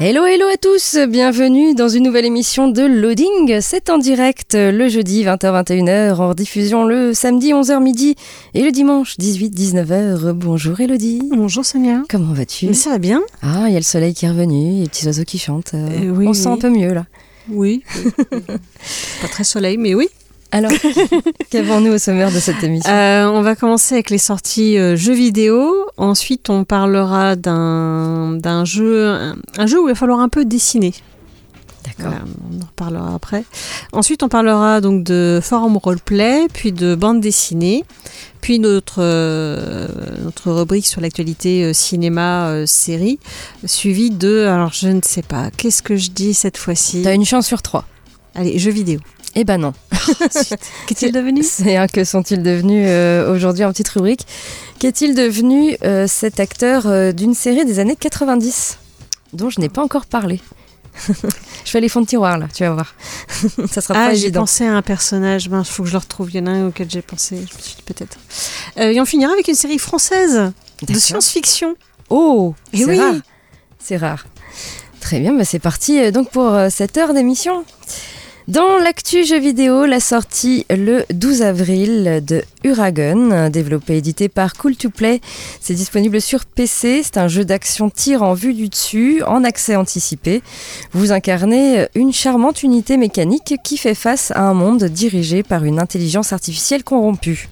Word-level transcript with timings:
Hello, 0.00 0.24
hello 0.24 0.46
à 0.52 0.56
tous, 0.56 0.98
bienvenue 1.08 1.76
dans 1.76 1.88
une 1.88 2.02
nouvelle 2.02 2.24
émission 2.24 2.66
de 2.66 2.82
Loading. 2.82 3.60
C'est 3.60 3.90
en 3.90 3.98
direct 3.98 4.54
le 4.54 4.88
jeudi 4.88 5.24
20h-21h, 5.24 6.16
en 6.16 6.34
diffusion 6.34 6.84
le 6.84 7.14
samedi 7.14 7.52
11h 7.52 7.80
midi 7.80 8.16
et 8.54 8.62
le 8.64 8.72
dimanche 8.72 9.16
18-19h. 9.20 10.32
Bonjour 10.32 10.80
Elodie. 10.80 11.22
Bonjour 11.30 11.64
Sonia. 11.64 12.02
Comment 12.08 12.32
vas-tu? 12.32 12.74
Ça 12.74 12.90
va 12.90 12.98
bien. 12.98 13.22
Ah, 13.40 13.66
il 13.68 13.72
y 13.72 13.76
a 13.76 13.78
le 13.78 13.84
soleil 13.84 14.14
qui 14.14 14.26
est 14.26 14.30
revenu, 14.30 14.80
les 14.80 14.88
petits 14.88 15.06
oiseaux 15.06 15.24
qui 15.24 15.38
chantent. 15.38 15.74
Euh, 15.74 16.10
oui, 16.10 16.26
on 16.26 16.34
se 16.34 16.42
sent 16.42 16.48
un 16.48 16.58
peu 16.58 16.70
mieux 16.70 16.92
là. 16.92 17.06
Oui. 17.48 17.84
Pas 19.22 19.28
très 19.28 19.44
soleil, 19.44 19.76
mais 19.76 19.94
oui. 19.94 20.08
Alors, 20.54 20.70
qu'avons-nous 21.50 21.92
au 21.92 21.98
sommaire 21.98 22.30
de 22.30 22.38
cette 22.38 22.62
émission? 22.62 22.90
Euh, 22.90 23.26
on 23.26 23.42
va 23.42 23.56
commencer 23.56 23.94
avec 23.94 24.10
les 24.10 24.18
sorties 24.18 24.78
euh, 24.78 24.96
jeux 24.96 25.12
vidéo. 25.14 25.74
Ensuite, 25.96 26.48
on 26.48 26.64
parlera 26.64 27.34
d'un 27.36 28.32
d'un 28.32 28.64
jeu, 28.64 29.08
un, 29.08 29.36
un 29.58 29.66
jeu 29.66 29.80
où 29.80 29.88
il 29.88 29.90
va 29.90 29.94
falloir 29.94 30.20
un 30.20 30.28
peu 30.28 30.44
dessiner. 30.44 30.94
D'accord. 31.84 32.12
Voilà, 32.12 32.24
on 32.50 32.62
en 32.62 32.66
reparlera 32.66 33.14
après. 33.14 33.44
Ensuite, 33.92 34.22
on 34.22 34.28
parlera 34.28 34.80
donc 34.80 35.04
de 35.04 35.40
forum 35.42 35.76
roleplay, 35.76 36.46
puis 36.52 36.72
de 36.72 36.94
bande 36.94 37.20
dessinée, 37.20 37.84
puis 38.40 38.58
notre, 38.58 38.96
euh, 39.00 39.88
notre 40.22 40.50
rubrique 40.50 40.86
sur 40.86 41.00
l'actualité 41.00 41.64
euh, 41.64 41.72
cinéma 41.72 42.48
euh, 42.48 42.66
série, 42.66 43.18
suivi 43.66 44.10
de, 44.10 44.46
alors 44.46 44.72
je 44.72 44.88
ne 44.88 45.00
sais 45.02 45.22
pas, 45.22 45.50
qu'est-ce 45.50 45.82
que 45.82 45.96
je 45.96 46.10
dis 46.10 46.32
cette 46.32 46.56
fois-ci? 46.56 47.02
T'as 47.02 47.14
une 47.14 47.26
chance 47.26 47.46
sur 47.46 47.60
trois. 47.60 47.84
Allez, 48.34 48.58
jeux 48.58 48.72
vidéo. 48.72 48.98
Eh 49.36 49.44
ben 49.44 49.58
non. 49.58 49.72
Qu'est-il 50.86 51.12
devenu? 51.12 51.42
C'est 51.42 51.76
un 51.76 51.86
que 51.88 52.04
sont-ils 52.04 52.42
devenus 52.42 52.86
euh, 52.88 53.34
aujourd'hui 53.34 53.64
en 53.64 53.70
petite 53.70 53.88
rubrique. 53.88 54.26
Qu'est-il 54.78 55.14
devenu 55.14 55.76
euh, 55.82 56.06
cet 56.06 56.38
acteur 56.40 56.86
euh, 56.86 57.12
d'une 57.12 57.34
série 57.34 57.64
des 57.64 57.78
années 57.80 57.96
90 57.96 58.78
dont 59.32 59.50
je 59.50 59.60
n'ai 59.60 59.68
pas 59.68 59.82
encore 59.82 60.06
parlé? 60.06 60.40
Je 61.64 61.70
fais 61.70 61.80
les 61.80 61.88
fonds 61.88 62.02
de 62.02 62.06
tiroir 62.06 62.38
là, 62.38 62.46
tu 62.54 62.62
vas 62.62 62.70
voir. 62.70 62.94
Ça 63.68 63.80
sera 63.80 63.94
Ah, 63.98 64.06
pas 64.08 64.14
j'ai 64.14 64.24
évident. 64.24 64.40
pensé 64.42 64.64
à 64.66 64.74
un 64.76 64.82
personnage. 64.82 65.46
Il 65.50 65.64
faut 65.64 65.82
que 65.82 65.88
je 65.88 65.94
le 65.94 65.98
retrouve. 65.98 66.30
Il 66.30 66.36
y 66.36 66.40
en 66.40 66.46
a 66.46 66.50
un 66.50 66.68
auquel 66.68 66.88
j'ai 66.88 67.02
pensé. 67.02 67.36
Je 67.36 67.40
me 67.56 67.60
suis 67.60 67.74
dit 67.76 67.82
peut-être. 67.84 68.16
Et 68.76 69.00
on 69.00 69.04
finira 69.04 69.32
avec 69.32 69.48
une 69.48 69.54
série 69.56 69.78
française 69.78 70.52
de 70.86 70.94
science-fiction. 70.94 71.74
Oh, 72.10 72.54
c'est 72.72 72.84
oui. 72.84 73.00
rare. 73.00 73.14
C'est 73.80 73.96
rare. 73.96 74.26
Très 75.00 75.18
bien, 75.18 75.32
bah 75.34 75.44
c'est 75.44 75.58
parti 75.58 76.12
donc 76.12 76.30
pour 76.30 76.54
cette 76.70 76.96
heure 76.96 77.12
d'émission. 77.12 77.64
Dans 78.46 78.76
l'actu 78.76 79.24
jeu 79.24 79.38
vidéo, 79.38 79.86
la 79.86 80.00
sortie 80.00 80.66
le 80.68 81.06
12 81.08 81.40
avril 81.40 82.22
de 82.22 82.42
Uragon, 82.62 83.48
développé 83.48 83.94
et 83.94 83.96
édité 83.96 84.28
par 84.28 84.52
Cool 84.52 84.76
to 84.76 84.90
Play. 84.90 85.22
C'est 85.62 85.72
disponible 85.72 86.20
sur 86.20 86.44
PC. 86.44 87.00
C'est 87.02 87.16
un 87.16 87.26
jeu 87.26 87.46
d'action 87.46 87.88
tir 87.88 88.22
en 88.22 88.34
vue 88.34 88.52
du 88.52 88.68
dessus, 88.68 89.22
en 89.22 89.44
accès 89.44 89.76
anticipé. 89.76 90.42
Vous 90.92 91.10
incarnez 91.10 91.86
une 91.94 92.12
charmante 92.12 92.62
unité 92.62 92.98
mécanique 92.98 93.54
qui 93.64 93.78
fait 93.78 93.94
face 93.94 94.30
à 94.32 94.42
un 94.42 94.52
monde 94.52 94.84
dirigé 94.84 95.42
par 95.42 95.64
une 95.64 95.80
intelligence 95.80 96.34
artificielle 96.34 96.84
corrompue. 96.84 97.48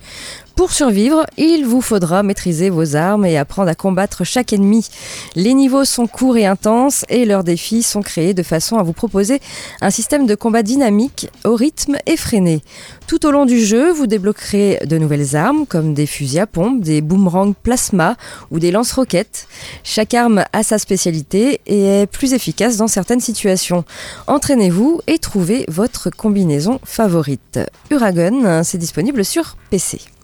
Pour 0.57 0.71
survivre, 0.71 1.25
il 1.39 1.65
vous 1.65 1.81
faudra 1.81 2.23
maîtriser 2.23 2.69
vos 2.69 2.95
armes 2.95 3.25
et 3.25 3.39
apprendre 3.39 3.71
à 3.71 3.75
combattre 3.75 4.25
chaque 4.25 4.53
ennemi. 4.53 4.87
Les 5.35 5.55
niveaux 5.55 5.85
sont 5.85 6.07
courts 6.07 6.37
et 6.37 6.45
intenses 6.45 7.05
et 7.09 7.25
leurs 7.25 7.43
défis 7.43 7.83
sont 7.83 8.03
créés 8.03 8.35
de 8.35 8.43
façon 8.43 8.77
à 8.77 8.83
vous 8.83 8.93
proposer 8.93 9.41
un 9.81 9.91
système 9.91 10.27
de 10.27 10.35
combat 10.35 10.63
dynamique 10.63 11.31
au 11.45 11.57
rythme 11.57 11.97
effréné. 12.07 12.61
Tout 13.07 13.25
au 13.27 13.31
long 13.31 13.47
du 13.47 13.61
jeu, 13.65 13.91
vous 13.93 14.07
débloquerez 14.07 14.81
de 14.85 14.99
nouvelles 14.99 15.37
armes 15.37 15.67
comme 15.67 15.95
des 15.95 16.07
fusils 16.07 16.39
à 16.39 16.47
pompe, 16.47 16.83
des 16.83 17.01
boomerangs 17.01 17.55
plasma 17.55 18.17
ou 18.51 18.59
des 18.59 18.71
lance-roquettes. 18.71 19.49
Chaque 19.85 20.15
arme 20.15 20.45
a 20.53 20.63
sa 20.63 20.79
spécialité 20.79 21.61
et 21.67 22.03
est 22.03 22.07
plus 22.07 22.35
efficace 22.35 22.77
dans 22.77 22.89
certaines 22.89 23.21
situations. 23.21 23.85
Entraînez-vous 24.27 25.01
et 25.07 25.19
trouvez 25.19 25.65
votre 25.69 26.11
combinaison 26.11 26.79
favorite. 26.85 27.59
Uragon, 27.91 28.63
c'est 28.65 28.79
disponible 28.79 29.25
sur 29.25 29.57
PC. 29.71 30.01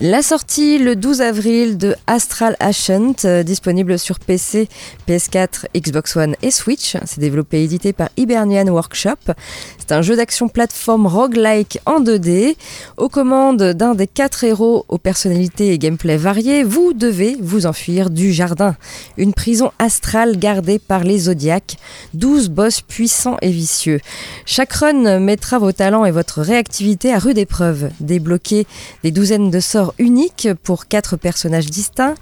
La 0.00 0.22
sortie 0.22 0.78
le 0.78 0.96
12 0.96 1.20
avril 1.20 1.78
de 1.78 1.94
Astral 2.08 2.56
Ascent, 2.58 3.14
euh, 3.24 3.44
disponible 3.44 3.96
sur 3.96 4.18
PC, 4.18 4.68
PS4, 5.08 5.66
Xbox 5.76 6.16
One 6.16 6.34
et 6.42 6.50
Switch. 6.50 6.96
C'est 7.04 7.20
développé 7.20 7.60
et 7.60 7.64
édité 7.64 7.92
par 7.92 8.08
Hibernian 8.16 8.66
Workshop. 8.66 9.32
C'est 9.78 9.92
un 9.92 10.02
jeu 10.02 10.16
d'action 10.16 10.48
plateforme 10.48 11.06
roguelike 11.06 11.78
en 11.86 12.00
2D. 12.00 12.56
Aux 12.96 13.08
commandes 13.08 13.62
d'un 13.62 13.94
des 13.94 14.08
quatre 14.08 14.42
héros 14.42 14.84
aux 14.88 14.98
personnalités 14.98 15.72
et 15.72 15.78
gameplay 15.78 16.16
variés, 16.16 16.64
vous 16.64 16.92
devez 16.92 17.36
vous 17.40 17.66
enfuir 17.66 18.10
du 18.10 18.32
jardin. 18.32 18.74
Une 19.16 19.32
prison 19.32 19.70
astrale 19.78 20.38
gardée 20.38 20.80
par 20.80 21.04
les 21.04 21.18
zodiaques. 21.20 21.76
12 22.14 22.48
boss 22.48 22.80
puissants 22.80 23.36
et 23.42 23.50
vicieux. 23.50 24.00
Chaque 24.44 24.72
run 24.72 25.20
mettra 25.20 25.60
vos 25.60 25.72
talents 25.72 26.04
et 26.04 26.10
votre 26.10 26.40
réactivité 26.40 27.12
à 27.12 27.20
rude 27.20 27.38
épreuve. 27.38 27.90
Débloquez 28.00 28.66
des 29.04 29.12
douzaines 29.12 29.50
de 29.50 29.60
sorts 29.60 29.83
uniques 29.98 30.48
pour 30.62 30.86
quatre 30.86 31.16
personnages 31.16 31.66
distincts. 31.66 32.14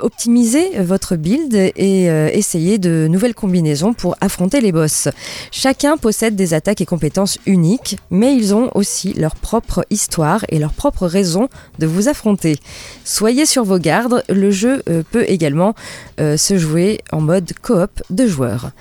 Optimisez 0.00 0.80
votre 0.80 1.14
build 1.14 1.54
et 1.54 2.10
euh, 2.10 2.28
essayez 2.32 2.78
de 2.78 3.06
nouvelles 3.08 3.34
combinaisons 3.34 3.94
pour 3.94 4.16
affronter 4.20 4.60
les 4.60 4.72
boss. 4.72 5.08
Chacun 5.52 5.96
possède 5.96 6.34
des 6.34 6.52
attaques 6.52 6.80
et 6.80 6.86
compétences 6.86 7.38
uniques, 7.46 7.96
mais 8.10 8.34
ils 8.34 8.56
ont 8.56 8.72
aussi 8.74 9.12
leur 9.12 9.36
propre 9.36 9.86
histoire 9.90 10.44
et 10.48 10.58
leur 10.58 10.72
propre 10.72 11.06
raison 11.06 11.48
de 11.78 11.86
vous 11.86 12.08
affronter. 12.08 12.58
Soyez 13.04 13.46
sur 13.46 13.62
vos 13.62 13.78
gardes, 13.78 14.24
le 14.28 14.50
jeu 14.50 14.82
euh, 14.88 15.04
peut 15.08 15.24
également 15.28 15.74
euh, 16.18 16.36
se 16.36 16.58
jouer 16.58 17.00
en 17.12 17.20
mode 17.20 17.52
coop 17.62 18.02
de 18.10 18.26
joueurs. 18.26 18.72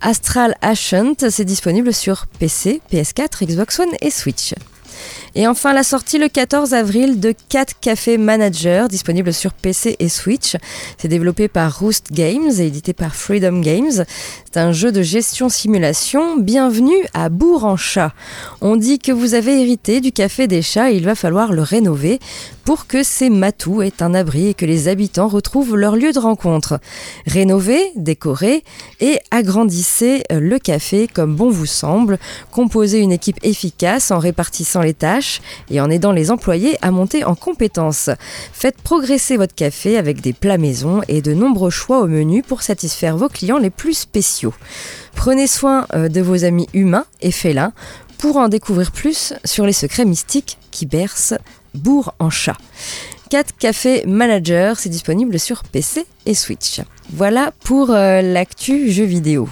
Astral 0.00 0.54
Ascent, 0.62 1.28
c'est 1.28 1.44
disponible 1.44 1.92
sur 1.92 2.26
PC, 2.38 2.80
PS4, 2.90 3.44
Xbox 3.44 3.80
One 3.80 3.92
et 4.00 4.10
Switch. 4.10 4.54
Et 5.36 5.48
enfin 5.48 5.72
la 5.72 5.82
sortie 5.82 6.18
le 6.18 6.28
14 6.28 6.74
avril 6.74 7.18
de 7.18 7.34
Cat 7.48 7.66
Café 7.80 8.18
Manager, 8.18 8.86
disponible 8.86 9.32
sur 9.32 9.52
PC 9.52 9.96
et 9.98 10.08
Switch. 10.08 10.56
C'est 10.96 11.08
développé 11.08 11.48
par 11.48 11.80
Roost 11.80 12.12
Games 12.12 12.52
et 12.56 12.66
édité 12.66 12.92
par 12.92 13.16
Freedom 13.16 13.60
Games. 13.60 14.04
C'est 14.44 14.60
un 14.60 14.70
jeu 14.70 14.92
de 14.92 15.02
gestion 15.02 15.48
simulation. 15.48 16.36
Bienvenue 16.36 17.04
à 17.14 17.30
Bourg-en-Chat. 17.30 18.12
On 18.60 18.76
dit 18.76 19.00
que 19.00 19.10
vous 19.10 19.34
avez 19.34 19.60
hérité 19.60 20.00
du 20.00 20.12
café 20.12 20.46
des 20.46 20.62
chats 20.62 20.92
et 20.92 20.96
il 20.96 21.04
va 21.04 21.16
falloir 21.16 21.52
le 21.52 21.62
rénover 21.62 22.20
pour 22.64 22.86
que 22.86 23.02
ces 23.02 23.28
matous 23.28 23.82
aient 23.82 24.02
un 24.02 24.14
abri 24.14 24.48
et 24.48 24.54
que 24.54 24.64
les 24.64 24.86
habitants 24.86 25.28
retrouvent 25.28 25.76
leur 25.76 25.96
lieu 25.96 26.12
de 26.12 26.18
rencontre. 26.20 26.78
Rénovez, 27.26 27.90
décorez 27.96 28.62
et 29.00 29.18
agrandissez 29.32 30.22
le 30.30 30.58
café 30.60 31.08
comme 31.12 31.34
bon 31.34 31.50
vous 31.50 31.66
semble. 31.66 32.18
Composez 32.52 33.00
une 33.00 33.12
équipe 33.12 33.38
efficace 33.42 34.12
en 34.12 34.18
répartissant 34.20 34.80
les 34.80 34.94
tâches 34.94 35.23
et 35.70 35.80
en 35.80 35.90
aidant 35.90 36.12
les 36.12 36.30
employés 36.30 36.76
à 36.82 36.90
monter 36.90 37.24
en 37.24 37.34
compétences. 37.34 38.10
Faites 38.52 38.80
progresser 38.82 39.36
votre 39.36 39.54
café 39.54 39.96
avec 39.96 40.20
des 40.20 40.32
plats 40.32 40.58
maison 40.58 41.02
et 41.08 41.22
de 41.22 41.34
nombreux 41.34 41.70
choix 41.70 42.00
au 42.00 42.06
menu 42.06 42.42
pour 42.42 42.62
satisfaire 42.62 43.16
vos 43.16 43.28
clients 43.28 43.58
les 43.58 43.70
plus 43.70 43.94
spéciaux. 43.94 44.54
Prenez 45.14 45.46
soin 45.46 45.86
euh, 45.94 46.08
de 46.08 46.20
vos 46.20 46.44
amis 46.44 46.68
humains 46.74 47.06
et 47.20 47.30
félins 47.30 47.72
pour 48.18 48.36
en 48.36 48.48
découvrir 48.48 48.92
plus 48.92 49.34
sur 49.44 49.66
les 49.66 49.72
secrets 49.72 50.04
mystiques 50.04 50.58
qui 50.70 50.86
bercent 50.86 51.34
Bourg 51.74 52.14
en 52.18 52.30
chat. 52.30 52.56
4 53.30 53.56
Café 53.58 54.04
Manager, 54.06 54.78
c'est 54.78 54.88
disponible 54.88 55.38
sur 55.40 55.64
PC 55.64 56.06
et 56.24 56.34
Switch. 56.34 56.80
Voilà 57.10 57.52
pour 57.64 57.90
euh, 57.90 58.22
l'actu 58.22 58.90
jeu 58.90 59.04
vidéo. 59.04 59.48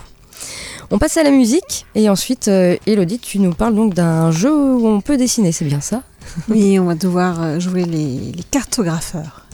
On 0.94 0.98
passe 0.98 1.16
à 1.16 1.22
la 1.22 1.30
musique 1.30 1.86
et 1.94 2.10
ensuite, 2.10 2.48
euh, 2.48 2.76
Elodie, 2.86 3.18
tu 3.18 3.38
nous 3.38 3.54
parles 3.54 3.74
donc 3.74 3.94
d'un 3.94 4.30
jeu 4.30 4.52
où 4.54 4.86
on 4.86 5.00
peut 5.00 5.16
dessiner, 5.16 5.50
c'est 5.50 5.64
bien 5.64 5.80
ça? 5.80 6.02
Oui, 6.50 6.78
on 6.78 6.84
va 6.84 6.94
devoir 6.94 7.42
euh, 7.42 7.58
jouer 7.58 7.84
les, 7.86 8.18
les 8.18 8.42
cartographeurs. 8.50 9.46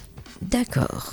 D'accord. 0.43 1.13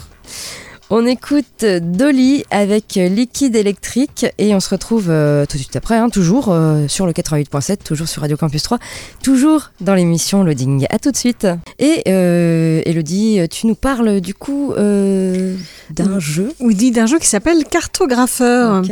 On 0.91 1.03
écoute 1.07 1.65
Dolly 1.65 2.43
avec 2.51 2.93
Liquide 2.93 3.55
électrique 3.55 4.27
et 4.37 4.53
on 4.53 4.59
se 4.59 4.69
retrouve 4.69 5.09
euh, 5.09 5.47
tout 5.47 5.57
de 5.57 5.61
suite 5.63 5.75
après, 5.75 5.97
hein, 5.97 6.09
toujours 6.09 6.49
euh, 6.49 6.87
sur 6.87 7.07
le 7.07 7.11
88.7, 7.11 7.77
toujours 7.83 8.07
sur 8.07 8.21
Radio 8.21 8.37
Campus 8.37 8.61
3, 8.61 8.77
toujours 9.23 9.71
dans 9.81 9.95
l'émission 9.95 10.43
Loading. 10.43 10.85
À 10.91 10.99
tout 10.99 11.11
de 11.11 11.17
suite. 11.17 11.47
Et 11.79 12.03
euh, 12.07 12.83
Elodie, 12.85 13.39
tu 13.49 13.65
nous 13.65 13.73
parles 13.73 14.21
du 14.21 14.35
coup 14.35 14.73
euh, 14.73 15.55
d'un 15.89 16.19
jeu? 16.19 16.53
Oui, 16.59 16.91
d'un 16.91 17.07
jeu 17.07 17.17
qui 17.17 17.27
s'appelle 17.27 17.65
Cartographeur. 17.65 18.83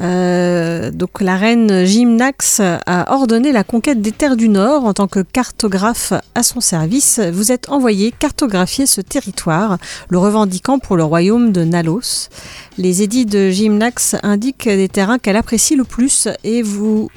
Euh, 0.00 0.90
donc 0.90 1.20
la 1.20 1.36
reine 1.36 1.84
Gymnax 1.84 2.60
a 2.60 3.12
ordonné 3.12 3.52
la 3.52 3.62
conquête 3.64 4.00
des 4.00 4.12
terres 4.12 4.36
du 4.36 4.48
Nord 4.48 4.84
en 4.84 4.92
tant 4.92 5.06
que 5.06 5.20
cartographe 5.20 6.12
à 6.34 6.42
son 6.42 6.60
service. 6.60 7.20
Vous 7.32 7.52
êtes 7.52 7.70
envoyé 7.70 8.12
cartographier 8.12 8.86
ce 8.86 9.00
territoire, 9.00 9.78
le 10.08 10.18
revendiquant 10.18 10.78
pour 10.78 10.96
le 10.96 11.04
royaume 11.04 11.52
de 11.52 11.64
Nalos. 11.64 12.28
Les 12.78 13.02
édits 13.02 13.26
de 13.26 13.50
Gymnax 13.50 14.16
indiquent 14.22 14.68
des 14.68 14.88
terrains 14.88 15.18
qu'elle 15.18 15.36
apprécie 15.36 15.76
le 15.76 15.84
plus 15.84 16.28
et 16.42 16.62
vous 16.62 17.08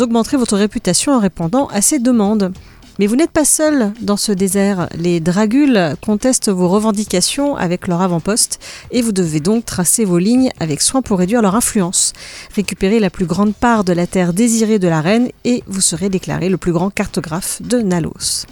augmenterez 0.00 0.36
votre 0.36 0.56
réputation 0.56 1.12
en 1.12 1.18
répondant 1.18 1.66
à 1.68 1.80
ces 1.80 1.98
demandes. 1.98 2.52
Mais 2.98 3.08
vous 3.08 3.16
n'êtes 3.16 3.32
pas 3.32 3.44
seul 3.44 3.92
dans 4.00 4.16
ce 4.16 4.30
désert. 4.30 4.88
Les 4.94 5.18
Dragules 5.18 5.96
contestent 6.00 6.48
vos 6.48 6.68
revendications 6.68 7.56
avec 7.56 7.88
leur 7.88 8.00
avant-poste 8.02 8.60
et 8.92 9.02
vous 9.02 9.10
devez 9.10 9.40
donc 9.40 9.64
tracer 9.64 10.04
vos 10.04 10.18
lignes 10.18 10.50
avec 10.60 10.80
soin 10.80 11.02
pour 11.02 11.18
réduire 11.18 11.42
leur 11.42 11.56
influence. 11.56 12.12
Récupérez 12.54 13.00
la 13.00 13.10
plus 13.10 13.26
grande 13.26 13.54
part 13.54 13.82
de 13.82 13.92
la 13.92 14.06
terre 14.06 14.32
désirée 14.32 14.78
de 14.78 14.86
la 14.86 15.00
reine 15.00 15.28
et 15.44 15.64
vous 15.66 15.80
serez 15.80 16.08
déclaré 16.08 16.48
le 16.48 16.56
plus 16.56 16.72
grand 16.72 16.90
cartographe 16.90 17.60
de 17.62 17.80
Nalos. 17.80 18.46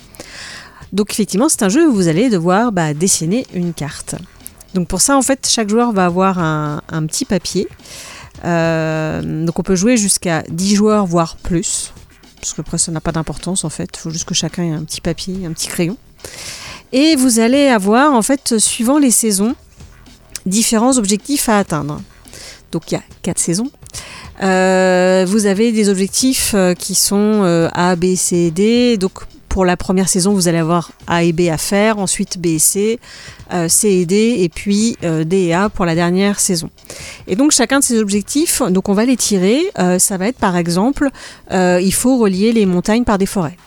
Donc 0.93 1.13
effectivement, 1.13 1.49
c'est 1.49 1.63
un 1.63 1.69
jeu 1.69 1.89
où 1.89 1.93
vous 1.93 2.09
allez 2.09 2.29
devoir 2.29 2.73
bah, 2.73 2.95
dessiner 2.95 3.47
une 3.55 3.73
carte. 3.73 4.17
Donc 4.75 4.89
pour 4.89 5.01
ça, 5.01 5.17
en 5.17 5.23
fait, 5.23 5.47
chaque 5.49 5.69
joueur 5.69 5.93
va 5.93 6.07
avoir 6.07 6.41
un, 6.41 7.07
petit 7.07 7.25
papier. 7.25 7.69
Euh, 8.45 9.45
donc 9.45 9.59
on 9.59 9.63
peut 9.63 9.77
jouer 9.77 9.97
jusqu'à 9.97 10.43
10 10.49 10.75
joueurs, 10.75 11.07
voire 11.07 11.37
plus 11.37 11.93
parce 12.43 12.55
que 12.55 12.61
après 12.61 12.77
ça 12.77 12.91
n'a 12.91 13.01
pas 13.01 13.13
d'importance 13.13 13.65
en 13.65 13.71
fait, 13.71 13.89
il 13.95 13.99
faut 14.01 14.11
juste 14.11 14.25
que 14.25 14.35
chacun 14.35 14.65
ait 14.65 14.73
un 14.73 14.83
petit 14.83 15.01
papier, 15.01 15.47
un 15.47 15.53
petit 15.53 15.69
crayon. 15.69 15.97
Et 16.93 17.15
vous 17.15 17.39
allez 17.39 17.69
avoir 17.69 18.13
en 18.13 18.21
fait, 18.21 18.59
suivant 18.59 18.99
les 18.99 19.13
saisons, 19.13 19.55
différents 20.45 20.99
objectifs 20.99 21.49
à 21.49 21.59
atteindre. 21.59 22.03
Donc 22.73 22.91
il 22.91 22.95
y 22.95 22.99
a 22.99 23.03
quatre 23.23 23.39
saisons. 23.39 23.71
Euh, 24.43 25.25
vous 25.29 25.47
avez 25.47 25.71
des 25.71 25.89
objectifs 25.89 26.53
euh, 26.55 26.75
qui 26.75 26.97
sont 26.97 27.43
euh, 27.45 27.69
A, 27.75 27.95
B, 27.95 28.17
C, 28.17 28.51
D. 28.51 28.97
Donc 28.97 29.13
pour 29.53 29.67
la 29.67 29.77
première 29.77 30.09
saison, 30.09 30.33
vous 30.33 30.49
allez 30.49 30.57
avoir 30.57 30.93
A 31.07 31.25
et 31.25 31.33
B 31.35 31.43
à 31.51 31.59
faire, 31.59 31.99
ensuite 31.99 32.39
B 32.39 32.47
et 32.47 32.59
C, 32.59 32.99
euh, 33.53 33.69
C 33.69 33.91
et 33.91 34.07
D, 34.07 34.37
et 34.39 34.49
puis 34.49 34.97
euh, 35.05 35.25
D 35.25 35.37
et 35.37 35.53
A 35.53 35.69
pour 35.69 35.85
la 35.85 35.95
dernière 35.95 36.41
saison. 36.41 36.71
Et 37.27 37.37
donc 37.37 37.53
chacun 37.53 37.81
de 37.81 37.85
ces 37.85 38.01
objectifs, 38.01 38.63
donc 38.71 38.89
on 38.89 38.95
va 38.95 39.05
les 39.05 39.19
tirer. 39.19 39.61
Euh, 39.79 39.99
ça 39.99 40.17
va 40.17 40.29
être 40.29 40.39
par 40.39 40.57
exemple, 40.57 41.11
euh, 41.51 41.79
il 41.83 41.93
faut 41.93 42.17
relier 42.17 42.55
les 42.55 42.65
montagnes 42.65 43.05
par 43.05 43.19
des 43.19 43.27
forêts. 43.27 43.59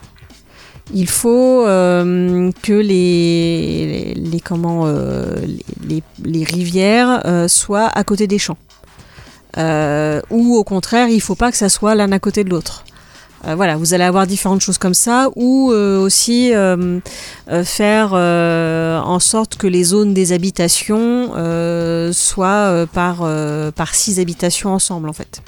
Il 0.91 1.07
faut 1.07 1.63
que 1.65 2.73
les, 2.73 4.13
les, 4.15 4.39
comment 4.39 4.85
les, 4.85 6.03
les 6.23 6.43
rivières 6.43 7.45
soient 7.47 7.87
à 7.87 8.03
côté 8.03 8.27
des 8.27 8.37
champs. 8.37 8.57
Ou 9.57 10.55
au 10.55 10.63
contraire, 10.63 11.09
il 11.09 11.21
faut 11.21 11.33
pas 11.33 11.51
que 11.51 11.57
ça 11.57 11.69
soit 11.69 11.95
l'un 11.95 12.11
à 12.11 12.19
côté 12.19 12.43
de 12.43 12.51
l'autre. 12.51 12.85
Euh, 13.47 13.55
voilà, 13.55 13.77
vous 13.77 13.93
allez 13.93 14.03
avoir 14.03 14.27
différentes 14.27 14.61
choses 14.61 14.77
comme 14.77 14.93
ça, 14.93 15.29
ou 15.35 15.71
euh, 15.71 15.99
aussi 15.99 16.53
euh, 16.53 16.99
faire 17.63 18.13
en 18.13 19.19
sorte 19.19 19.55
que 19.55 19.67
les 19.67 19.83
zones 19.83 20.13
des 20.13 20.31
habitations 20.31 21.31
soient 22.11 22.85
par, 22.93 23.95
six 23.95 24.19
habitations 24.19 24.73
ensemble 24.73 25.09
en 25.09 25.13
fait. 25.13 25.41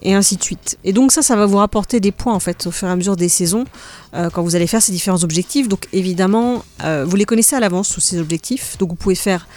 Et 0.00 0.14
ainsi 0.14 0.36
de 0.36 0.42
suite. 0.44 0.78
Et 0.84 0.92
donc 0.92 1.10
ça, 1.10 1.22
ça 1.22 1.34
va 1.34 1.46
vous 1.46 1.56
rapporter 1.56 1.98
des 1.98 2.12
points 2.12 2.32
en 2.32 2.38
fait 2.38 2.68
au 2.68 2.70
fur 2.70 2.86
et 2.86 2.90
à 2.90 2.96
mesure 2.96 3.16
des 3.16 3.28
saisons 3.28 3.64
quand 4.12 4.42
vous 4.42 4.54
allez 4.54 4.68
faire 4.68 4.80
ces 4.80 4.92
différents 4.92 5.24
objectifs. 5.24 5.68
Donc 5.68 5.86
évidemment, 5.92 6.62
vous 7.04 7.16
les 7.16 7.24
connaissez 7.24 7.56
à 7.56 7.60
l'avance 7.60 7.88
tous 7.90 8.00
ces 8.00 8.20
objectifs. 8.20 8.78
Donc 8.78 8.90
vous 8.90 8.94
pouvez 8.94 9.16
faire 9.16 9.48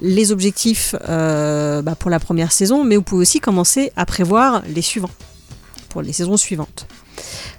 les 0.00 0.32
objectifs 0.32 0.94
bah, 1.08 1.94
pour 1.98 2.10
la 2.10 2.20
première 2.20 2.52
saison, 2.52 2.84
mais 2.84 2.96
vous 2.96 3.02
pouvez 3.02 3.22
aussi 3.22 3.40
commencer 3.40 3.92
à 3.96 4.06
prévoir 4.06 4.62
les 4.68 4.82
suivants 4.82 5.10
pour 5.94 6.02
les 6.02 6.12
saisons 6.12 6.36
suivantes. 6.36 6.88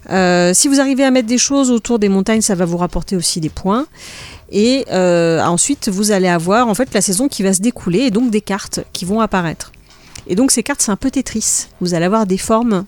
Euh, 0.10 0.54
si 0.54 0.68
vous 0.68 0.82
arrivez 0.82 1.06
à 1.06 1.10
mettre 1.10 1.30
des 1.30 1.38
choses 1.38 1.72
autour 1.72 2.00
des 2.00 2.10
montagnes, 2.10 2.42
ça 2.42 2.54
va 2.54 2.66
vous 2.66 2.76
rapporter 2.76 3.16
aussi 3.16 3.40
des 3.40 3.48
points. 3.48 3.88
Et 4.52 4.86
euh, 4.92 5.42
ensuite, 5.42 5.88
vous 5.88 6.12
allez 6.12 6.28
avoir 6.28 6.68
en 6.68 6.74
fait 6.74 6.94
la 6.94 7.00
saison 7.00 7.30
qui 7.30 7.44
va 7.44 7.54
se 7.54 7.62
découler 7.62 8.00
et 8.00 8.12
donc 8.12 8.32
des 8.32 8.42
cartes 8.42 8.82
qui 8.92 9.06
vont 9.06 9.22
apparaître. 9.22 9.72
Et 10.28 10.36
donc 10.36 10.52
ces 10.52 10.64
cartes, 10.64 10.82
c'est 10.82 10.92
un 10.92 10.98
peu 10.98 11.12
Tetris. 11.12 11.68
Vous 11.80 11.94
allez 11.94 12.04
avoir 12.04 12.26
des 12.26 12.38
formes 12.38 12.84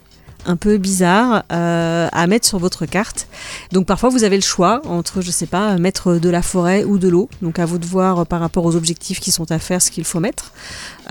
un 0.47 0.55
peu 0.55 0.77
bizarres 0.77 1.43
euh, 1.51 2.07
à 2.11 2.27
mettre 2.27 2.47
sur 2.47 2.57
votre 2.57 2.85
carte. 2.85 3.27
Donc 3.73 3.85
parfois 3.85 4.09
vous 4.09 4.23
avez 4.23 4.37
le 4.37 4.41
choix 4.41 4.81
entre, 4.85 5.21
je 5.21 5.29
sais 5.29 5.45
pas, 5.45 5.77
mettre 5.77 6.15
de 6.15 6.29
la 6.29 6.41
forêt 6.41 6.83
ou 6.85 6.97
de 6.97 7.09
l'eau. 7.09 7.29
Donc 7.41 7.59
à 7.59 7.65
vous 7.65 7.77
de 7.77 7.85
voir 7.85 8.25
par 8.25 8.39
rapport 8.39 8.65
aux 8.65 8.75
objectifs 8.75 9.19
qui 9.19 9.31
sont 9.31 9.51
à 9.51 9.59
faire 9.59 9.81
ce 9.81 9.91
qu'il 9.91 10.05
faut 10.05 10.19
mettre. 10.19 10.53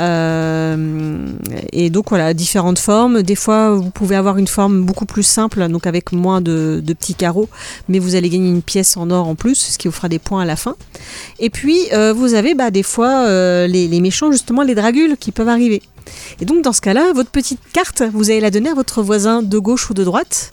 Euh, 0.00 1.26
et 1.72 1.90
donc 1.90 2.08
voilà, 2.08 2.34
différentes 2.34 2.78
formes. 2.78 3.22
Des 3.22 3.36
fois 3.36 3.74
vous 3.74 3.90
pouvez 3.90 4.16
avoir 4.16 4.38
une 4.38 4.48
forme 4.48 4.82
beaucoup 4.82 5.06
plus 5.06 5.22
simple, 5.22 5.68
donc 5.68 5.86
avec 5.86 6.12
moins 6.12 6.40
de, 6.40 6.82
petits 6.86 7.14
carreaux, 7.14 7.48
mais 7.88 7.98
vous 7.98 8.14
allez 8.14 8.30
gagner 8.30 8.48
une 8.48 8.62
pièce 8.62 8.96
en 8.96 9.10
or 9.10 9.28
en 9.28 9.34
plus, 9.34 9.56
ce 9.56 9.78
qui 9.78 9.86
vous 9.86 9.94
fera 9.94 10.08
des 10.08 10.18
points 10.18 10.42
à 10.42 10.46
la 10.46 10.56
fin. 10.56 10.76
Et 11.38 11.50
puis 11.50 11.78
euh, 11.92 12.14
vous 12.14 12.32
avez 12.32 12.54
bah, 12.54 12.70
des 12.70 12.82
fois 12.82 13.26
les 13.66 14.00
méchants, 14.00 14.32
justement 14.32 14.62
les 14.62 14.74
dragules 14.74 15.16
qui 15.18 15.30
peuvent 15.30 15.48
arriver. 15.48 15.82
Et 16.40 16.44
donc 16.44 16.62
dans 16.62 16.72
ce 16.72 16.80
cas-là, 16.80 17.12
votre 17.12 17.30
petite 17.30 17.60
carte, 17.72 18.02
vous 18.12 18.30
allez 18.30 18.40
la 18.40 18.50
donner 18.50 18.70
à 18.70 18.74
votre 18.74 19.02
voisin 19.02 19.42
de 19.42 19.58
gauche 19.58 19.90
ou 19.90 19.94
de 19.94 20.04
droite, 20.04 20.50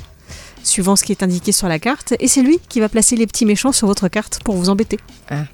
suivant 0.64 0.96
ce 0.96 1.04
qui 1.04 1.12
est 1.12 1.24
indiqué 1.24 1.52
sur 1.52 1.68
la 1.68 1.80
carte, 1.80 2.14
et 2.20 2.28
c'est 2.28 2.42
lui 2.42 2.60
qui 2.70 2.80
va 2.80 2.90
placer 2.90 3.16
les 3.16 3.28
petits 3.28 3.46
méchants 3.46 3.72
sur 3.72 3.88
votre 3.88 4.08
carte 4.08 4.40
pour 4.44 4.56
vous 4.56 4.70
embêter. 4.70 5.00
Ah. 5.30 5.46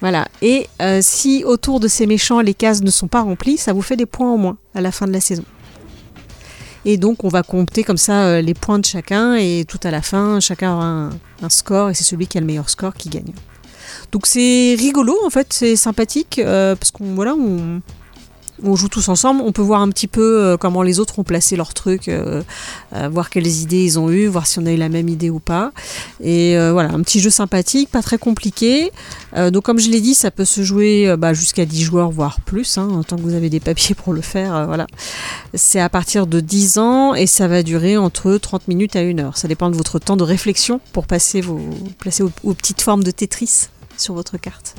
Voilà. 0.00 0.28
Et 0.42 0.68
euh, 0.80 1.00
si 1.02 1.44
autour 1.44 1.80
de 1.80 1.88
ces 1.88 2.06
méchants 2.06 2.40
les 2.40 2.54
cases 2.54 2.82
ne 2.82 2.90
sont 2.90 3.08
pas 3.08 3.22
remplies, 3.22 3.58
ça 3.58 3.72
vous 3.72 3.82
fait 3.82 3.96
des 3.96 4.06
points 4.06 4.32
en 4.32 4.38
moins 4.38 4.56
à 4.74 4.80
la 4.80 4.92
fin 4.92 5.06
de 5.06 5.12
la 5.12 5.20
saison. 5.20 5.44
Et 6.84 6.96
donc 6.96 7.24
on 7.24 7.28
va 7.28 7.42
compter 7.42 7.82
comme 7.82 7.96
ça 7.96 8.24
euh, 8.24 8.40
les 8.40 8.54
points 8.54 8.78
de 8.78 8.84
chacun 8.84 9.34
et 9.34 9.64
tout 9.66 9.80
à 9.82 9.90
la 9.90 10.00
fin, 10.00 10.38
chacun 10.40 10.74
aura 10.74 10.86
un, 10.86 11.10
un 11.42 11.48
score 11.48 11.90
et 11.90 11.94
c'est 11.94 12.04
celui 12.04 12.26
qui 12.28 12.38
a 12.38 12.40
le 12.40 12.46
meilleur 12.46 12.70
score 12.70 12.94
qui 12.94 13.08
gagne. 13.08 13.32
Donc 14.12 14.26
c'est 14.26 14.76
rigolo 14.78 15.16
en 15.24 15.30
fait, 15.30 15.48
c'est 15.52 15.76
sympathique 15.76 16.38
euh, 16.38 16.76
parce 16.76 16.90
qu'on 16.90 17.14
voilà, 17.14 17.34
on, 17.34 17.80
on 18.62 18.76
joue 18.76 18.88
tous 18.88 19.08
ensemble, 19.08 19.42
on 19.44 19.52
peut 19.52 19.62
voir 19.62 19.80
un 19.80 19.88
petit 19.90 20.06
peu 20.06 20.42
euh, 20.42 20.56
comment 20.56 20.82
les 20.82 21.00
autres 21.00 21.18
ont 21.18 21.24
placé 21.24 21.56
leurs 21.56 21.74
trucs, 21.74 22.08
euh, 22.08 22.42
euh, 22.94 23.08
voir 23.08 23.30
quelles 23.30 23.46
idées 23.46 23.84
ils 23.84 23.98
ont 23.98 24.10
eu, 24.10 24.26
voir 24.26 24.46
si 24.46 24.58
on 24.58 24.66
a 24.66 24.72
eu 24.72 24.76
la 24.76 24.88
même 24.88 25.08
idée 25.08 25.30
ou 25.30 25.38
pas. 25.38 25.72
Et 26.22 26.56
voilà, 26.72 26.90
un 26.90 27.02
petit 27.02 27.20
jeu 27.20 27.30
sympathique, 27.30 27.90
pas 27.90 28.02
très 28.02 28.18
compliqué. 28.18 28.90
Donc 29.36 29.64
comme 29.64 29.78
je 29.78 29.88
l'ai 29.88 30.00
dit, 30.00 30.14
ça 30.14 30.30
peut 30.30 30.44
se 30.44 30.62
jouer 30.62 31.14
bah, 31.16 31.32
jusqu'à 31.32 31.64
10 31.64 31.82
joueurs, 31.82 32.10
voire 32.10 32.40
plus, 32.40 32.78
hein, 32.78 33.02
tant 33.06 33.16
que 33.16 33.22
vous 33.22 33.34
avez 33.34 33.50
des 33.50 33.60
papiers 33.60 33.94
pour 33.94 34.12
le 34.12 34.20
faire. 34.20 34.66
voilà. 34.66 34.86
C'est 35.54 35.80
à 35.80 35.88
partir 35.88 36.26
de 36.26 36.40
10 36.40 36.78
ans 36.78 37.14
et 37.14 37.26
ça 37.26 37.48
va 37.48 37.62
durer 37.62 37.96
entre 37.96 38.36
30 38.36 38.68
minutes 38.68 38.96
à 38.96 39.00
1 39.00 39.18
heure. 39.18 39.36
Ça 39.36 39.48
dépend 39.48 39.70
de 39.70 39.76
votre 39.76 39.98
temps 39.98 40.16
de 40.16 40.24
réflexion 40.24 40.80
pour 40.92 41.06
passer 41.06 41.40
vos, 41.40 41.60
placer 41.98 42.22
vos, 42.22 42.54
petites 42.54 42.82
formes 42.82 43.04
de 43.04 43.10
Tetris 43.10 43.68
sur 43.96 44.14
votre 44.14 44.38
carte. 44.38 44.74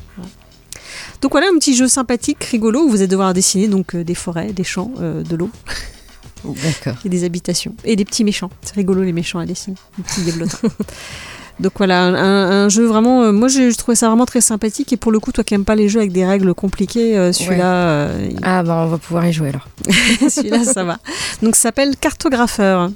Donc 1.22 1.32
voilà 1.32 1.48
un 1.54 1.58
petit 1.58 1.76
jeu 1.76 1.88
sympathique, 1.88 2.44
rigolo, 2.46 2.82
où 2.84 2.90
vous 2.90 2.98
allez 2.98 3.08
devoir 3.08 3.34
dessiner 3.34 3.68
donc 3.68 3.96
euh, 3.96 4.04
des 4.04 4.16
forêts, 4.16 4.52
des 4.54 4.64
champs, 4.64 4.92
euh, 5.02 5.24
de 5.24 5.36
l'eau 5.36 5.50
D'accord. 6.46 6.96
et 7.06 7.10
des 7.10 7.24
habitations. 7.26 7.74
Et 7.84 7.96
des 7.96 8.06
petits 8.06 8.24
méchants. 8.24 8.50
C'est 8.62 8.76
rigolo 8.76 9.04
les 9.04 9.12
méchants 9.14 9.40
à 9.40 9.46
dessiner, 9.46 9.76
petits. 10.04 10.22
Donc 11.60 11.74
voilà, 11.76 12.04
un, 12.06 12.64
un 12.66 12.70
jeu 12.70 12.86
vraiment. 12.86 13.24
euh, 13.24 13.32
moi, 13.34 13.50
j'ai 13.50 13.74
trouvé 13.76 13.96
ça 13.98 14.08
vraiment 14.08 14.26
très 14.26 14.40
sympathique. 14.40 14.94
Et 14.94 14.98
pour 14.98 15.12
le 15.12 15.20
coup, 15.20 15.34
toi 15.34 15.44
qui 15.44 15.54
n'aimes 15.54 15.66
pas 15.66 15.76
les 15.76 15.90
jeux 15.90 16.00
avec 16.00 16.14
des 16.14 16.26
règles 16.26 16.54
compliquées, 16.54 17.18
euh, 17.18 17.34
celui-là, 17.34 17.66
euh, 17.90 18.28
il- 18.32 18.40
Ah 18.44 18.64
bah 18.64 18.84
on 18.86 18.88
va 18.88 18.98
pouvoir 18.98 19.28
y 19.28 19.34
jouer 19.34 19.50
alors. 19.50 19.68
celui-là, 20.30 20.64
ça 20.64 20.86
va. 20.86 21.00
Donc, 21.42 21.58
ça 21.58 21.64
s'appelle 21.64 21.98
Cartographeur. 21.98 22.90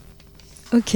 Ok. 0.73 0.95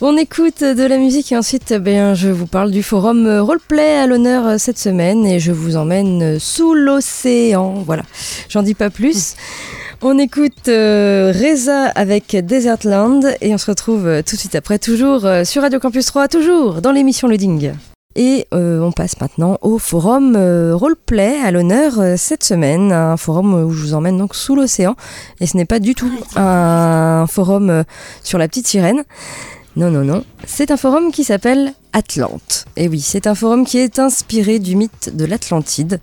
On 0.00 0.16
écoute 0.16 0.62
de 0.62 0.84
la 0.84 0.98
musique 0.98 1.30
et 1.30 1.36
ensuite 1.36 1.72
bien, 1.72 2.14
je 2.14 2.28
vous 2.28 2.46
parle 2.46 2.72
du 2.72 2.82
forum 2.82 3.26
euh, 3.26 3.42
Roleplay 3.42 3.96
à 3.96 4.06
l'honneur 4.06 4.46
euh, 4.46 4.58
cette 4.58 4.78
semaine 4.78 5.24
et 5.24 5.38
je 5.38 5.52
vous 5.52 5.76
emmène 5.76 6.22
euh, 6.22 6.38
sous 6.40 6.74
l'océan. 6.74 7.74
Voilà, 7.86 8.02
j'en 8.48 8.62
dis 8.62 8.74
pas 8.74 8.90
plus. 8.90 9.34
On 10.02 10.18
écoute 10.18 10.68
euh, 10.68 11.32
Reza 11.32 11.86
avec 11.94 12.36
Desertland 12.36 13.24
et 13.40 13.54
on 13.54 13.58
se 13.58 13.70
retrouve 13.70 14.22
tout 14.26 14.34
de 14.34 14.40
suite 14.40 14.54
après, 14.54 14.78
toujours 14.78 15.26
sur 15.44 15.62
Radio 15.62 15.80
Campus 15.80 16.04
3, 16.06 16.28
toujours 16.28 16.82
dans 16.82 16.92
l'émission 16.92 17.26
Loading. 17.26 17.72
Et 18.16 18.46
euh, 18.54 18.80
on 18.80 18.92
passe 18.92 19.20
maintenant 19.20 19.58
au 19.60 19.78
forum 19.78 20.34
euh, 20.36 20.76
Roleplay 20.76 21.36
à 21.42 21.50
l'honneur 21.50 21.98
euh, 21.98 22.14
cette 22.16 22.44
semaine, 22.44 22.92
un 22.92 23.16
forum 23.16 23.54
où 23.54 23.72
je 23.72 23.80
vous 23.82 23.94
emmène 23.94 24.18
donc 24.18 24.36
sous 24.36 24.54
l'océan. 24.54 24.94
Et 25.40 25.46
ce 25.46 25.56
n'est 25.56 25.64
pas 25.64 25.80
du 25.80 25.96
tout 25.96 26.12
un 26.36 27.26
forum 27.28 27.82
sur 28.22 28.38
la 28.38 28.46
petite 28.46 28.68
sirène, 28.68 29.02
Non, 29.76 29.90
non, 29.90 30.04
non. 30.04 30.24
C'est 30.46 30.70
un 30.70 30.76
forum 30.76 31.10
qui 31.10 31.24
s'appelle 31.24 31.74
Atlante. 31.92 32.64
Et 32.76 32.88
oui, 32.88 33.00
c'est 33.00 33.26
un 33.26 33.34
forum 33.34 33.64
qui 33.64 33.78
est 33.78 33.98
inspiré 33.98 34.60
du 34.60 34.76
mythe 34.76 35.10
de 35.14 35.24
l'Atlantide. 35.24 36.00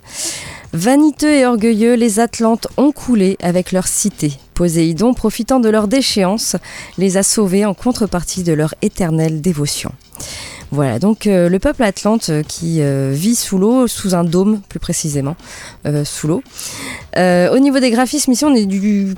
Vaniteux 0.74 1.32
et 1.32 1.46
orgueilleux, 1.46 1.94
les 1.94 2.20
Atlantes 2.20 2.66
ont 2.76 2.92
coulé 2.92 3.36
avec 3.42 3.72
leur 3.72 3.86
cité. 3.86 4.32
Poséidon, 4.54 5.14
profitant 5.14 5.60
de 5.60 5.68
leur 5.68 5.88
déchéance, 5.88 6.56
les 6.98 7.16
a 7.16 7.22
sauvés 7.22 7.64
en 7.64 7.74
contrepartie 7.74 8.42
de 8.42 8.52
leur 8.52 8.74
éternelle 8.82 9.40
dévotion. 9.40 9.92
Voilà, 10.72 10.98
donc 10.98 11.26
euh, 11.26 11.50
le 11.50 11.58
peuple 11.58 11.82
atlante 11.82 12.30
euh, 12.30 12.42
qui 12.42 12.80
euh, 12.80 13.10
vit 13.12 13.34
sous 13.34 13.58
l'eau, 13.58 13.86
sous 13.86 14.14
un 14.14 14.24
dôme 14.24 14.62
plus 14.70 14.78
précisément, 14.78 15.36
sous 16.04 16.28
l'eau. 16.28 16.42
au 17.14 17.58
niveau 17.58 17.78
des 17.78 17.90
graphismes, 17.90 18.32
ici 18.32 18.46
on 18.46 18.54
est 18.54 18.66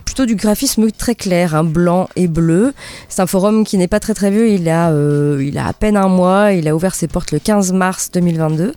plutôt 0.04 0.26
du 0.26 0.34
graphisme 0.34 0.90
très 0.90 1.14
clair, 1.14 1.54
hein, 1.54 1.62
blanc 1.62 2.08
et 2.16 2.26
bleu. 2.26 2.75
C'est 3.08 3.23
un 3.23 3.28
forum 3.28 3.64
qui 3.64 3.78
n'est 3.78 3.87
pas 3.87 4.00
très 4.00 4.14
très 4.14 4.32
vieux, 4.32 4.49
il 4.49 4.68
a, 4.68 4.88
a 4.88 5.68
à 5.68 5.73
peine 5.73 5.96
un 5.96 6.08
mois, 6.08 6.50
il 6.50 6.66
a 6.66 6.75
ouvert 6.75 6.96
ses 6.96 7.06
portes 7.06 7.30
le 7.30 7.38
15 7.38 7.73
mars 7.73 8.11
2022 8.12 8.75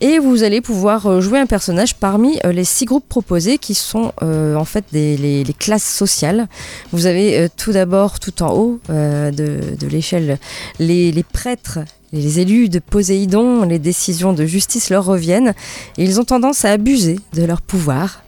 et 0.00 0.18
vous 0.18 0.44
allez 0.44 0.60
pouvoir 0.62 1.20
jouer 1.20 1.40
un 1.40 1.46
personnage 1.46 1.96
parmi 1.96 2.38
les 2.44 2.64
six 2.64 2.86
groupes 2.86 3.08
proposés 3.08 3.58
qui 3.58 3.74
sont 3.74 4.12
en 4.22 4.64
fait 4.64 4.84
les, 4.92 5.44
classes 5.58 5.84
sociales. 5.84 6.46
Vous 6.92 7.04
avez 7.04 7.48
tout 7.56 7.72
d'abord 7.72 8.18
tout 8.18 8.42
en 8.42 8.54
haut 8.54 8.80
de, 8.88 9.86
l'échelle 9.90 10.38
les, 10.78 11.24
prêtres 11.32 11.80
les 12.12 12.40
élus 12.40 12.68
de 12.68 12.78
Poséidon, 12.78 13.64
les 13.64 13.78
décisions 13.78 14.32
de 14.32 14.46
justice 14.46 14.90
leur 14.90 15.04
reviennent 15.04 15.54
et 15.96 16.04
ils 16.04 16.20
ont 16.20 16.24
tendance 16.24 16.64
à 16.64 16.72
abuser 16.72 17.18
de 17.34 17.44
leur 17.44 17.60
pouvoir. 17.60 18.22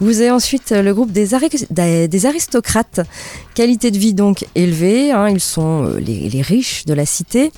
Vous 0.00 0.20
avez 0.20 0.30
ensuite 0.30 0.72
le 0.72 0.92
groupe 0.92 1.12
des, 1.12 1.34
aristocrates, 2.26 3.00
qualité 3.54 3.90
de 3.90 3.98
vie 3.98 4.12
donc 4.12 4.44
élevée, 4.54 5.12
hein, 5.12 5.28
ils 5.28 5.40
sont 5.40 5.86
euh, 5.86 6.00
les, 6.00 6.42
riches 6.42 6.84
de 6.84 6.94
la 6.94 7.06
cité. 7.06 7.52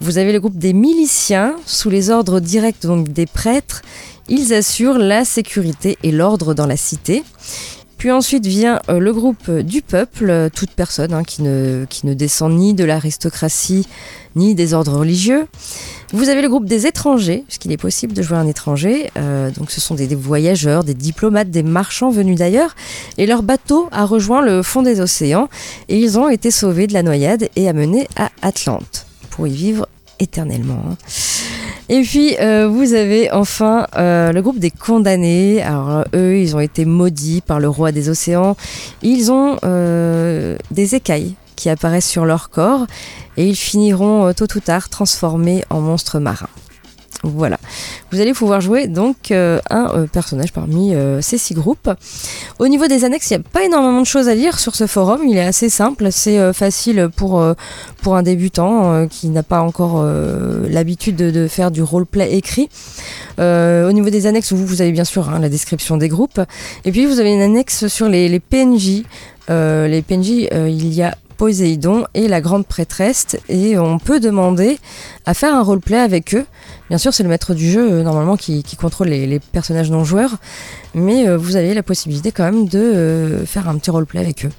Vous 0.00 0.18
avez 0.18 0.32
le 0.32 0.40
groupe 0.40 0.56
des 0.56 0.72
miliciens, 0.72 1.54
sous 1.66 1.90
les 1.90 2.10
ordres 2.10 2.40
directs 2.40 2.86
des 2.86 3.26
prêtres, 3.26 3.82
ils 4.28 4.54
assurent 4.54 4.98
la 4.98 5.24
sécurité 5.24 5.98
et 6.02 6.10
l'ordre 6.10 6.54
dans 6.54 6.66
la 6.66 6.76
cité. 6.78 7.22
Puis 8.04 8.12
ensuite 8.12 8.44
vient 8.44 8.82
euh, 8.90 8.98
le 8.98 9.14
groupe 9.14 9.50
du 9.50 9.80
peuple, 9.80 10.28
euh, 10.28 10.50
toute 10.54 10.72
personne 10.72 11.14
hein, 11.14 11.22
qui, 11.24 11.40
ne, 11.40 11.86
qui 11.88 12.06
ne 12.06 12.12
descend 12.12 12.52
ni 12.52 12.74
de 12.74 12.84
l'aristocratie 12.84 13.88
ni 14.36 14.54
des 14.54 14.74
ordres 14.74 14.98
religieux. 14.98 15.46
Vous 16.12 16.28
avez 16.28 16.42
le 16.42 16.50
groupe 16.50 16.66
des 16.66 16.86
étrangers, 16.86 17.44
puisqu'il 17.46 17.72
est 17.72 17.78
possible 17.78 18.12
de 18.12 18.20
jouer 18.20 18.36
un 18.36 18.46
étranger. 18.46 19.10
Euh, 19.16 19.50
donc 19.52 19.70
ce 19.70 19.80
sont 19.80 19.94
des, 19.94 20.06
voyageurs, 20.14 20.84
des 20.84 20.92
diplomates, 20.92 21.48
des 21.48 21.62
marchands 21.62 22.10
venus 22.10 22.36
d'ailleurs. 22.36 22.74
Et 23.16 23.24
leur 23.24 23.42
bateau 23.42 23.88
a 23.90 24.04
rejoint 24.04 24.42
le 24.42 24.62
fond 24.62 24.82
des 24.82 25.00
océans 25.00 25.48
et 25.88 25.98
ils 25.98 26.18
ont 26.18 26.28
été 26.28 26.50
sauvés 26.50 26.86
de 26.86 26.92
la 26.92 27.02
noyade 27.02 27.48
et 27.56 27.70
amenés 27.70 28.06
à 28.16 28.28
Atlante 28.42 29.06
pour 29.30 29.46
y 29.46 29.54
vivre 29.54 29.88
éternellement. 30.20 30.82
Hein. 30.90 30.96
Et 31.88 32.00
puis, 32.02 32.36
euh, 32.40 32.66
vous 32.66 32.94
avez 32.94 33.30
enfin 33.30 33.86
euh, 33.96 34.32
le 34.32 34.40
groupe 34.40 34.58
des 34.58 34.70
condamnés. 34.70 35.62
Alors, 35.62 36.04
eux, 36.14 36.38
ils 36.38 36.56
ont 36.56 36.60
été 36.60 36.84
maudits 36.84 37.42
par 37.42 37.60
le 37.60 37.68
roi 37.68 37.92
des 37.92 38.08
océans. 38.08 38.56
Ils 39.02 39.30
ont 39.30 39.58
euh, 39.64 40.56
des 40.70 40.94
écailles 40.94 41.34
qui 41.56 41.68
apparaissent 41.68 42.08
sur 42.08 42.24
leur 42.24 42.50
corps 42.50 42.86
et 43.36 43.46
ils 43.46 43.56
finiront 43.56 44.32
tôt 44.32 44.46
ou 44.54 44.60
tard 44.60 44.88
transformés 44.88 45.64
en 45.70 45.80
monstres 45.80 46.18
marins. 46.18 46.48
Voilà. 47.24 47.58
Vous 48.12 48.20
allez 48.20 48.32
pouvoir 48.32 48.60
jouer 48.60 48.86
donc 48.86 49.30
euh, 49.30 49.58
un 49.70 49.90
euh, 49.94 50.06
personnage 50.06 50.52
parmi 50.52 50.94
euh, 50.94 51.20
ces 51.20 51.38
six 51.38 51.54
groupes. 51.54 51.90
Au 52.58 52.68
niveau 52.68 52.86
des 52.86 53.04
annexes, 53.04 53.30
il 53.30 53.38
n'y 53.38 53.44
a 53.44 53.48
pas 53.50 53.64
énormément 53.64 54.00
de 54.00 54.06
choses 54.06 54.28
à 54.28 54.34
lire 54.34 54.58
sur 54.58 54.76
ce 54.76 54.86
forum. 54.86 55.22
Il 55.26 55.36
est 55.36 55.44
assez 55.44 55.68
simple, 55.68 56.12
c'est 56.12 56.52
facile 56.52 57.08
pour, 57.16 57.40
un 57.40 58.22
débutant 58.22 59.08
qui 59.08 59.28
n'a 59.28 59.42
pas 59.42 59.60
encore 59.60 60.04
l'habitude 60.68 61.16
de, 61.16 61.48
faire 61.48 61.70
du 61.70 61.82
roleplay 61.82 62.34
écrit. 62.34 62.68
au 63.38 63.92
niveau 63.92 64.10
des 64.10 64.26
annexes, 64.26 64.52
vous, 64.52 64.66
vous 64.66 64.82
avez 64.82 64.92
bien 64.92 65.04
sûr 65.04 65.28
hein, 65.28 65.38
la 65.40 65.48
description 65.48 65.96
des 65.96 66.08
groupes. 66.08 66.40
Et 66.84 66.92
puis 66.92 67.06
vous 67.06 67.18
avez 67.18 67.32
une 67.32 67.40
annexe 67.40 67.86
sur 67.88 68.08
les 68.08 68.38
PNJ. 68.38 69.02
les 69.48 70.02
PNJ, 70.06 70.48
il 70.52 70.94
y 70.94 71.02
a 71.02 71.16
Poséidon 71.36 72.04
et 72.14 72.28
la 72.28 72.40
grande 72.40 72.66
prêtresse 72.66 73.36
et 73.48 73.78
on 73.78 73.98
peut 73.98 74.20
demander 74.20 74.78
à 75.26 75.34
faire 75.34 75.54
un 75.54 75.62
roleplay 75.62 75.98
avec 75.98 76.34
eux. 76.34 76.44
Bien 76.88 76.98
sûr, 76.98 77.14
c'est 77.14 77.22
le 77.22 77.28
maître 77.28 77.54
du 77.54 77.70
jeu 77.70 77.92
euh, 77.92 78.02
normalement 78.02 78.36
qui, 78.36 78.62
contrôle 78.76 79.08
les, 79.08 79.40
personnages 79.40 79.90
non 79.90 80.04
joueurs, 80.04 80.36
mais 80.94 81.26
euh, 81.26 81.36
vous 81.36 81.56
avez 81.56 81.74
la 81.74 81.82
possibilité 81.82 82.32
quand 82.32 82.44
même 82.44 82.68
de 82.68 82.78
euh, 82.78 83.46
faire 83.46 83.68
un 83.68 83.76
petit 83.78 83.90
roleplay 83.90 84.20
avec 84.20 84.44
eux. 84.44 84.50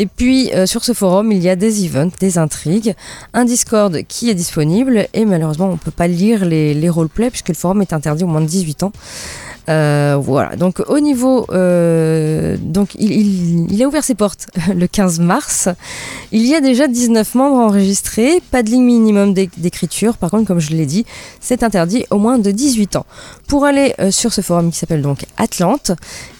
Et 0.00 0.06
puis 0.06 0.52
sur 0.66 0.84
ce 0.84 0.92
forum, 0.92 1.32
il 1.32 1.42
y 1.42 1.48
a 1.48 1.56
des 1.56 1.84
events, 1.84 2.12
des 2.20 2.38
intrigues, 2.38 2.94
un 3.34 3.44
Discord 3.44 4.04
qui 4.06 4.30
est 4.30 4.34
disponible 4.34 5.08
et 5.12 5.24
malheureusement 5.24 5.70
on 5.70 5.72
ne 5.72 5.76
peut 5.76 5.90
pas 5.90 6.06
lire 6.06 6.44
les, 6.44 6.72
les 6.72 6.88
roleplays 6.88 7.30
puisque 7.30 7.48
le 7.48 7.56
forum 7.56 7.82
est 7.82 7.92
interdit 7.92 8.22
au 8.22 8.28
moins 8.28 8.40
de 8.40 8.46
18 8.46 8.84
ans. 8.84 8.92
Euh, 9.68 10.16
voilà, 10.20 10.56
donc 10.56 10.82
au 10.88 10.98
niveau... 11.00 11.46
Euh, 11.50 12.56
donc 12.60 12.94
il, 12.94 13.82
a 13.82 13.86
ouvert 13.86 14.04
ses 14.04 14.14
portes 14.14 14.46
le 14.74 14.86
15 14.86 15.20
mars. 15.20 15.68
Il 16.32 16.46
y 16.46 16.54
a 16.54 16.60
déjà 16.60 16.88
19 16.88 17.34
membres 17.34 17.56
enregistrés, 17.56 18.42
pas 18.50 18.62
de 18.62 18.70
ligne 18.70 18.84
minimum 18.84 19.34
d'écriture. 19.34 20.16
Par 20.16 20.30
contre, 20.30 20.46
comme 20.46 20.60
je 20.60 20.70
l'ai 20.70 20.86
dit, 20.86 21.04
c'est 21.40 21.62
interdit 21.62 22.06
au 22.10 22.18
moins 22.18 22.38
de 22.38 22.50
18 22.50 22.96
ans. 22.96 23.06
Pour 23.46 23.64
aller 23.64 23.94
euh, 24.00 24.10
sur 24.10 24.32
ce 24.32 24.40
forum 24.40 24.70
qui 24.70 24.78
s'appelle 24.78 25.02
donc 25.02 25.26
Atlante, 25.36 25.92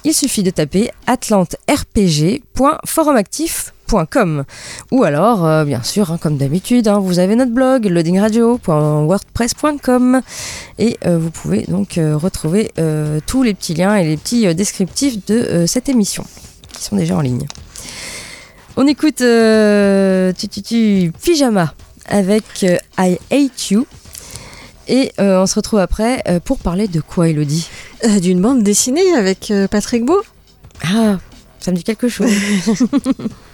il 0.05 0.15
suffit 0.15 0.43
de 0.43 0.51
taper 0.51 0.91
atlanterpg.forumactif.com 1.07 3.78
ou 4.91 5.05
alors, 5.05 5.47
euh, 5.47 5.65
bien 5.65 5.83
sûr, 5.83 6.13
hein, 6.13 6.19
comme 6.21 6.37
d'habitude, 6.37 6.89
hein, 6.89 6.99
vous 6.99 7.19
avez 7.19 7.35
notre 7.37 7.53
blog 7.53 7.87
loadingradio.wordpress.com 7.87 10.21
et 10.79 10.99
euh, 11.07 11.17
vous 11.19 11.31
pouvez 11.31 11.63
donc 11.63 11.97
euh, 11.97 12.15
retrouver 12.17 12.71
tous 13.27 13.43
les 13.43 13.55
petits 13.55 13.73
liens 13.75 13.97
et 13.97 14.05
les 14.05 14.17
petits 14.17 14.55
descriptifs 14.55 15.27
de 15.27 15.65
cette 15.67 15.89
émission 15.89 16.25
qui 16.73 16.85
sont 16.85 16.95
déjà 16.97 17.17
en 17.17 17.21
ligne. 17.21 17.47
On 18.77 18.87
écoute 18.87 19.17
tu, 19.17 20.49
tu, 20.49 20.63
tu, 20.63 21.13
Pyjama 21.23 21.75
avec 22.07 22.65
I 22.99 23.19
Hate 23.31 23.71
You. 23.71 23.87
Et 24.91 25.13
on 25.19 25.45
se 25.47 25.57
retrouve 25.57 25.81
après 25.81 26.23
pour 26.45 26.59
parler 26.59 26.89
de 26.89 27.01
quoi, 27.01 27.29
Elodie? 27.29 27.69
D'une 28.23 28.41
bande 28.41 28.63
dessinée 28.63 29.13
avec 29.15 29.53
Patrick 29.71 30.05
Beau. 30.05 30.23
Ah, 30.85 31.19
ça 31.59 31.73
me 31.73 31.77
dit 31.77 31.85
quelque 31.85 32.09
chose. 32.09 32.31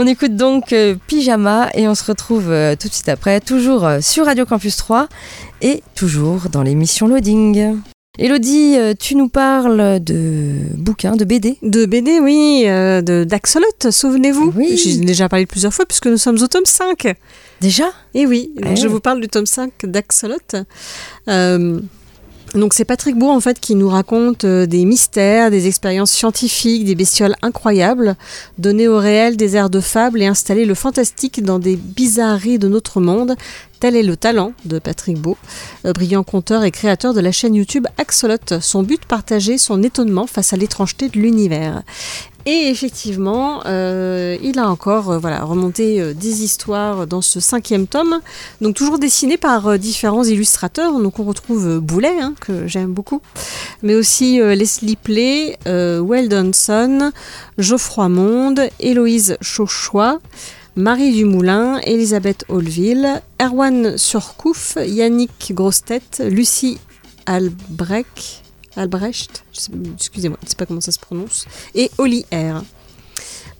On 0.00 0.06
écoute 0.06 0.36
donc 0.36 0.72
euh, 0.72 0.94
Pyjama 1.08 1.70
et 1.74 1.88
on 1.88 1.94
se 1.96 2.04
retrouve 2.04 2.52
euh, 2.52 2.76
tout 2.76 2.86
de 2.86 2.92
suite 2.92 3.08
après, 3.08 3.40
toujours 3.40 3.84
euh, 3.84 3.98
sur 4.00 4.26
Radio 4.26 4.46
Campus 4.46 4.76
3 4.76 5.08
et 5.60 5.82
toujours 5.96 6.50
dans 6.52 6.62
l'émission 6.62 7.08
Loading. 7.08 7.78
Elodie, 8.16 8.76
tu 9.00 9.16
nous 9.16 9.28
parles 9.28 9.98
de 9.98 10.54
bouquins, 10.76 11.16
de 11.16 11.24
BD 11.24 11.56
De 11.62 11.84
BD, 11.84 12.20
oui, 12.20 12.64
de 12.64 13.24
d'Axolot, 13.24 13.66
souvenez-vous. 13.90 14.52
Oui. 14.56 14.76
J'ai 14.76 14.98
déjà 14.98 15.28
parlé 15.28 15.46
plusieurs 15.46 15.72
fois 15.72 15.84
puisque 15.84 16.06
nous 16.06 16.16
sommes 16.16 16.40
au 16.42 16.46
tome 16.48 16.64
5. 16.64 17.14
Déjà? 17.60 17.86
Eh 18.14 18.26
oui, 18.26 18.52
je 18.74 18.88
vous 18.88 18.98
parle 18.98 19.20
du 19.20 19.28
tome 19.28 19.46
5 19.46 19.84
d'Axolot. 19.84 20.36
Donc 22.54 22.72
c'est 22.72 22.84
Patrick 22.86 23.16
Beau 23.16 23.28
en 23.28 23.40
fait 23.40 23.60
qui 23.60 23.74
nous 23.74 23.88
raconte 23.88 24.44
euh, 24.44 24.66
des 24.66 24.84
mystères, 24.84 25.50
des 25.50 25.66
expériences 25.66 26.10
scientifiques, 26.10 26.84
des 26.84 26.94
bestioles 26.94 27.36
incroyables, 27.42 28.16
donner 28.56 28.88
au 28.88 28.98
réel 28.98 29.36
des 29.36 29.54
airs 29.54 29.68
de 29.68 29.80
fable 29.80 30.22
et 30.22 30.26
installer 30.26 30.64
le 30.64 30.74
fantastique 30.74 31.42
dans 31.42 31.58
des 31.58 31.76
bizarreries 31.76 32.58
de 32.58 32.68
notre 32.68 33.00
monde. 33.00 33.34
Tel 33.80 33.96
est 33.96 34.02
le 34.02 34.16
talent 34.16 34.54
de 34.64 34.78
Patrick 34.78 35.18
Beau, 35.18 35.36
brillant 35.84 36.24
conteur 36.24 36.64
et 36.64 36.72
créateur 36.72 37.14
de 37.14 37.20
la 37.20 37.30
chaîne 37.30 37.54
YouTube 37.54 37.86
Axolot. 37.96 38.60
Son 38.60 38.82
but 38.82 39.04
partager 39.04 39.56
son 39.56 39.84
étonnement 39.84 40.26
face 40.26 40.52
à 40.52 40.56
l'étrangeté 40.56 41.08
de 41.08 41.20
l'univers. 41.20 41.84
Et 42.50 42.70
effectivement, 42.70 43.60
euh, 43.66 44.38
il 44.42 44.58
a 44.58 44.70
encore 44.70 45.10
euh, 45.10 45.18
voilà, 45.18 45.44
remonté 45.44 46.00
euh, 46.00 46.14
des 46.14 46.44
histoires 46.44 47.06
dans 47.06 47.20
ce 47.20 47.40
cinquième 47.40 47.86
tome, 47.86 48.20
donc 48.62 48.74
toujours 48.74 48.98
dessiné 48.98 49.36
par 49.36 49.78
différents 49.78 50.24
illustrateurs. 50.24 50.98
Donc 50.98 51.18
on 51.18 51.24
retrouve 51.24 51.78
Boulet, 51.78 52.18
hein, 52.18 52.32
que 52.40 52.66
j'aime 52.66 52.94
beaucoup, 52.94 53.20
mais 53.82 53.94
aussi 53.94 54.38
Leslie 54.38 54.96
Play, 54.96 55.58
Weldon 55.66 56.52
Son, 56.54 57.12
Geoffroy 57.58 58.08
Monde, 58.08 58.62
Héloïse 58.80 59.36
Chauchois, 59.42 60.18
Marie 60.74 61.12
Dumoulin, 61.12 61.80
Elisabeth 61.80 62.46
Holville, 62.48 63.20
Erwan 63.42 63.98
Surcouf, 63.98 64.78
Yannick 64.82 65.52
Grostet, 65.52 66.00
Lucie 66.20 66.78
Albrecht, 67.26 68.47
Albrecht, 68.78 69.44
excusez-moi, 69.94 70.38
je 70.40 70.46
ne 70.46 70.50
sais 70.50 70.56
pas 70.56 70.66
comment 70.66 70.80
ça 70.80 70.92
se 70.92 70.98
prononce, 70.98 71.46
et 71.74 71.90
Oli 71.98 72.24
R. 72.32 72.62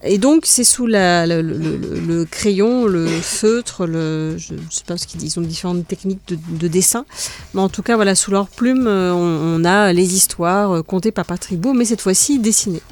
Et 0.05 0.19
donc, 0.19 0.43
c'est 0.47 0.65
sous 0.65 0.87
le, 0.87 2.25
crayon, 2.25 2.87
le 2.87 3.07
feutre, 3.07 3.87
je 3.87 4.55
ne 4.55 4.61
sais 4.71 4.85
pas 4.87 4.97
ce 4.97 5.07
qu'ils 5.07 5.19
disent, 5.19 5.35
ils 5.35 5.39
ont 5.41 5.43
différentes 5.43 5.87
techniques 5.89 6.21
de, 6.29 6.69
dessin. 6.69 7.05
Mais 7.53 7.61
en 7.61 7.69
tout 7.69 7.83
cas, 7.83 7.97
voilà, 7.97 8.15
sous 8.15 8.31
leur 8.31 8.49
plume, 8.49 8.87
euh, 8.87 9.13
on, 9.13 9.65
a 9.65 9.93
les 9.93 10.15
histoires 10.15 10.77
euh, 10.77 10.83
contées 10.83 11.11
par 11.11 11.25
Patrick 11.25 11.61
Beau, 11.61 11.73
mais 11.73 11.85
cette 11.85 12.01
fois-ci 12.01 12.39
dessinées. 12.39 12.83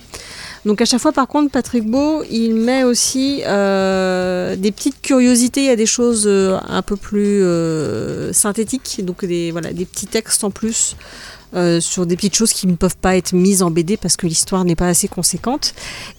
Donc 0.65 0.81
à 0.81 0.85
chaque 0.85 1.01
fois, 1.01 1.13
par 1.13 1.29
contre, 1.29 1.53
Patrick 1.53 1.89
Beau, 1.89 2.25
il 2.29 2.57
met 2.57 2.83
aussi 2.83 3.43
euh, 3.47 4.57
des 4.57 4.73
petites 4.73 5.01
curiosités, 5.01 5.71
a 5.71 5.77
des 5.77 5.87
choses 5.87 6.27
un 6.27 6.83
peu 6.83 6.97
plus 6.97 7.45
synthétiques, 8.33 9.01
donc 9.05 9.25
des 9.25 9.53
petits 9.53 10.09
textes 10.09 10.43
en 10.43 10.51
plus. 10.51 10.97
Euh, 11.55 11.81
sur 11.81 12.07
des 12.07 12.17
petites 12.17 12.35
choses 12.35 12.53
qui 12.53 12.67
ne 12.67 12.75
peuvent 12.75 12.97
pas 12.97 13.17
être 13.17 13.33
mises 13.33 13.63
en 13.63 13.71
BD 13.71 13.97
parce 13.97 14.17
que 14.17 14.27
l'histoire 14.27 14.65
n'est 14.65 14.77
pas 14.77 14.89
assez 14.89 15.09
conséquente. 15.09 15.75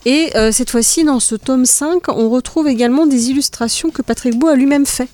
Et 0.06 0.32
euh, 0.36 0.52
cette 0.52 0.70
fois-ci, 0.70 1.04
dans 1.04 1.20
ce 1.20 1.36
tome 1.36 1.66
5, 1.66 2.10
on 2.10 2.30
retrouve 2.30 2.68
également 2.68 3.06
des 3.06 3.30
illustrations 3.30 3.90
que 3.90 4.02
Patrick 4.02 4.38
Beau 4.38 4.48
a 4.48 4.56
lui-même 4.56 4.86
fait. 4.86 5.10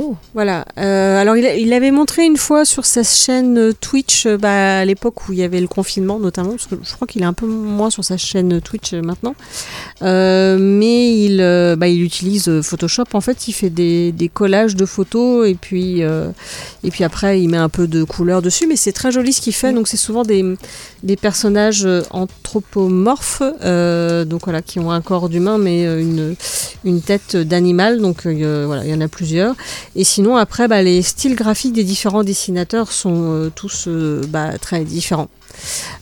Oh. 0.00 0.14
Voilà. 0.32 0.64
Euh, 0.78 1.20
alors, 1.20 1.36
il, 1.36 1.44
il 1.58 1.72
avait 1.72 1.90
montré 1.90 2.24
une 2.24 2.36
fois 2.36 2.64
sur 2.64 2.86
sa 2.86 3.02
chaîne 3.02 3.58
euh, 3.58 3.72
Twitch, 3.72 4.26
euh, 4.26 4.36
bah, 4.38 4.78
à 4.78 4.84
l'époque 4.84 5.28
où 5.28 5.32
il 5.32 5.40
y 5.40 5.42
avait 5.42 5.60
le 5.60 5.66
confinement 5.66 6.20
notamment, 6.20 6.50
parce 6.50 6.66
que 6.66 6.76
je 6.80 6.94
crois 6.94 7.08
qu'il 7.08 7.22
est 7.22 7.24
un 7.24 7.32
peu 7.32 7.46
moins 7.46 7.90
sur 7.90 8.04
sa 8.04 8.16
chaîne 8.16 8.60
Twitch 8.60 8.94
maintenant. 8.94 9.34
Euh, 10.02 10.56
mais 10.60 11.18
il, 11.18 11.38
bah, 11.76 11.88
il 11.88 12.00
utilise 12.04 12.60
Photoshop. 12.60 13.06
En 13.14 13.20
fait, 13.20 13.48
il 13.48 13.52
fait 13.52 13.70
des, 13.70 14.12
des 14.12 14.28
collages 14.28 14.76
de 14.76 14.86
photos 14.86 15.48
et 15.48 15.56
puis, 15.56 16.04
euh, 16.04 16.30
et 16.84 16.92
puis 16.92 17.02
après, 17.02 17.42
il 17.42 17.48
met 17.48 17.56
un 17.56 17.68
peu 17.68 17.88
de 17.88 18.04
couleur 18.04 18.40
dessus. 18.40 18.68
Mais 18.68 18.76
c'est 18.76 18.92
très 18.92 19.10
joli 19.10 19.32
ce 19.32 19.40
qu'il 19.40 19.54
fait. 19.54 19.72
Donc, 19.72 19.88
c'est 19.88 19.96
souvent 19.96 20.22
des, 20.22 20.44
des 21.02 21.16
personnages 21.16 21.88
anthropomorphes, 22.10 23.42
donc 23.42 24.44
voilà, 24.44 24.62
qui 24.62 24.78
ont 24.78 24.92
un 24.92 25.00
corps 25.00 25.28
d'humain 25.28 25.58
mais 25.58 25.82
une, 25.82 26.36
une 26.84 27.00
tête 27.00 27.36
d'animal. 27.36 28.00
Donc, 28.00 28.26
voilà, 28.26 28.84
il 28.84 28.90
y 28.90 28.94
en 28.94 29.00
a 29.00 29.08
plusieurs. 29.08 29.56
Et 29.96 30.04
sinon, 30.04 30.36
après, 30.36 30.68
bah, 30.68 30.82
les 30.82 31.02
styles 31.02 31.34
graphiques 31.34 31.72
des 31.72 31.84
différents 31.84 32.24
dessinateurs 32.24 32.92
sont 32.92 33.32
euh, 33.32 33.50
tous 33.54 33.86
euh, 33.88 34.22
bah, 34.28 34.58
très 34.58 34.84
différents. 34.84 35.28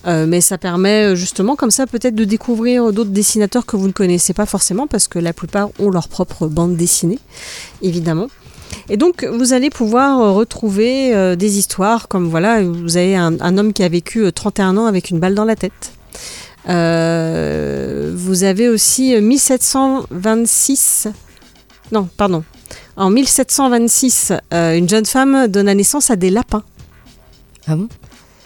Euh, 0.05 0.25
mais 0.27 0.41
ça 0.41 0.57
permet 0.57 1.15
justement 1.15 1.55
comme 1.55 1.71
ça 1.71 1.87
peut-être 1.87 2.15
de 2.15 2.25
découvrir 2.25 2.91
d'autres 2.93 3.09
dessinateurs 3.11 3.65
que 3.65 3.75
vous 3.75 3.87
ne 3.87 3.93
connaissez 3.93 4.33
pas 4.33 4.45
forcément 4.45 4.87
parce 4.87 5.07
que 5.07 5.17
la 5.19 5.33
plupart 5.33 5.69
ont 5.79 5.89
leur 5.89 6.09
propre 6.09 6.47
bande 6.47 6.75
dessinée, 6.75 7.19
évidemment. 7.81 8.27
Et 8.89 8.97
donc 8.97 9.23
vous 9.23 9.53
allez 9.53 9.69
pouvoir 9.69 10.35
retrouver 10.35 11.35
des 11.37 11.57
histoires 11.57 12.07
comme 12.07 12.27
voilà, 12.27 12.61
vous 12.61 12.97
avez 12.97 13.15
un, 13.15 13.57
homme 13.57 13.73
qui 13.73 13.83
a 13.83 13.89
vécu 13.89 14.25
euh, 14.25 14.31
31 14.31 14.77
ans 14.77 14.85
avec 14.85 15.09
une 15.09 15.19
balle 15.19 15.33
dans 15.33 15.45
la 15.45 15.55
tête. 15.55 15.93
Vous 16.67 18.43
avez 18.43 18.67
aussi 18.67 19.15
euh, 19.15 19.21
1726. 19.21 21.07
Non, 21.91 22.09
pardon. 22.17 22.43
En 22.97 23.09
1726, 23.11 24.33
euh, 24.53 24.75
une 24.75 24.89
jeune 24.89 25.05
femme 25.05 25.47
donne 25.47 25.71
naissance 25.71 26.09
à 26.09 26.15
des 26.15 26.29
lapins. 26.31 26.63
Ah 27.67 27.75
bon? 27.75 27.87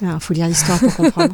Il 0.03 0.09
faut 0.19 0.33
lire 0.33 0.47
l'histoire 0.47 0.79
pour 0.79 0.95
comprendre. 0.95 1.33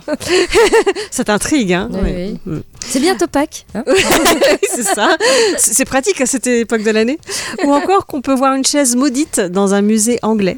ça 1.12 1.24
t'intrigue, 1.24 1.72
hein 1.72 1.88
Oui, 1.94 2.00
Ouais. 2.02 2.34
oui. 2.46 2.54
Mm. 2.54 2.60
C'est 2.86 3.00
bientôt 3.00 3.28
Pâques. 3.28 3.66
hein? 3.74 3.84
C'est 4.70 4.84
ça. 4.84 5.16
C'est 5.58 5.86
pratique 5.86 6.20
à 6.22 6.26
cette 6.26 6.48
époque 6.48 6.84
de 6.84 6.92
l'année. 6.92 7.18
Ou 7.66 7.74
encore 7.74 8.06
qu'on 8.06 8.22
peut 8.22 8.34
voir 8.36 8.56
une 8.56 8.66
chaise 8.66 8.96
maudite 8.96 9.40
dans 9.40 9.74
un 9.74 9.82
musée 9.82 10.20
anglais. 10.22 10.58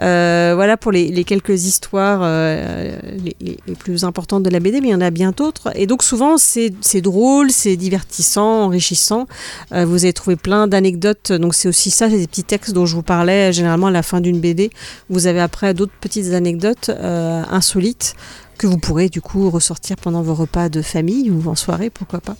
Euh, 0.00 0.52
voilà 0.54 0.78
pour 0.78 0.90
les, 0.90 1.08
les 1.08 1.24
quelques 1.24 1.64
histoires 1.66 2.20
euh, 2.22 2.96
les, 3.22 3.36
les- 3.40 3.74
plus 3.74 4.04
importantes 4.04 4.42
de 4.42 4.48
la 4.50 4.58
BD, 4.58 4.80
mais 4.80 4.88
il 4.88 4.92
y 4.92 4.94
en 4.94 5.00
a 5.02 5.10
bien 5.10 5.32
d'autres. 5.32 5.70
Et 5.74 5.86
donc 5.86 6.02
souvent 6.02 6.36
c'est 6.38 6.70
drôle, 7.02 7.50
c'est 7.50 7.76
divertissant, 7.76 8.62
enrichissant. 8.64 9.26
Euh, 9.72 9.84
vous 9.84 10.04
avez 10.04 10.12
trouvé 10.12 10.36
plein 10.36 10.66
d'anecdotes. 10.66 11.32
Donc 11.32 11.54
c'est 11.54 11.68
aussi 11.68 11.90
ça, 11.90 12.08
c'est 12.08 12.18
des 12.18 12.26
petits 12.26 12.44
textes 12.44 12.72
dont 12.72 12.86
je 12.86 12.94
vous 12.94 13.02
parlais 13.02 13.52
généralement 13.52 13.88
à 13.88 13.90
la 13.90 14.02
fin 14.02 14.20
d'une 14.20 14.40
BD. 14.40 14.70
Vous 15.10 15.26
avez 15.26 15.40
après 15.40 15.74
d'autres 15.74 15.92
petites 16.00 16.32
anecdotes 16.32 16.90
insolites 16.90 18.14
que 18.62 18.68
vous 18.68 18.78
pourrez 18.78 19.08
du 19.08 19.20
coup 19.20 19.50
ressortir 19.50 19.96
pendant 19.96 20.22
vos 20.22 20.34
repas 20.34 20.68
de 20.68 20.82
famille 20.82 21.32
ou 21.32 21.50
en 21.50 21.56
soirée, 21.56 21.90
pourquoi 21.90 22.20
pas. 22.20 22.36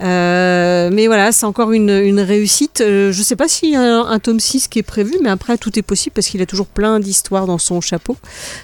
Euh, 0.00 0.88
mais 0.90 1.06
voilà, 1.06 1.32
c'est 1.32 1.44
encore 1.44 1.72
une, 1.72 1.90
une 1.90 2.20
réussite. 2.20 2.80
Euh, 2.80 3.12
je 3.12 3.18
ne 3.18 3.22
sais 3.22 3.36
pas 3.36 3.46
s'il 3.46 3.72
y 3.72 3.76
a 3.76 3.82
un, 3.82 4.06
un 4.06 4.18
tome 4.18 4.40
6 4.40 4.68
qui 4.68 4.78
est 4.78 4.82
prévu, 4.82 5.16
mais 5.22 5.28
après 5.28 5.58
tout 5.58 5.78
est 5.78 5.82
possible 5.82 6.14
parce 6.14 6.28
qu'il 6.28 6.40
a 6.40 6.46
toujours 6.46 6.66
plein 6.66 6.98
d'histoires 6.98 7.46
dans 7.46 7.58
son 7.58 7.82
chapeau, 7.82 8.16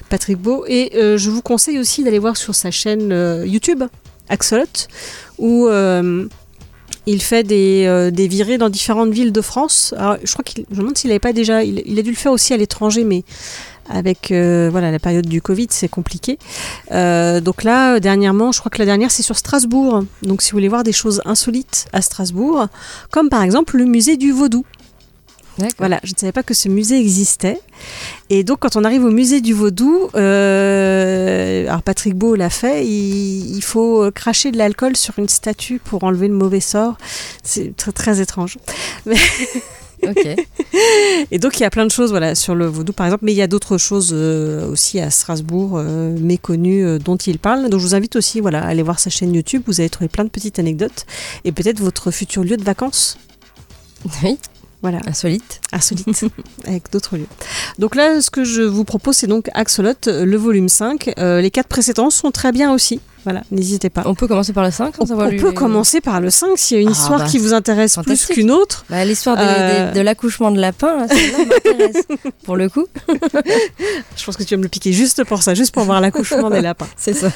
Patrick 0.09 0.39
Beau. 0.39 0.65
Et 0.67 0.93
euh, 0.95 1.19
je 1.19 1.29
vous 1.29 1.43
conseille 1.43 1.79
aussi 1.79 2.03
d'aller 2.03 2.19
voir 2.19 2.39
sur 2.39 2.55
sa 2.55 2.71
chaîne 2.71 3.11
YouTube, 3.45 3.85
Axolot, 4.31 4.65
où... 5.39 5.69
il 7.09 7.23
fait 7.23 7.43
des, 7.45 7.85
euh, 7.87 8.11
des 8.11 8.27
virées 8.27 8.57
dans 8.57 8.71
différentes 8.71 9.11
villes 9.11 9.33
de 9.33 9.43
France. 9.43 9.95
Alors, 9.99 10.17
je 10.25 10.33
crois 10.33 10.45
qu'il, 10.45 10.65
je 10.71 10.77
me 10.77 10.81
demande 10.81 10.97
s'il 10.97 11.09
n'avait 11.09 11.21
pas 11.21 11.35
déjà, 11.35 11.63
il, 11.63 11.83
il 11.85 11.99
a 11.99 12.03
dû 12.03 12.11
le 12.11 12.17
faire 12.17 12.33
aussi 12.33 12.55
à 12.55 12.57
l'étranger, 12.57 13.05
mais 13.05 13.23
avec 13.89 14.31
euh, 14.31 14.69
voilà 14.71 14.91
la 14.91 14.99
période 14.99 15.27
du 15.27 15.43
Covid, 15.43 15.69
c'est 15.71 15.89
compliqué. 15.89 16.39
Euh, 16.93 17.41
donc 17.41 17.63
là, 17.63 17.95
euh, 17.95 18.01
dernièrement, 18.01 18.53
je 18.53 18.61
crois 18.61 18.71
que 18.71 18.79
la 18.79 18.85
dernière 18.85 19.11
c'est 19.11 19.23
sur 19.23 19.37
Strasbourg. 19.37 20.05
Donc 20.23 20.43
si 20.43 20.51
vous 20.51 20.57
voulez 20.57 20.69
voir 20.69 20.85
des 20.85 20.93
choses 20.93 21.23
insolites 21.25 21.87
à 21.93 22.03
Strasbourg, 22.03 22.67
comme 23.11 23.29
par 23.29 23.43
exemple 23.43 23.77
le 23.77 23.85
musée 23.85 24.17
du 24.17 24.33
Vaudou. 24.33 24.65
Voilà, 25.79 26.01
je 26.05 26.13
ne 26.13 26.19
savais 26.19 26.33
pas 26.33 26.43
que 26.43 26.53
ce 26.53 26.69
musée 26.69 27.01
existait. 27.01 27.59
Et 28.29 28.45
donc, 28.45 28.59
quand 28.59 28.77
on 28.77 28.85
arrive 28.85 29.05
au 29.05 29.11
musée 29.11 29.41
du 29.41 29.55
Vaudou, 29.55 30.11
euh, 30.15 31.67
alors 31.67 31.81
Patrick 31.81 32.15
Beau 32.15 32.35
l'a 32.35 32.51
fait, 32.51 32.87
il, 32.87 33.57
il 33.57 33.63
faut 33.63 34.11
cracher 34.11 34.53
de 34.53 34.59
l'alcool 34.59 34.99
sur 34.99 35.19
une 35.19 35.31
statue 35.31 35.79
pour 35.79 36.05
enlever 36.05 36.29
le 36.29 36.35
mauvais 36.35 36.61
sort. 36.61 36.99
C'est 37.43 37.75
très, 37.75 37.93
très 37.93 38.21
étrange. 38.21 38.59
Mais 39.07 39.17
Ok. 40.09 40.27
et 41.31 41.39
donc 41.39 41.59
il 41.59 41.63
y 41.63 41.67
a 41.67 41.71
plein 41.71 41.87
de 41.87 41.91
choses 41.91 42.11
voilà 42.11 42.35
sur 42.35 42.55
le 42.55 42.67
vaudou 42.67 42.93
par 42.93 43.07
exemple, 43.07 43.25
mais 43.25 43.33
il 43.33 43.37
y 43.37 43.43
a 43.43 43.47
d'autres 43.47 43.79
choses 43.79 44.11
euh, 44.13 44.71
aussi 44.71 45.01
à 45.01 45.11
Strasbourg 45.11 45.73
euh, 45.75 46.17
méconnues 46.19 46.85
euh, 46.85 46.99
dont 46.99 47.17
il 47.17 47.39
parle. 47.39 47.69
Donc 47.69 47.81
je 47.81 47.87
vous 47.87 47.95
invite 47.95 48.17
aussi 48.17 48.41
voilà 48.41 48.63
à 48.63 48.69
aller 48.69 48.83
voir 48.83 48.99
sa 48.99 49.11
chaîne 49.11 49.35
YouTube. 49.35 49.63
Vous 49.67 49.81
allez 49.81 49.91
trouver 49.91 50.09
plein 50.09 50.25
de 50.25 50.31
petites 50.31 50.59
anecdotes 50.59 51.07
et 51.45 51.53
peut-être 51.53 51.81
votre 51.81 52.11
futur 52.11 52.45
lieu 52.45 52.57
de 52.57 52.65
vacances. 52.65 53.19
Oui. 54.23 54.39
Voilà. 54.83 54.99
Insolite. 55.07 55.61
Insolite 55.73 56.25
avec 56.67 56.91
d'autres 56.93 57.17
lieux. 57.17 57.27
Donc 57.79 57.95
là, 57.97 58.21
ce 58.21 58.31
que 58.31 58.45
je 58.45 58.63
vous 58.63 58.85
propose, 58.85 59.17
c'est 59.17 59.27
donc 59.27 59.49
Axolot, 59.55 59.93
euh, 60.07 60.25
le 60.25 60.37
volume 60.37 60.69
5. 60.69 61.15
Euh, 61.19 61.41
les 61.41 61.51
quatre 61.51 61.67
précédents 61.69 62.11
sont 62.11 62.31
très 62.31 62.53
bien 62.53 62.73
aussi. 62.73 63.01
Voilà, 63.25 63.43
n'hésitez 63.51 63.91
pas. 63.91 64.03
On 64.07 64.15
peut 64.15 64.29
commencer 64.29 64.53
par 64.53 64.63
le 64.65 64.71
5 64.71 64.95
sans 64.95 65.11
On, 65.11 65.21
on 65.21 65.37
peut 65.37 65.51
commencer 65.51 66.01
par 66.01 66.21
le 66.21 66.31
5 66.31 66.51
s'il 66.57 66.77
y 66.77 66.79
a 66.79 66.83
une 66.83 66.89
Ah, 66.89 66.93
histoire 66.93 67.19
bah, 67.21 67.27
qui 67.27 67.39
vous 67.39 67.55
intéresse 67.55 67.99
plus 68.05 68.27
qu'une 68.27 68.53
autre. 68.53 68.85
Bah, 68.89 69.05
L'histoire 69.05 69.37
de, 69.37 69.43
Euh, 69.43 69.91
de- 69.91 69.97
de 69.97 70.01
l'accouchement 70.01 70.53
de 70.53 70.61
lapin, 70.61 71.09
celle-là 71.09 71.39
m'intéresse. 71.39 72.05
pour 72.45 72.57
le 72.57 72.69
coup. 72.69 72.87
Je 74.17 74.25
pense 74.25 74.37
que 74.37 74.45
tu 74.45 74.55
vas 74.55 74.59
me 74.59 74.63
le 74.63 74.69
piquer 74.69 74.93
juste 74.93 75.25
pour 75.25 75.43
ça, 75.43 75.55
juste 75.55 75.75
pour 75.75 75.83
voir 75.83 76.01
l'accouchement 76.01 76.51
des 76.51 76.61
lapins. 76.61 76.87
C'est 76.97 77.15
ça. 77.15 77.33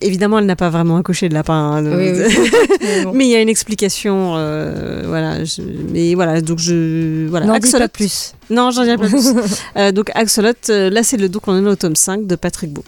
Évidemment, 0.00 0.38
elle 0.38 0.46
n'a 0.46 0.56
pas 0.56 0.70
vraiment 0.70 0.96
accouché 0.98 1.28
de 1.28 1.34
lapin. 1.34 1.54
hein, 1.54 1.84
Oui, 1.84 2.12
de- 2.12 2.26
oui. 2.26 3.06
Mais 3.14 3.26
il 3.26 3.30
y 3.30 3.34
a 3.36 3.40
une 3.40 3.48
explication. 3.48 4.34
euh, 4.36 5.02
voilà. 5.06 5.44
je- 5.44 5.62
mais 5.92 6.14
voilà, 6.14 6.40
donc 6.40 6.58
je. 6.58 7.26
Voilà. 7.28 7.46
N'en 7.46 7.58
dis 7.58 7.70
pas 7.70 7.88
plus. 7.88 8.34
Non, 8.50 8.70
j'en 8.70 8.84
dis 8.84 8.96
pas 8.96 9.08
plus. 9.08 9.28
Euh, 9.76 9.92
donc 9.92 10.10
Axolot, 10.14 10.52
euh, 10.70 10.90
là 10.90 11.02
c'est 11.02 11.16
le 11.16 11.28
donc 11.28 11.46
on 11.48 11.52
en 11.52 11.64
est 11.66 11.70
au 11.70 11.76
tome 11.76 11.96
5 11.96 12.26
de 12.26 12.36
Patrick 12.36 12.72
Beau. 12.72 12.84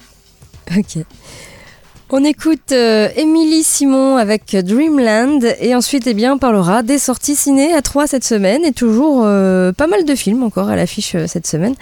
Ok. 0.77 1.05
On 2.13 2.25
écoute 2.25 2.73
euh, 2.73 3.09
Émilie 3.15 3.63
Simon 3.63 4.17
avec 4.17 4.57
Dreamland 4.57 5.45
et 5.61 5.77
ensuite 5.77 6.09
eh 6.09 6.15
bien, 6.15 6.35
on 6.35 6.39
parlera 6.39 6.83
des 6.83 6.99
sorties 6.99 7.37
ciné 7.37 7.73
à 7.73 7.83
3 7.83 8.09
cette 8.09 8.25
semaine 8.25 8.65
et 8.65 8.73
toujours 8.73 9.23
euh, 9.25 9.71
pas 9.71 9.87
mal 9.87 10.05
de 10.05 10.17
films 10.17 10.43
encore 10.43 10.69
à 10.71 10.75
l'affiche 10.75 11.15
euh, 11.15 11.29
cette 11.29 11.47
semaine. 11.47 11.75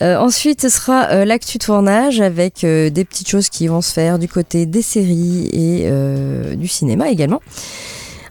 Ensuite 0.00 0.62
ce 0.62 0.68
sera 0.68 1.24
l'actu 1.24 1.58
tournage 1.58 2.20
avec 2.20 2.60
des 2.60 3.04
petites 3.04 3.28
choses 3.28 3.48
qui 3.48 3.66
vont 3.66 3.80
se 3.80 3.92
faire 3.92 4.20
du 4.20 4.28
côté 4.28 4.64
des 4.64 4.80
séries 4.80 5.50
et 5.52 5.90
du 6.56 6.68
cinéma 6.68 7.08
également. 7.08 7.42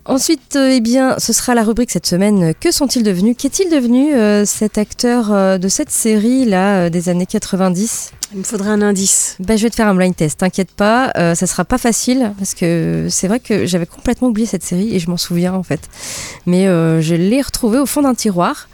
Ensuite, 0.09 0.55
euh, 0.55 0.69
eh 0.73 0.79
bien, 0.79 1.15
ce 1.19 1.33
sera 1.33 1.53
la 1.53 1.63
rubrique 1.63 1.91
cette 1.91 2.05
semaine. 2.05 2.41
euh, 2.41 2.53
Que 2.57 2.71
sont-ils 2.71 3.03
devenus? 3.03 3.35
Qu'est-il 3.37 3.69
devenu 3.69 4.13
euh, 4.15 4.45
cet 4.45 4.77
acteur 4.77 5.33
euh, 5.33 5.57
de 5.57 5.67
cette 5.67 5.89
série 5.89 6.45
là 6.45 6.83
euh, 6.85 6.89
des 6.89 7.09
années 7.09 7.25
90 7.25 8.11
Il 8.31 8.37
me 8.39 8.43
faudrait 8.43 8.69
un 8.69 8.81
indice. 8.81 9.35
ben, 9.41 9.57
je 9.57 9.63
vais 9.63 9.69
te 9.69 9.75
faire 9.75 9.87
un 9.87 9.95
blind 9.95 10.15
test, 10.15 10.39
t'inquiète 10.39 10.71
pas, 10.71 11.11
ça 11.35 11.45
sera 11.45 11.65
pas 11.65 11.77
facile 11.77 12.31
parce 12.37 12.53
que 12.53 13.07
c'est 13.09 13.27
vrai 13.27 13.41
que 13.41 13.65
j'avais 13.65 13.85
complètement 13.85 14.29
oublié 14.29 14.47
cette 14.47 14.63
série 14.63 14.95
et 14.95 14.99
je 14.99 15.09
m'en 15.09 15.17
souviens 15.17 15.53
en 15.53 15.63
fait. 15.63 15.81
Mais 16.45 16.65
je 16.65 17.15
l'ai 17.15 17.41
retrouvé 17.41 17.77
au 17.77 17.85
fond 17.85 18.01
d'un 18.01 18.15
tiroir 18.15 18.69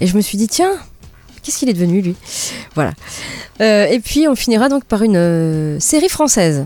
et 0.00 0.06
je 0.06 0.16
me 0.16 0.20
suis 0.22 0.38
dit 0.38 0.48
tiens, 0.48 0.72
qu'est-ce 1.42 1.58
qu'il 1.58 1.68
est 1.68 1.74
devenu 1.74 2.00
lui? 2.00 2.16
Voilà. 2.74 2.92
Et 3.60 4.00
puis 4.04 4.26
on 4.28 4.34
finira 4.34 4.68
donc 4.68 4.84
par 4.84 5.02
une 5.02 5.78
série 5.80 6.08
française. 6.08 6.64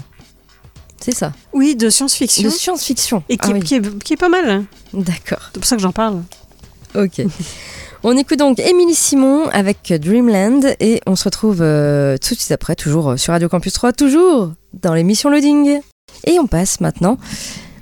C'est 1.02 1.12
ça. 1.12 1.32
Oui, 1.52 1.74
de 1.74 1.90
science-fiction. 1.90 2.44
De 2.44 2.48
science-fiction. 2.50 3.22
Et 3.28 3.36
qui, 3.36 3.48
Ah 3.50 3.54
oui. 3.54 3.60
qui 3.60 3.74
est, 3.74 3.98
qui 3.98 4.12
est 4.12 4.16
pas 4.16 4.28
mal. 4.28 4.48
hein. 4.48 4.64
D'accord. 4.94 5.40
C'est 5.52 5.58
pour 5.60 5.66
ça 5.66 5.76
que 5.76 5.82
j'en 5.82 5.92
parle. 5.92 6.22
Ok. 6.94 7.22
On 8.04 8.16
écoute 8.16 8.38
donc 8.38 8.58
Émilie 8.58 8.94
Simon 8.96 9.46
avec 9.50 9.92
Dreamland 9.92 10.74
et 10.80 11.00
on 11.06 11.14
se 11.14 11.22
retrouve 11.22 11.58
euh, 11.62 12.16
tout 12.18 12.34
de 12.34 12.38
suite 12.40 12.50
après, 12.50 12.74
toujours 12.74 13.16
sur 13.16 13.32
Radio 13.32 13.48
Campus 13.48 13.72
3, 13.74 13.92
toujours 13.92 14.50
dans 14.74 14.92
l'émission 14.92 15.30
Loading. 15.30 15.78
Et 16.26 16.38
on 16.40 16.48
passe 16.48 16.80
maintenant 16.80 17.16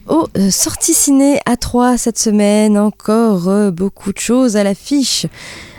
aux 0.08 0.28
euh, 0.36 0.50
sorties 0.50 0.92
ciné 0.92 1.40
à 1.46 1.56
3 1.56 1.96
cette 1.96 2.18
semaine. 2.18 2.76
Encore 2.76 3.48
euh, 3.48 3.70
beaucoup 3.70 4.12
de 4.12 4.18
choses 4.18 4.56
à 4.56 4.62
l'affiche. 4.64 5.24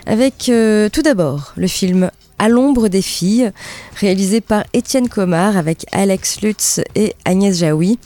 Avec 0.06 0.50
tout 0.92 1.02
d'abord 1.02 1.52
le 1.56 1.68
film 1.68 2.10
À 2.42 2.48
l'ombre 2.48 2.88
des 2.88 3.02
filles, 3.02 3.52
réalisé 3.94 4.40
par 4.40 4.64
Étienne 4.72 5.08
Comard 5.08 5.56
avec 5.56 5.86
Alex 5.92 6.40
Lutz 6.40 6.80
et 6.96 7.14
Agnès 7.24 7.56
Jaoui. 7.56 8.00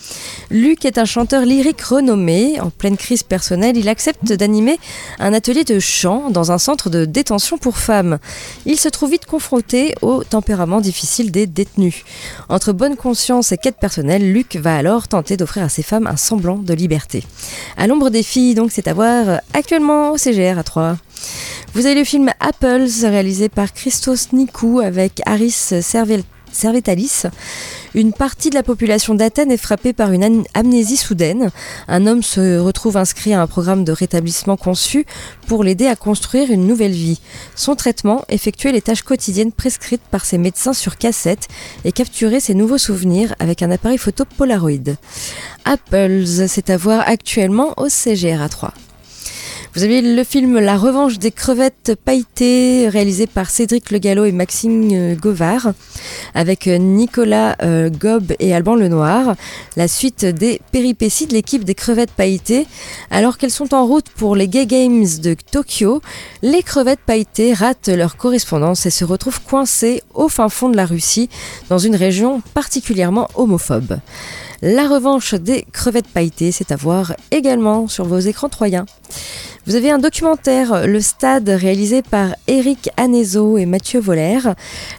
Luc 0.50 0.84
est 0.84 0.98
un 0.98 1.06
chanteur 1.06 1.46
lyrique 1.46 1.80
renommé. 1.80 2.60
En 2.60 2.68
pleine 2.68 2.98
crise 2.98 3.22
personnelle, 3.22 3.78
il 3.78 3.88
accepte 3.88 4.30
d'animer 4.30 4.78
un 5.20 5.32
atelier 5.32 5.64
de 5.64 5.80
chant 5.80 6.28
dans 6.28 6.52
un 6.52 6.58
centre 6.58 6.90
de 6.90 7.06
détention 7.06 7.56
pour 7.56 7.78
femmes. 7.78 8.18
Il 8.66 8.78
se 8.78 8.90
trouve 8.90 9.12
vite 9.12 9.24
confronté 9.24 9.94
au 10.02 10.22
tempérament 10.22 10.82
difficile 10.82 11.32
des 11.32 11.46
détenus. 11.46 12.04
Entre 12.50 12.72
bonne 12.72 12.96
conscience 12.96 13.52
et 13.52 13.56
quête 13.56 13.78
personnelle, 13.80 14.34
Luc 14.34 14.56
va 14.56 14.76
alors 14.76 15.08
tenter 15.08 15.38
d'offrir 15.38 15.62
à 15.62 15.70
ces 15.70 15.82
femmes 15.82 16.06
un 16.06 16.18
semblant 16.18 16.58
de 16.58 16.74
liberté. 16.74 17.24
À 17.78 17.86
l'ombre 17.86 18.10
des 18.10 18.22
filles, 18.22 18.54
donc, 18.54 18.70
c'est 18.70 18.86
à 18.86 18.92
voir 18.92 19.40
actuellement 19.54 20.10
au 20.10 20.18
CGR 20.18 20.58
à 20.58 20.62
3. 20.62 20.98
Vous 21.76 21.84
avez 21.84 21.94
le 21.94 22.04
film 22.04 22.30
Apples, 22.40 22.88
réalisé 23.02 23.50
par 23.50 23.70
Christos 23.70 24.32
Nikou 24.32 24.80
avec 24.80 25.20
Aris 25.26 25.50
Servetalis. 26.50 27.24
Une 27.94 28.14
partie 28.14 28.48
de 28.48 28.54
la 28.54 28.62
population 28.62 29.14
d'Athènes 29.14 29.52
est 29.52 29.58
frappée 29.58 29.92
par 29.92 30.10
une 30.12 30.44
amnésie 30.54 30.96
soudaine. 30.96 31.50
Un 31.86 32.06
homme 32.06 32.22
se 32.22 32.56
retrouve 32.58 32.96
inscrit 32.96 33.34
à 33.34 33.42
un 33.42 33.46
programme 33.46 33.84
de 33.84 33.92
rétablissement 33.92 34.56
conçu 34.56 35.04
pour 35.48 35.64
l'aider 35.64 35.86
à 35.86 35.96
construire 35.96 36.50
une 36.50 36.66
nouvelle 36.66 36.92
vie. 36.92 37.20
Son 37.54 37.76
traitement, 37.76 38.24
effectuer 38.30 38.72
les 38.72 38.80
tâches 38.80 39.02
quotidiennes 39.02 39.52
prescrites 39.52 40.00
par 40.10 40.24
ses 40.24 40.38
médecins 40.38 40.72
sur 40.72 40.96
cassette 40.96 41.46
et 41.84 41.92
capturer 41.92 42.40
ses 42.40 42.54
nouveaux 42.54 42.78
souvenirs 42.78 43.34
avec 43.38 43.62
un 43.62 43.70
appareil 43.70 43.98
photo 43.98 44.24
Polaroid. 44.24 44.96
Apples, 45.66 46.24
c'est 46.48 46.70
à 46.70 46.78
voir 46.78 47.06
actuellement 47.06 47.74
au 47.76 47.90
CGRA 47.90 48.48
3. 48.48 48.72
Vous 49.76 49.84
avez 49.84 50.00
le 50.00 50.24
film 50.24 50.58
La 50.58 50.78
revanche 50.78 51.18
des 51.18 51.30
crevettes 51.30 51.98
pailletées, 52.02 52.88
réalisé 52.88 53.26
par 53.26 53.50
Cédric 53.50 53.90
Le 53.90 53.98
Gallo 53.98 54.24
et 54.24 54.32
Maxime 54.32 54.88
euh, 54.90 55.14
Govard, 55.14 55.74
avec 56.32 56.66
euh, 56.66 56.78
Nicolas 56.78 57.56
euh, 57.60 57.90
Gob 57.90 58.32
et 58.38 58.54
Alban 58.54 58.74
Lenoir. 58.74 59.36
La 59.76 59.86
suite 59.86 60.24
des 60.24 60.62
péripéties 60.72 61.26
de 61.26 61.34
l'équipe 61.34 61.62
des 61.62 61.74
crevettes 61.74 62.12
pailletées. 62.12 62.66
Alors 63.10 63.36
qu'elles 63.36 63.50
sont 63.50 63.74
en 63.74 63.84
route 63.84 64.08
pour 64.08 64.34
les 64.34 64.48
Gay 64.48 64.64
Games 64.64 65.04
de 65.22 65.34
Tokyo, 65.34 66.00
les 66.40 66.62
crevettes 66.62 67.00
pailletées 67.04 67.52
ratent 67.52 67.88
leur 67.88 68.16
correspondance 68.16 68.86
et 68.86 68.90
se 68.90 69.04
retrouvent 69.04 69.42
coincées 69.42 70.02
au 70.14 70.30
fin 70.30 70.48
fond 70.48 70.70
de 70.70 70.76
la 70.76 70.86
Russie, 70.86 71.28
dans 71.68 71.76
une 71.76 71.96
région 71.96 72.40
particulièrement 72.54 73.28
homophobe. 73.34 73.98
La 74.62 74.88
revanche 74.88 75.34
des 75.34 75.66
crevettes 75.72 76.08
pailletées, 76.08 76.50
c'est 76.50 76.72
à 76.72 76.76
voir 76.76 77.14
également 77.30 77.88
sur 77.88 78.06
vos 78.06 78.18
écrans 78.18 78.48
troyens. 78.48 78.86
Vous 79.66 79.74
avez 79.74 79.90
un 79.90 79.98
documentaire, 79.98 80.86
Le 80.86 81.00
Stade, 81.00 81.48
réalisé 81.48 82.00
par 82.00 82.36
Eric 82.46 82.88
Anezo 82.96 83.58
et 83.58 83.66
Mathieu 83.66 84.00
Voller. 84.00 84.38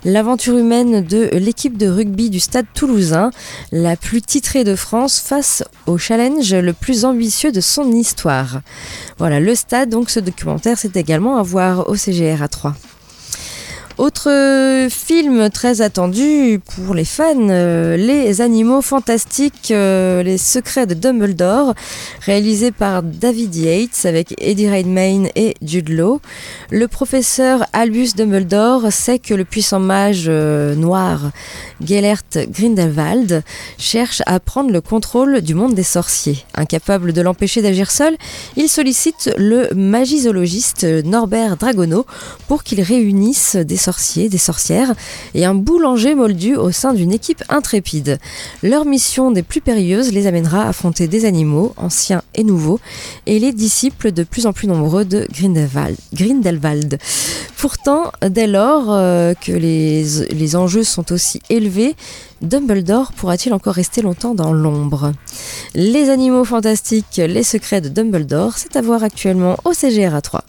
L'aventure 0.04 0.58
humaine 0.58 1.02
de 1.02 1.30
l'équipe 1.34 1.78
de 1.78 1.88
rugby 1.88 2.30
du 2.30 2.42
Stade 2.42 2.66
toulousain, 2.74 3.32
la 3.72 3.96
plus 3.96 4.22
titrée 4.22 4.66
de 4.66 4.76
France 4.76 5.20
face 5.20 5.64
au 5.86 5.98
challenge 5.98 6.54
le 6.54 6.74
plus 6.74 7.06
ambitieux 7.06 7.54
de 7.54 7.62
son 7.62 7.92
histoire. 7.94 8.60
Voilà, 9.18 9.40
Le 9.40 9.56
Stade, 9.56 9.90
donc 9.90 10.10
ce 10.10 10.20
documentaire, 10.20 10.78
c'est 10.78 10.98
également 10.98 11.38
à 11.38 11.44
voir 11.44 11.90
au 11.90 11.96
CGR 11.96 12.44
à 12.44 12.48
3. 12.48 12.76
Autre 13.98 14.88
film 14.92 15.50
très 15.50 15.82
attendu 15.82 16.62
pour 16.76 16.94
les 16.94 17.04
fans, 17.04 17.50
euh, 17.50 17.98
Les 17.98 18.42
animaux 18.42 18.84
fantastiques, 18.84 19.72
euh, 19.72 20.22
les 20.22 20.38
secrets 20.38 20.86
de 20.86 20.94
Dumbledore, 20.94 21.74
réalisé 22.22 22.72
par 22.72 23.02
David 23.02 23.56
Yates 23.56 24.06
avec 24.06 24.36
Eddie 24.38 24.70
Redmayne 24.70 25.30
et 25.36 25.56
Jude. 25.64 25.88
Le 26.70 26.88
professeur 26.88 27.66
Albus 27.74 28.10
Dumbledore 28.16 28.92
sait 28.92 29.18
que 29.18 29.34
le 29.34 29.46
puissant 29.46 29.80
mage 29.80 30.26
euh, 30.28 30.76
noir 30.76 31.32
Gellert 31.84 32.22
Grindelwald 32.36 33.42
cherche 33.80 34.22
à 34.28 34.40
prendre 34.40 34.70
le 34.70 34.82
contrôle 34.82 35.42
du 35.42 35.56
monde 35.56 35.74
des 35.74 35.82
sorciers. 35.82 36.46
Incapable 36.54 37.14
de 37.14 37.22
l'empêcher 37.22 37.64
d'agir 37.64 37.90
seul, 37.90 38.16
il 38.58 38.70
sollicite 38.70 39.34
le 39.38 39.74
magisologiste 39.74 40.84
Norbert 40.84 41.58
Dragono 41.58 42.06
pour 42.48 42.64
qu'il 42.64 42.82
réunisse 42.82 43.56
des 43.56 43.87
des 44.30 44.38
sorcières 44.38 44.94
et 45.34 45.46
un 45.46 45.56
boulanger 45.56 46.14
moldu 46.14 46.56
au 46.56 46.72
sein 46.72 46.94
d'une 46.94 47.14
équipe 47.14 47.44
intrépide. 47.50 48.20
Leur 48.64 48.86
mission 48.86 49.32
des 49.32 49.44
plus 49.44 49.62
périlleuses 49.62 50.12
les 50.12 50.28
amènera 50.28 50.64
à 50.64 50.70
affronter 50.70 51.08
des 51.08 51.26
animaux, 51.26 51.74
anciens 51.78 52.22
et 52.36 52.44
nouveaux, 52.44 52.80
et 53.26 53.40
les 53.40 53.54
disciples 53.54 54.12
de 54.12 54.24
plus 54.24 54.46
en 54.46 54.54
plus 54.54 54.68
nombreux 54.68 55.06
de 55.06 55.28
Grindelwald. 56.14 56.98
Pourtant, 57.58 58.12
dès 58.22 58.48
lors 58.48 58.86
euh, 58.90 59.34
que 59.34 59.52
les, 59.52 60.04
les 60.30 60.56
enjeux 60.56 60.84
sont 60.84 61.12
aussi 61.12 61.42
élevés, 61.50 61.96
Dumbledore 62.42 63.14
pourra-t-il 63.14 63.54
encore 63.54 63.74
rester 63.74 64.02
longtemps 64.02 64.36
dans 64.36 64.54
l'ombre? 64.54 65.14
Les 65.74 66.10
animaux 66.10 66.46
fantastiques, 66.46 67.18
les 67.18 67.44
secrets 67.44 67.82
de 67.82 67.90
Dumbledore, 67.90 68.58
c'est 68.58 68.76
à 68.76 68.82
voir 68.82 69.04
actuellement 69.04 69.58
au 69.66 69.74
CGR 69.74 70.22
3. 70.22 70.44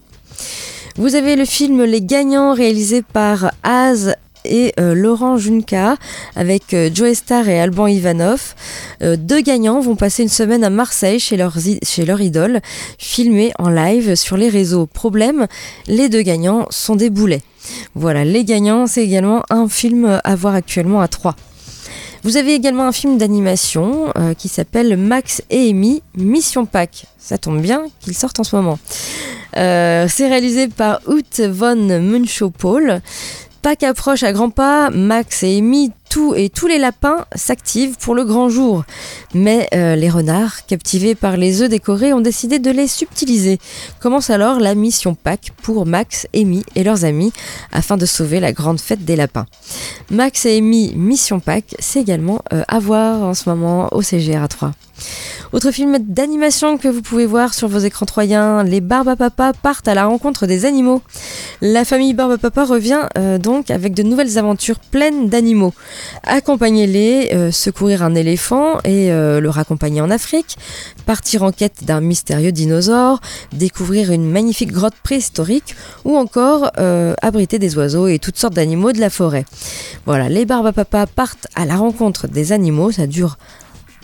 Vous 0.98 1.14
avez 1.14 1.36
le 1.36 1.44
film 1.44 1.84
Les 1.84 2.02
Gagnants 2.02 2.52
réalisé 2.54 3.02
par 3.02 3.52
Az 3.62 4.16
et 4.44 4.72
euh, 4.80 4.94
Laurent 4.94 5.36
Junca 5.36 5.96
avec 6.34 6.74
euh, 6.74 6.90
Joe 6.92 7.14
Star 7.14 7.48
et 7.48 7.60
Alban 7.60 7.86
Ivanov. 7.86 8.56
Euh, 9.02 9.14
deux 9.14 9.40
gagnants 9.40 9.78
vont 9.78 9.94
passer 9.94 10.24
une 10.24 10.28
semaine 10.28 10.64
à 10.64 10.70
Marseille 10.70 11.20
chez 11.20 11.36
leur, 11.36 11.54
chez 11.84 12.04
leur 12.04 12.20
idole, 12.20 12.60
filmés 12.98 13.52
en 13.60 13.68
live 13.70 14.16
sur 14.16 14.36
les 14.36 14.48
réseaux. 14.48 14.86
Problème, 14.86 15.46
les 15.86 16.08
deux 16.08 16.22
gagnants 16.22 16.66
sont 16.70 16.96
des 16.96 17.10
boulets. 17.10 17.42
Voilà, 17.94 18.24
Les 18.24 18.44
Gagnants, 18.44 18.88
c'est 18.88 19.04
également 19.04 19.44
un 19.50 19.68
film 19.68 20.20
à 20.24 20.34
voir 20.34 20.54
actuellement 20.54 21.00
à 21.00 21.06
3. 21.06 21.36
Vous 22.24 22.36
avez 22.36 22.54
également 22.54 22.84
un 22.84 22.92
film 22.92 23.18
d'animation 23.18 24.12
euh, 24.16 24.34
qui 24.34 24.48
s'appelle 24.48 24.96
Max 24.96 25.42
et 25.50 25.70
Amy 25.70 26.02
Mission 26.16 26.66
Pack. 26.66 27.06
Ça 27.18 27.38
tombe 27.38 27.60
bien 27.60 27.84
qu'il 28.00 28.14
sorte 28.14 28.40
en 28.40 28.44
ce 28.44 28.56
moment. 28.56 28.78
Euh, 29.56 30.06
c'est 30.08 30.28
réalisé 30.28 30.68
par 30.68 31.00
Ute 31.08 31.40
von 31.40 31.76
Munchopol. 32.00 33.00
Pâques 33.62 33.82
approche 33.82 34.22
à 34.22 34.32
grands 34.32 34.50
pas, 34.50 34.90
Max 34.90 35.42
et 35.42 35.58
Amy, 35.58 35.90
tout 36.08 36.34
et 36.34 36.48
tous 36.48 36.66
les 36.66 36.78
lapins 36.78 37.26
s'activent 37.34 37.96
pour 37.96 38.14
le 38.14 38.24
grand 38.24 38.48
jour. 38.48 38.84
Mais 39.34 39.68
euh, 39.74 39.96
les 39.96 40.10
renards, 40.10 40.66
captivés 40.66 41.14
par 41.14 41.36
les 41.36 41.62
œufs 41.62 41.68
décorés, 41.68 42.12
ont 42.12 42.20
décidé 42.20 42.58
de 42.58 42.70
les 42.70 42.88
subtiliser. 42.88 43.58
Commence 44.00 44.30
alors 44.30 44.60
la 44.60 44.74
mission 44.74 45.14
Pâques 45.14 45.52
pour 45.62 45.86
Max, 45.86 46.26
Amy 46.34 46.64
et 46.74 46.84
leurs 46.84 47.04
amis 47.04 47.32
afin 47.72 47.96
de 47.96 48.06
sauver 48.06 48.40
la 48.40 48.52
grande 48.52 48.80
fête 48.80 49.04
des 49.04 49.16
lapins. 49.16 49.46
Max 50.10 50.46
et 50.46 50.58
Amy 50.58 50.94
Mission 50.94 51.40
Pâques, 51.40 51.74
c'est 51.78 52.00
également 52.00 52.40
euh, 52.52 52.62
à 52.68 52.78
voir 52.78 53.22
en 53.22 53.34
ce 53.34 53.48
moment 53.48 53.88
au 53.92 54.02
CGR 54.02 54.48
3. 54.48 54.72
Autre 55.52 55.70
film 55.70 55.98
d'animation 55.98 56.76
que 56.76 56.88
vous 56.88 57.00
pouvez 57.00 57.24
voir 57.24 57.54
sur 57.54 57.68
vos 57.68 57.78
écrans 57.78 58.04
troyens, 58.04 58.62
les 58.64 58.82
Barbapapa 58.82 59.52
partent 59.54 59.88
à 59.88 59.94
la 59.94 60.04
rencontre 60.04 60.46
des 60.46 60.66
animaux. 60.66 61.00
La 61.62 61.86
famille 61.86 62.12
Barbapapa 62.12 62.64
revient 62.64 63.08
euh, 63.16 63.38
donc 63.38 63.70
avec 63.70 63.94
de 63.94 64.02
nouvelles 64.02 64.36
aventures 64.36 64.78
pleines 64.78 65.28
d'animaux. 65.28 65.72
Accompagnez-les, 66.24 67.30
euh, 67.32 67.50
secourir 67.50 68.02
un 68.02 68.14
éléphant 68.14 68.78
et 68.84 69.12
euh, 69.12 69.40
le 69.40 69.50
raccompagner 69.50 70.00
en 70.00 70.10
Afrique, 70.10 70.56
partir 71.06 71.42
en 71.42 71.52
quête 71.52 71.84
d'un 71.84 72.00
mystérieux 72.00 72.52
dinosaure, 72.52 73.20
découvrir 73.52 74.12
une 74.12 74.28
magnifique 74.30 74.72
grotte 74.72 74.96
préhistorique 75.02 75.74
ou 76.04 76.16
encore 76.16 76.70
abriter 77.22 77.58
des 77.58 77.76
oiseaux 77.76 78.08
et 78.08 78.18
toutes 78.18 78.36
sortes 78.36 78.54
d'animaux 78.54 78.92
de 78.92 79.00
la 79.00 79.10
forêt. 79.10 79.44
Voilà, 80.06 80.28
les 80.28 80.44
Barbapapa 80.44 81.06
partent 81.06 81.46
à 81.54 81.64
la 81.64 81.76
rencontre 81.76 82.28
des 82.28 82.52
animaux, 82.52 82.92
ça 82.92 83.06
dure 83.06 83.36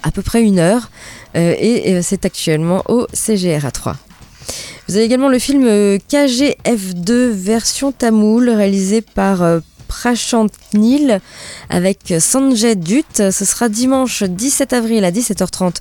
à 0.04 0.10
peu 0.10 0.22
près 0.22 0.42
une 0.42 0.58
heure 0.58 0.90
euh, 1.36 1.54
et, 1.58 2.00
c'est 2.02 2.24
actuellement 2.24 2.82
au 2.88 3.06
CGR 3.12 3.72
3. 3.72 3.96
Vous 4.86 4.96
avez 4.96 5.04
également 5.04 5.28
le 5.28 5.38
film 5.38 5.64
euh, 5.66 5.98
KGF2 6.10 7.30
version 7.30 7.90
tamoul 7.90 8.50
réalisé 8.50 9.00
par 9.00 9.42
euh, 9.84 9.86
Prashant 9.86 10.46
Nil 10.74 11.20
avec 11.70 12.14
Sanjay 12.18 12.74
Dutt. 12.74 13.30
Ce 13.30 13.44
sera 13.44 13.68
dimanche 13.68 14.22
17 14.22 14.72
avril 14.72 15.04
à 15.04 15.10
17h30 15.10 15.76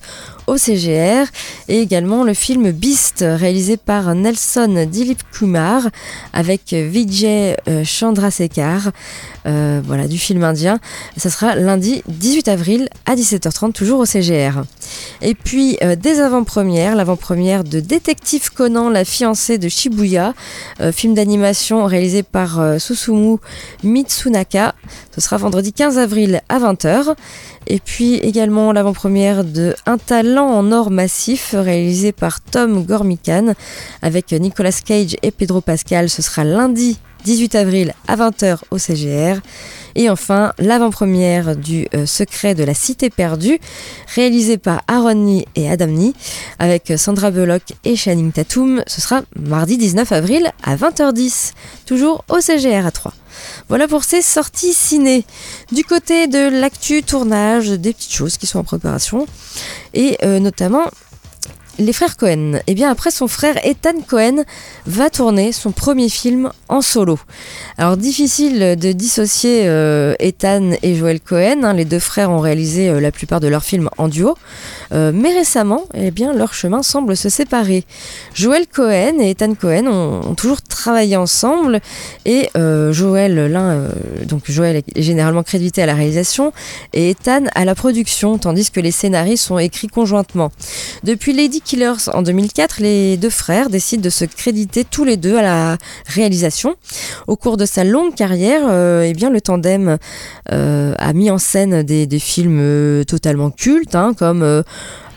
au 0.48 0.58
CGR 0.58 1.26
et 1.68 1.80
également 1.80 2.24
le 2.24 2.34
film 2.34 2.72
Beast 2.72 3.24
réalisé 3.28 3.78
par 3.78 4.14
Nelson 4.14 4.88
Dilip 4.90 5.20
Kumar 5.32 5.90
avec 6.34 6.74
Vijay 6.74 7.58
euh, 7.68 7.84
Chandrasekhar 7.84 8.92
euh, 9.46 9.82
voilà 9.84 10.08
du 10.08 10.18
film 10.18 10.44
indien. 10.44 10.80
Ça 11.18 11.30
sera 11.30 11.56
lundi 11.56 12.04
18 12.08 12.48
avril 12.48 12.90
à 13.06 13.16
17h30 13.16 13.74
toujours 13.74 14.00
au 14.00 14.06
CGR 14.06 14.64
et 15.22 15.36
puis 15.36 15.78
euh, 15.82 15.96
des 15.96 16.20
avant-premières 16.20 16.96
l'avant-première 16.96 17.64
de 17.64 17.80
Détective 17.80 18.52
Conan 18.52 18.90
la 18.90 19.06
fiancée 19.06 19.58
de 19.58 19.70
Shibuya 19.70 20.34
film 20.92 21.14
d'animation 21.14 21.86
réalisé 21.86 22.24
par 22.24 22.62
Susumu 22.80 23.38
Mitsunaka. 23.84 24.76
Ce 25.14 25.22
sera 25.22 25.38
vendredi 25.38 25.74
15 25.74 25.98
avril 25.98 26.42
à 26.50 26.60
20h 26.60 27.16
et 27.68 27.80
puis 27.80 28.16
également 28.16 28.72
l'avant-première 28.72 29.44
de 29.44 29.76
Un 29.86 29.98
talent 29.98 30.48
en 30.48 30.72
or 30.72 30.92
massif 30.92 31.56
réalisé 31.58 32.12
par 32.12 32.42
Tom 32.42 32.86
Gormican 32.86 33.54
avec 34.02 34.32
Nicolas 34.32 34.72
Cage 34.72 35.16
et 35.22 35.32
Pedro 35.32 35.62
Pascal. 35.62 36.10
Ce 36.10 36.22
sera 36.22 36.44
lundi 36.44 37.00
18 37.24 37.56
avril 37.56 37.94
à 38.08 38.16
20h 38.16 38.60
au 38.72 38.78
CGR. 38.78 39.40
Et 39.96 40.10
enfin, 40.10 40.54
l'avant-première 40.58 41.56
du 41.56 41.88
euh, 41.94 42.06
Secret 42.06 42.56
de 42.56 42.64
la 42.64 42.74
Cité 42.74 43.10
perdue, 43.10 43.60
réalisé 44.16 44.58
par 44.58 44.82
Aaron 44.88 45.26
Lee 45.26 45.46
et 45.56 45.70
Adam 45.70 45.86
Lee, 45.86 46.14
avec 46.58 46.94
Sandra 46.98 47.30
Bullock 47.30 47.62
et 47.84 47.96
Channing 47.96 48.32
Tatum. 48.32 48.84
Ce 48.88 49.02
sera 49.02 49.22
mardi 49.36 49.78
19 49.78 50.12
avril 50.12 50.52
à 50.64 50.76
20h10, 50.76 51.54
toujours 51.86 52.24
au 52.30 52.40
CGR 52.40 52.86
à 52.86 52.92
3. 52.92 53.14
Voilà 53.70 53.88
pour 53.88 54.04
ces 54.04 54.22
sorties 54.22 54.74
ciné. 54.74 55.26
Du 55.72 55.84
côté 55.84 56.28
de 56.28 56.50
l'actu 56.50 57.04
tournage, 57.04 57.70
des 57.70 57.94
petites 57.94 58.14
choses 58.14 58.38
qui 58.38 58.48
sont 58.48 58.60
en 58.60 58.64
préparation, 58.64 59.28
et 59.94 60.18
euh, 60.24 60.40
notamment 60.40 60.86
les 61.80 61.94
frères 61.94 62.18
Cohen. 62.18 62.56
Et 62.56 62.62
eh 62.68 62.74
bien 62.76 62.90
après 62.90 63.12
son 63.12 63.28
frère 63.28 63.56
Ethan 63.66 64.02
Cohen 64.08 64.44
va 64.86 65.10
tourner 65.10 65.52
son 65.52 65.72
premier 65.72 66.10
film 66.10 66.52
en 66.70 66.82
solo. 66.82 67.20
Alors 67.78 67.98
difficile 67.98 68.76
de 68.78 68.92
dissocier 68.92 69.64
euh, 69.66 70.14
Ethan 70.20 70.72
et 70.84 70.96
Joel 70.96 71.20
Cohen. 71.20 71.64
Hein. 71.64 71.74
les 71.74 71.86
deux 71.86 72.00
frères 72.00 72.30
ont 72.30 72.40
réalisé 72.40 72.90
euh, 72.90 73.00
la 73.00 73.12
plupart 73.12 73.40
de 73.40 73.48
leurs 73.48 73.64
films 73.64 73.90
en 73.98 74.08
duo. 74.08 74.36
Euh, 74.94 75.12
mais 75.14 75.34
récemment, 75.34 75.84
eh 75.96 76.12
bien, 76.12 76.34
leur 76.34 76.54
chemin 76.54 76.84
semble 76.84 77.18
se 77.18 77.30
séparer. 77.30 77.84
Joel 78.34 78.68
Cohen 78.68 79.20
et 79.20 79.32
Ethan 79.32 79.56
Cohen 79.56 79.88
ont, 79.88 80.36
toujours 80.36 80.62
travaillé 80.62 81.16
ensemble 81.16 81.80
et 82.26 82.50
Joel, 82.56 83.52
l'un, 83.52 83.88
donc 84.26 84.44
Joel 84.50 84.78
est 84.78 85.02
généralement 85.02 85.44
crédité 85.44 85.82
à 85.82 85.86
la 85.86 85.94
réalisation 85.94 86.54
et 86.94 87.12
Ethan 87.12 87.44
à 87.56 87.66
la 87.66 87.76
production, 87.76 88.38
tandis 88.38 88.72
que 88.72 88.80
les 88.80 88.92
scénarios 88.92 89.38
sont 89.38 89.60
écrits 89.60 89.88
conjointement. 89.88 90.52
Depuis 91.04 91.34
Lady 91.34 91.62
Killers 91.64 92.10
en 92.14 92.22
2004, 92.22 92.82
les 92.82 93.18
deux 93.18 93.30
frères 93.30 93.70
décident 93.70 94.02
de 94.02 94.10
se 94.10 94.26
créditer 94.26 94.84
tous 94.84 95.04
les 95.04 95.18
deux 95.18 95.38
à 95.38 95.42
la 95.42 95.78
réalisation. 96.06 96.76
Au 97.28 97.36
cours 97.36 97.58
de 97.58 97.66
sa 97.66 97.84
longue 97.84 98.16
carrière, 98.16 98.64
euh, 98.70 99.04
eh 99.04 99.14
le 99.14 99.42
tandem 99.42 99.98
euh, 100.52 100.94
a 100.98 101.14
mis 101.14 101.32
en 101.32 101.38
scène 101.38 101.84
des, 101.84 102.20
films 102.20 102.60
euh, 102.60 103.04
totalement 103.04 103.50
cultes, 103.50 103.96
hein, 103.96 104.14
comme 104.18 104.64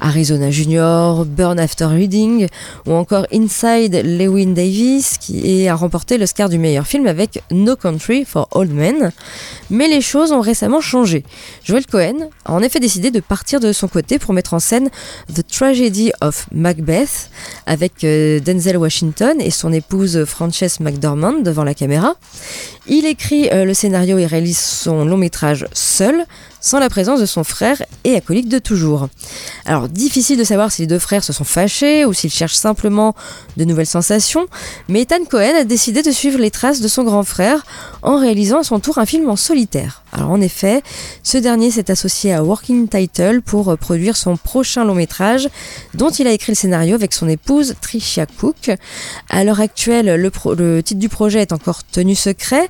Arizona 0.00 0.50
Junior, 0.50 1.24
Burn 1.24 1.58
After 1.58 1.86
Reading 1.86 2.48
ou 2.86 2.92
encore 2.92 3.26
Inside 3.32 4.02
Lewin 4.04 4.52
Davis 4.52 5.18
qui 5.18 5.66
a 5.68 5.74
remporté 5.74 6.18
l'Oscar 6.18 6.48
du 6.48 6.58
meilleur 6.58 6.86
film 6.86 7.06
avec 7.06 7.42
No 7.50 7.76
Country 7.76 8.24
for 8.24 8.48
Old 8.52 8.72
Men. 8.72 9.12
Mais 9.70 9.88
les 9.88 10.00
choses 10.00 10.32
ont 10.32 10.40
récemment 10.40 10.80
changé. 10.80 11.24
Joel 11.64 11.86
Cohen 11.86 12.28
a 12.44 12.52
en 12.52 12.62
effet 12.62 12.80
décidé 12.80 13.10
de 13.10 13.20
partir 13.20 13.60
de 13.60 13.72
son 13.72 13.88
côté 13.88 14.18
pour 14.18 14.32
mettre 14.32 14.54
en 14.54 14.58
scène 14.58 14.90
The 15.34 15.46
Tragedy 15.46 16.12
of 16.20 16.46
Macbeth 16.52 17.30
avec 17.66 18.04
euh, 18.04 18.40
Denzel 18.40 18.76
Washington 18.76 19.40
et 19.40 19.50
son 19.50 19.72
épouse 19.72 20.24
Frances 20.24 20.80
McDormand 20.80 21.40
devant 21.42 21.64
la 21.64 21.74
caméra. 21.74 22.14
Il 22.88 23.04
écrit 23.04 23.48
euh, 23.50 23.64
le 23.64 23.74
scénario 23.74 24.18
et 24.18 24.26
réalise 24.26 24.58
son 24.58 25.04
long 25.04 25.16
métrage 25.16 25.66
seul 25.72 26.24
sans 26.66 26.80
la 26.80 26.88
présence 26.88 27.20
de 27.20 27.26
son 27.26 27.44
frère 27.44 27.80
et 28.02 28.16
acolyte 28.16 28.48
de 28.48 28.58
toujours. 28.58 29.08
Alors 29.66 29.88
difficile 29.88 30.36
de 30.36 30.42
savoir 30.42 30.72
si 30.72 30.82
les 30.82 30.88
deux 30.88 30.98
frères 30.98 31.22
se 31.22 31.32
sont 31.32 31.44
fâchés 31.44 32.04
ou 32.04 32.12
s'ils 32.12 32.32
cherchent 32.32 32.54
simplement 32.54 33.14
de 33.56 33.64
nouvelles 33.64 33.86
sensations, 33.86 34.48
mais 34.88 35.02
Ethan 35.02 35.24
Cohen 35.30 35.54
a 35.60 35.64
décidé 35.64 36.02
de 36.02 36.10
suivre 36.10 36.40
les 36.40 36.50
traces 36.50 36.80
de 36.80 36.88
son 36.88 37.04
grand 37.04 37.22
frère 37.22 37.64
en 38.02 38.18
réalisant 38.18 38.58
à 38.58 38.64
son 38.64 38.80
tour 38.80 38.98
un 38.98 39.06
film 39.06 39.28
en 39.30 39.36
solitaire. 39.36 40.02
Alors 40.12 40.30
en 40.30 40.40
effet, 40.40 40.82
ce 41.22 41.38
dernier 41.38 41.70
s'est 41.70 41.90
associé 41.90 42.32
à 42.32 42.42
Working 42.42 42.88
Title 42.88 43.42
pour 43.44 43.68
euh, 43.68 43.76
produire 43.76 44.16
son 44.16 44.36
prochain 44.36 44.84
long 44.84 44.94
métrage 44.94 45.48
dont 45.94 46.10
il 46.10 46.26
a 46.26 46.32
écrit 46.32 46.52
le 46.52 46.56
scénario 46.56 46.94
avec 46.94 47.12
son 47.12 47.28
épouse 47.28 47.74
Tricia 47.80 48.26
Cook. 48.26 48.72
À 49.28 49.44
l'heure 49.44 49.60
actuelle, 49.60 50.20
le, 50.20 50.32
le 50.56 50.82
titre 50.82 51.00
du 51.00 51.08
projet 51.08 51.42
est 51.42 51.52
encore 51.52 51.84
tenu 51.84 52.14
secret, 52.14 52.68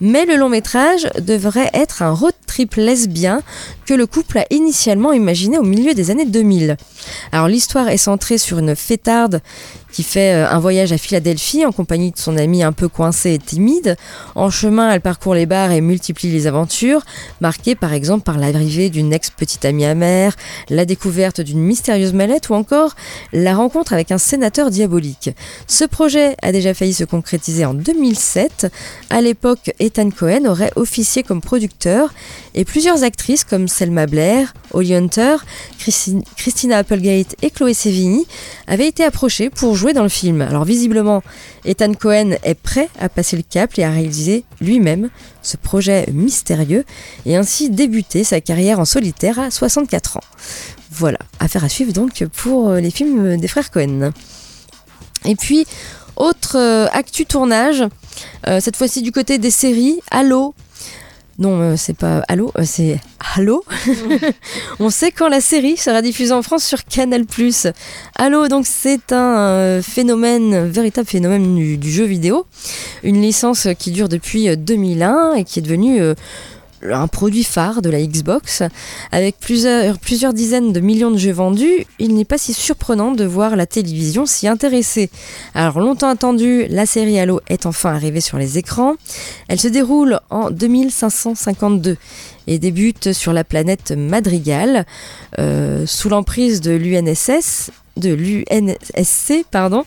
mais 0.00 0.24
le 0.24 0.36
long 0.36 0.48
métrage 0.48 1.08
devrait 1.20 1.70
être 1.74 2.02
un 2.02 2.12
road 2.12 2.34
trip 2.46 2.74
lesbien 2.76 3.42
que 3.86 3.94
le 3.94 4.06
couple 4.06 4.38
a 4.38 4.46
initialement 4.50 5.12
imaginé 5.12 5.58
au 5.58 5.62
milieu 5.62 5.94
des 5.94 6.10
années 6.10 6.24
2000. 6.24 6.76
Alors 7.32 7.48
l'histoire 7.48 7.88
est 7.88 7.96
centrée 7.96 8.38
sur 8.38 8.58
une 8.58 8.74
fêtarde 8.74 9.40
qui 9.94 10.02
fait 10.02 10.34
euh, 10.34 10.50
un 10.50 10.58
voyage 10.58 10.92
à 10.92 10.98
Philadelphie 10.98 11.64
en 11.64 11.70
compagnie 11.70 12.10
de 12.10 12.18
son 12.18 12.36
amie 12.36 12.64
un 12.64 12.72
peu 12.72 12.88
coincée 12.88 13.34
et 13.34 13.38
timide. 13.38 13.96
En 14.34 14.50
chemin, 14.50 14.90
elle 14.90 15.00
parcourt 15.00 15.34
les 15.34 15.46
bars 15.46 15.70
et 15.70 15.80
multiplie 15.80 16.32
les 16.32 16.48
aventures, 16.48 17.02
marquées 17.40 17.76
par 17.76 17.92
exemple 17.92 18.24
par 18.24 18.38
l'arrivée 18.38 18.90
d'une 18.90 19.12
ex-petite 19.12 19.64
amie 19.64 19.84
amère, 19.84 20.34
la 20.68 20.84
découverte 20.84 21.40
d'une 21.40 21.60
mystérieuse 21.60 22.12
mallette 22.12 22.48
ou 22.48 22.54
encore 22.54 22.96
la 23.32 23.54
rencontre 23.54 23.92
avec 23.92 24.10
un 24.10 24.18
sénateur 24.18 24.70
diabolique. 24.70 25.30
Ce 25.68 25.84
projet 25.84 26.34
a 26.42 26.50
déjà 26.50 26.74
failli 26.74 26.92
se 26.92 27.04
concrétiser 27.04 27.64
en 27.64 27.74
2007. 27.74 28.66
À 29.10 29.20
l'époque, 29.20 29.72
Ethan 29.84 30.10
Cohen 30.10 30.46
aurait 30.46 30.72
officié 30.76 31.22
comme 31.22 31.40
producteur 31.40 32.12
et 32.54 32.64
plusieurs 32.64 33.02
actrices 33.02 33.44
comme 33.44 33.68
Selma 33.68 34.06
Blair, 34.06 34.54
Holly 34.72 34.94
Hunter, 34.94 35.36
Christina 35.78 36.78
Applegate 36.78 37.36
et 37.42 37.50
Chloé 37.50 37.74
Sevigny 37.74 38.26
avaient 38.66 38.88
été 38.88 39.04
approchées 39.04 39.50
pour 39.50 39.76
jouer 39.76 39.92
dans 39.92 40.02
le 40.02 40.08
film. 40.08 40.40
Alors 40.40 40.64
visiblement, 40.64 41.22
Ethan 41.64 41.92
Cohen 41.94 42.36
est 42.42 42.54
prêt 42.54 42.88
à 42.98 43.08
passer 43.08 43.36
le 43.36 43.42
cap 43.42 43.78
et 43.78 43.84
à 43.84 43.90
réaliser 43.90 44.44
lui-même 44.60 45.10
ce 45.42 45.56
projet 45.56 46.06
mystérieux 46.12 46.84
et 47.26 47.36
ainsi 47.36 47.70
débuter 47.70 48.24
sa 48.24 48.40
carrière 48.40 48.80
en 48.80 48.84
solitaire 48.84 49.38
à 49.38 49.50
64 49.50 50.16
ans. 50.16 50.24
Voilà, 50.90 51.18
affaire 51.40 51.64
à 51.64 51.68
suivre 51.68 51.92
donc 51.92 52.24
pour 52.26 52.72
les 52.72 52.90
films 52.90 53.38
des 53.38 53.48
frères 53.48 53.70
Cohen. 53.70 54.12
Et 55.26 55.36
puis, 55.36 55.66
autre 56.16 56.56
euh, 56.56 56.86
actu 56.92 57.26
tournage, 57.26 57.84
euh, 58.46 58.60
cette 58.60 58.76
fois-ci 58.76 59.02
du 59.02 59.12
côté 59.12 59.38
des 59.38 59.50
séries, 59.50 60.00
Halo, 60.10 60.54
non, 61.38 61.60
euh, 61.60 61.74
c'est 61.76 61.96
pas 61.96 62.22
Halo, 62.28 62.52
c'est 62.62 63.00
Halo. 63.34 63.64
On 64.78 64.88
sait 64.88 65.10
quand 65.10 65.28
la 65.28 65.40
série 65.40 65.76
sera 65.76 66.00
diffusée 66.00 66.32
en 66.32 66.42
France 66.42 66.64
sur 66.64 66.84
Canal+. 66.84 67.24
Halo, 68.16 68.46
donc 68.46 68.66
c'est 68.68 69.12
un 69.12 69.82
phénomène, 69.82 70.68
véritable 70.68 71.08
phénomène 71.08 71.76
du, 71.76 71.90
jeu 71.90 72.04
vidéo, 72.04 72.46
une 73.02 73.20
licence 73.20 73.66
qui 73.76 73.90
dure 73.90 74.08
depuis 74.08 74.56
2001 74.56 75.34
et 75.34 75.44
qui 75.44 75.58
est 75.58 75.62
devenue 75.62 76.00
un 76.92 77.08
produit 77.08 77.44
phare 77.44 77.82
de 77.82 77.90
la 77.90 78.04
Xbox. 78.04 78.62
Avec 79.12 79.36
plusieurs, 79.38 80.32
dizaines 80.32 80.72
de 80.72 80.80
millions 80.80 81.10
de 81.10 81.16
jeux 81.16 81.32
vendus, 81.32 81.86
il 81.98 82.14
n'est 82.14 82.24
pas 82.24 82.38
si 82.38 82.52
surprenant 82.52 83.12
de 83.12 83.24
voir 83.24 83.56
la 83.56 83.66
télévision 83.66 84.26
s'y 84.26 84.48
intéresser. 84.48 85.10
Alors 85.54 85.80
longtemps 85.80 86.08
attendu, 86.08 86.66
la 86.68 86.86
série 86.86 87.18
Halo 87.18 87.40
est 87.48 87.66
enfin 87.66 87.94
arrivée 87.94 88.20
sur 88.20 88.38
les 88.38 88.58
écrans. 88.58 88.94
Elle 89.48 89.60
se 89.60 89.68
déroule 89.68 90.20
en 90.30 90.50
2552 90.50 91.96
et 92.46 92.58
débute 92.58 93.12
sur 93.12 93.32
la 93.32 93.44
planète 93.44 93.92
Madrigal, 93.92 94.86
euh, 95.38 95.86
sous 95.86 96.08
l'emprise 96.08 96.60
de 96.60 96.72
l'UNSS 96.72 97.70
de 97.96 98.12
l'UNSC, 98.12 99.44
pardon, 99.50 99.84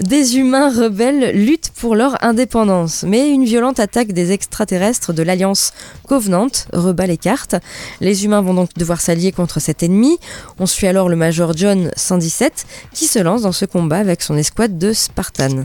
des 0.00 0.38
humains 0.38 0.70
rebelles 0.70 1.36
luttent 1.36 1.70
pour 1.70 1.94
leur 1.94 2.22
indépendance. 2.24 3.04
Mais 3.06 3.28
une 3.28 3.44
violente 3.44 3.80
attaque 3.80 4.12
des 4.12 4.32
extraterrestres 4.32 5.12
de 5.12 5.22
l'Alliance 5.22 5.72
Covenant 6.06 6.48
rebat 6.72 7.06
les 7.06 7.16
cartes. 7.16 7.56
Les 8.00 8.24
humains 8.24 8.40
vont 8.40 8.54
donc 8.54 8.70
devoir 8.76 9.00
s'allier 9.00 9.32
contre 9.32 9.60
cet 9.60 9.82
ennemi. 9.82 10.18
On 10.58 10.66
suit 10.66 10.86
alors 10.86 11.08
le 11.08 11.16
Major 11.16 11.56
John 11.56 11.90
117 11.96 12.66
qui 12.92 13.06
se 13.06 13.18
lance 13.18 13.42
dans 13.42 13.52
ce 13.52 13.64
combat 13.64 13.98
avec 13.98 14.22
son 14.22 14.36
escouade 14.36 14.78
de 14.78 14.92
Spartan. 14.92 15.64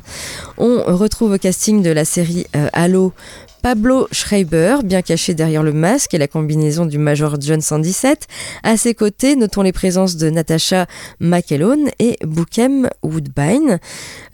On 0.58 0.84
retrouve 0.96 1.34
au 1.34 1.38
casting 1.38 1.82
de 1.82 1.90
la 1.90 2.06
série 2.06 2.46
euh, 2.56 2.70
Halo 2.74 3.14
Pablo 3.62 4.08
Schreiber, 4.12 4.78
bien 4.84 5.02
caché 5.02 5.34
derrière 5.34 5.64
le 5.64 5.74
masque 5.74 6.14
et 6.14 6.18
la 6.18 6.28
combinaison 6.28 6.86
du 6.86 6.98
Major 6.98 7.36
John 7.40 7.62
117. 7.62 8.28
À 8.64 8.78
ses 8.78 8.94
côtés, 8.94 9.36
notons 9.36 9.62
les 9.62 9.72
présences 9.72 10.16
de 10.16 10.30
Natasha 10.30 10.86
McElhone 11.20 11.90
et 12.00 12.18
Bookem 12.24 12.90
Woodbine. 13.04 13.80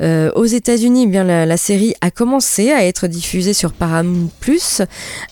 Euh, 0.01 0.31
aux 0.35 0.45
États-Unis, 0.45 1.07
bien 1.07 1.23
la, 1.23 1.57
série 1.57 1.93
a 2.01 2.11
commencé 2.11 2.71
à 2.71 2.85
être 2.85 3.07
diffusée 3.07 3.53
sur 3.53 3.73
Paramount 3.73 4.29
Plus 4.39 4.81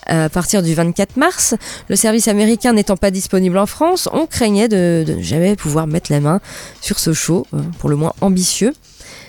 à 0.06 0.28
partir 0.28 0.62
du 0.62 0.74
24 0.74 1.16
mars. 1.16 1.54
Le 1.88 1.96
service 1.96 2.28
américain 2.28 2.72
n'étant 2.72 2.96
pas 2.96 3.10
disponible 3.10 3.58
en 3.58 3.66
France, 3.66 4.08
on 4.12 4.26
craignait 4.26 4.68
de, 4.68 5.04
de 5.06 5.14
ne 5.14 5.22
jamais 5.22 5.56
pouvoir 5.56 5.86
mettre 5.86 6.12
la 6.12 6.20
main 6.20 6.40
sur 6.80 6.98
ce 6.98 7.12
show, 7.12 7.46
euh, 7.54 7.60
pour 7.78 7.90
le 7.90 7.96
moins 7.96 8.14
ambitieux. 8.20 8.72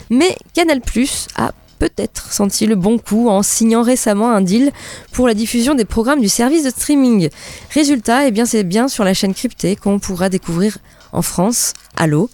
Mais 0.10 0.36
Canal 0.54 0.82
Plus 0.82 1.28
a 1.36 1.54
peut-être 1.80 2.32
senti 2.32 2.66
le 2.66 2.76
bon 2.76 2.98
coup 2.98 3.30
en 3.30 3.44
signant 3.44 3.84
récemment 3.84 4.32
un 4.32 4.42
deal 4.42 4.72
pour 5.12 5.28
la 5.28 5.34
diffusion 5.34 5.76
des 5.76 5.86
programmes 5.86 6.22
du 6.22 6.30
service 6.30 6.64
de 6.64 6.70
streaming. 6.70 7.30
Résultat, 7.72 8.28
eh 8.28 8.32
bien 8.32 8.46
c'est 8.46 8.64
bien 8.64 8.88
sur 8.88 9.04
la 9.04 9.14
chaîne 9.14 9.34
cryptée 9.34 9.76
qu'on 9.76 10.00
pourra 10.00 10.30
découvrir 10.30 10.78
en 11.12 11.22
France 11.22 11.74
Halo. 11.96 12.30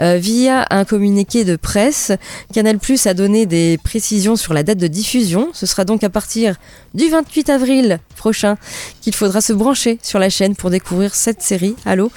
Euh, 0.00 0.16
via 0.16 0.66
un 0.70 0.84
communiqué 0.84 1.44
de 1.44 1.56
presse, 1.56 2.12
Canal 2.52 2.78
Plus 2.78 3.06
a 3.06 3.14
donné 3.14 3.46
des 3.46 3.78
précisions 3.82 4.36
sur 4.36 4.54
la 4.54 4.62
date 4.62 4.78
de 4.78 4.86
diffusion. 4.86 5.48
Ce 5.52 5.66
sera 5.66 5.84
donc 5.84 6.04
à 6.04 6.10
partir 6.10 6.56
du 6.94 7.08
28 7.08 7.50
avril 7.50 7.98
prochain 8.16 8.56
qu'il 9.00 9.14
faudra 9.14 9.40
se 9.40 9.52
brancher 9.52 9.98
sur 10.02 10.18
la 10.18 10.30
chaîne 10.30 10.54
pour 10.54 10.70
découvrir 10.70 11.14
cette 11.14 11.42
série 11.42 11.74
Halo. 11.84 12.12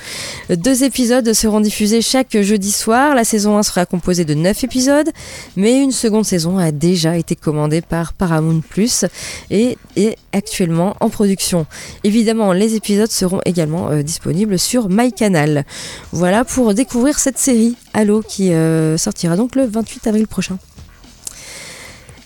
Deux 0.50 0.84
épisodes 0.84 1.34
seront 1.34 1.62
diffusés 1.62 2.02
chaque 2.02 2.40
jeudi 2.40 2.72
soir. 2.72 3.16
La 3.16 3.24
saison 3.24 3.58
1 3.58 3.64
sera 3.64 3.86
composée 3.86 4.24
de 4.24 4.36
9 4.36 4.64
épisodes, 4.64 5.10
mais 5.56 5.82
une 5.82 5.92
seconde 5.92 6.26
saison 6.26 6.60
a 6.60 6.72
déjà 6.72 7.18
été 7.18 7.36
commandée 7.36 7.82
par 7.82 8.14
Paramount 8.14 8.62
Plus 8.62 9.06
et 9.50 9.78
est 9.96 10.18
actuellement 10.32 10.96
en 11.00 11.10
production. 11.10 11.66
Évidemment, 12.04 12.54
les 12.54 12.76
épisodes 12.76 13.10
seront 13.10 13.42
également 13.46 13.90
euh, 13.90 14.04
disponibles 14.04 14.60
sur 14.60 14.90
MyCanal. 14.90 15.66
Voilà 16.12 16.46
pour 16.46 16.75
découvrir 16.76 17.18
cette 17.18 17.38
série 17.38 17.76
Halo 17.94 18.22
qui 18.22 18.54
euh, 18.54 18.98
sortira 18.98 19.36
donc 19.36 19.56
le 19.56 19.66
28 19.66 20.08
avril 20.08 20.28
prochain. 20.28 20.58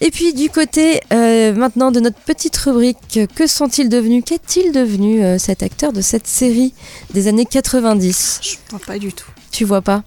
Et 0.02 0.12
puis 0.12 0.34
du 0.34 0.50
côté 0.50 1.02
euh, 1.12 1.54
maintenant 1.54 1.92
de 1.92 2.00
notre 2.00 2.20
petite 2.20 2.56
rubrique, 2.58 3.20
que 3.36 3.48
sont-ils 3.48 3.90
devenus 3.90 4.24
Qu'est-il 4.26 4.72
devenu 4.72 5.24
euh, 5.24 5.38
cet 5.38 5.62
acteur 5.62 5.92
de 5.92 6.02
cette 6.02 6.28
série 6.28 6.74
des 7.14 7.28
années 7.28 7.46
90 7.46 8.40
Je 8.42 8.56
vois 8.70 8.80
pas 8.80 8.98
du 8.98 9.12
tout. 9.12 9.28
Tu 9.52 9.66
vois 9.66 9.82
pas? 9.82 10.04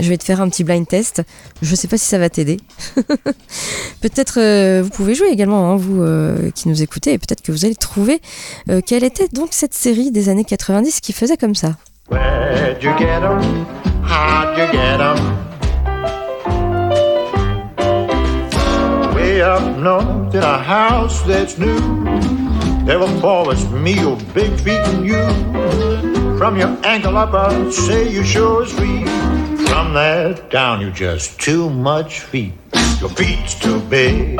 Je 0.00 0.08
vais 0.08 0.16
te 0.16 0.24
faire 0.24 0.40
un 0.40 0.48
petit 0.48 0.64
blind 0.64 0.86
test. 0.86 1.22
Je 1.62 1.74
sais 1.74 1.88
pas 1.88 1.98
si 1.98 2.06
ça 2.06 2.18
va 2.18 2.28
t'aider. 2.28 2.58
peut-être 4.00 4.40
euh, 4.40 4.82
vous 4.82 4.90
pouvez 4.90 5.14
jouer 5.14 5.28
également, 5.28 5.70
hein, 5.70 5.76
vous 5.76 6.02
euh, 6.02 6.50
qui 6.50 6.68
nous 6.68 6.82
écoutez, 6.82 7.12
et 7.12 7.18
peut-être 7.18 7.42
que 7.42 7.52
vous 7.52 7.64
allez 7.64 7.76
trouver 7.76 8.20
euh, 8.70 8.80
quelle 8.84 9.04
était 9.04 9.28
donc 9.28 9.48
cette 9.52 9.74
série 9.74 10.10
des 10.10 10.28
années 10.28 10.44
90 10.44 11.00
qui 11.00 11.12
faisait 11.12 11.36
comme 11.36 11.54
ça? 11.54 11.76
Where'd 12.10 12.82
you 12.82 12.90
get 12.98 13.22
'em? 13.22 13.83
How'd 14.14 14.56
you 14.56 14.66
get 14.70 15.00
'em? 15.00 15.18
Way 19.14 19.42
up 19.42 19.64
north 19.76 20.34
in 20.34 20.42
a 20.42 20.58
house 20.58 21.20
that's 21.22 21.58
new. 21.58 21.80
There 22.86 23.00
were 23.00 23.14
forest 23.20 23.68
meal, 23.72 24.16
big 24.32 24.52
feet 24.64 24.82
and 24.90 25.04
you. 25.04 25.24
From 26.38 26.56
your 26.56 26.72
ankle 26.84 27.16
up, 27.16 27.34
I'd 27.34 27.72
say 27.72 28.08
you 28.08 28.22
sure 28.22 28.62
as 28.62 28.72
feet. 28.72 29.08
From 29.68 29.94
there 29.94 30.34
down, 30.48 30.80
you 30.80 30.90
just 30.92 31.40
too 31.40 31.68
much 31.68 32.20
feet. 32.20 32.52
Your 33.00 33.10
feet's 33.10 33.54
too 33.56 33.80
big. 33.90 34.36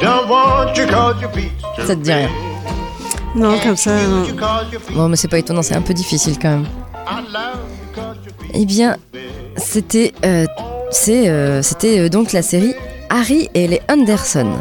Don't 0.00 0.26
want 0.28 0.74
you 0.78 0.86
cause 0.86 1.20
your 1.20 1.32
feet's 1.32 1.62
too 1.76 1.84
Ça 1.86 1.94
te 1.96 2.00
dit 2.00 2.12
rien 2.12 2.28
big. 2.28 3.42
Non, 3.42 3.58
comme 3.58 3.76
ça, 3.76 3.92
non. 4.08 4.24
Your 4.24 4.80
Bon, 4.94 5.08
mais 5.10 5.16
c'est 5.16 5.28
pas 5.28 5.38
étonnant, 5.38 5.62
c'est 5.62 5.76
un 5.76 5.82
peu 5.82 5.92
difficile 5.92 6.38
quand 6.40 6.50
même. 6.50 6.66
Eh 8.54 8.64
bien, 8.64 8.96
c'était 9.56 10.12
euh, 10.24 10.46
c'est, 10.90 11.28
euh, 11.28 11.62
c'était 11.62 12.00
euh, 12.00 12.08
donc 12.08 12.32
la 12.32 12.42
série 12.42 12.74
Harry 13.08 13.48
et 13.54 13.66
les 13.68 13.80
Anderson. 13.88 14.52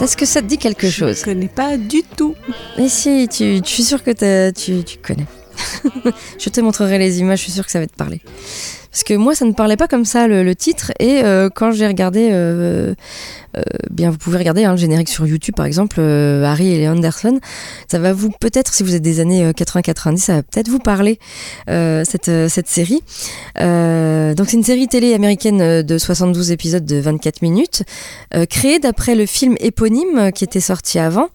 Est-ce 0.00 0.16
que 0.16 0.26
ça 0.26 0.40
te 0.40 0.46
dit 0.46 0.58
quelque 0.58 0.90
chose? 0.90 1.20
Je 1.20 1.24
connais 1.24 1.48
pas 1.48 1.76
du 1.76 2.02
tout. 2.16 2.34
Et 2.78 2.88
si, 2.88 3.28
tu, 3.28 3.58
je 3.58 3.68
suis 3.68 3.82
sûre 3.82 4.02
que 4.02 4.50
tu, 4.50 4.82
tu 4.84 4.98
connais. 4.98 5.26
je 6.38 6.48
te 6.48 6.60
montrerai 6.60 6.98
les 6.98 7.20
images, 7.20 7.38
je 7.38 7.44
suis 7.44 7.52
sûre 7.52 7.64
que 7.64 7.70
ça 7.70 7.78
va 7.78 7.86
te 7.86 7.94
parler. 7.96 8.20
Parce 8.90 9.04
que 9.04 9.14
moi, 9.14 9.34
ça 9.34 9.46
ne 9.46 9.52
parlait 9.52 9.78
pas 9.78 9.88
comme 9.88 10.04
ça 10.04 10.26
le, 10.26 10.42
le 10.42 10.54
titre. 10.54 10.92
Et 10.98 11.22
euh, 11.24 11.48
quand 11.48 11.72
j'ai 11.72 11.86
regardé, 11.86 12.28
euh, 12.30 12.94
bien, 13.90 14.10
vous 14.10 14.18
pouvez 14.18 14.38
regarder 14.38 14.64
hein, 14.64 14.72
le 14.72 14.78
générique 14.78 15.08
sur 15.08 15.26
YouTube, 15.26 15.54
par 15.54 15.66
exemple, 15.66 15.96
euh, 15.98 16.44
Harry 16.44 16.72
et 16.72 16.78
les 16.78 16.88
Anderson. 16.88 17.38
Ça 17.88 17.98
va 17.98 18.12
vous 18.12 18.30
peut-être, 18.30 18.72
si 18.72 18.82
vous 18.82 18.94
êtes 18.94 19.02
des 19.02 19.20
années 19.20 19.44
euh, 19.44 19.52
80-90, 19.52 20.16
ça 20.18 20.34
va 20.36 20.42
peut-être 20.42 20.68
vous 20.68 20.78
parler 20.78 21.18
euh, 21.68 22.04
cette 22.08 22.28
euh, 22.28 22.48
cette 22.48 22.68
série. 22.68 23.02
Euh, 23.60 24.34
donc 24.34 24.48
c'est 24.48 24.56
une 24.56 24.64
série 24.64 24.88
télé 24.88 25.14
américaine 25.14 25.60
euh, 25.60 25.82
de 25.82 25.98
72 25.98 26.50
épisodes 26.50 26.84
de 26.84 26.96
24 26.96 27.42
minutes, 27.42 27.82
euh, 28.34 28.46
créée 28.46 28.78
d'après 28.78 29.14
le 29.14 29.26
film 29.26 29.56
éponyme 29.60 30.18
euh, 30.18 30.30
qui 30.30 30.44
était 30.44 30.60
sorti 30.60 30.98
avant. 30.98 31.28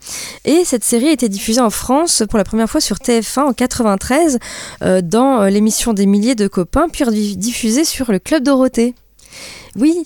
Et 0.45 0.63
cette 0.65 0.83
série 0.83 1.07
a 1.07 1.11
été 1.11 1.29
diffusée 1.29 1.61
en 1.61 1.69
France 1.69 2.23
pour 2.29 2.37
la 2.37 2.43
première 2.43 2.69
fois 2.69 2.81
sur 2.81 2.97
TF1 2.97 3.39
en 3.41 3.53
93 3.53 4.39
euh, 4.83 5.01
dans 5.01 5.41
euh, 5.41 5.49
l'émission 5.49 5.93
des 5.93 6.05
milliers 6.05 6.35
de 6.35 6.47
copains, 6.47 6.87
puis 6.89 7.05
diffusée 7.37 7.85
sur 7.85 8.11
le 8.11 8.19
Club 8.19 8.43
Dorothée. 8.43 8.95
Oui, 9.77 10.05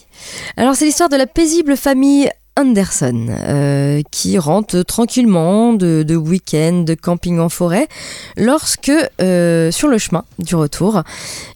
alors 0.57 0.75
c'est 0.75 0.85
l'histoire 0.85 1.09
de 1.09 1.15
la 1.15 1.27
paisible 1.27 1.77
famille 1.77 2.29
Anderson 2.57 3.27
euh, 3.29 4.01
qui 4.11 4.37
rentre 4.37 4.81
tranquillement 4.83 5.73
de, 5.73 6.15
week-end, 6.15 6.83
de 6.85 6.93
camping 6.93 7.39
en 7.39 7.49
forêt, 7.49 7.87
lorsque 8.35 8.91
euh, 9.21 9.71
sur 9.71 9.87
le 9.87 9.97
chemin 9.97 10.25
du 10.39 10.55
retour, 10.55 11.03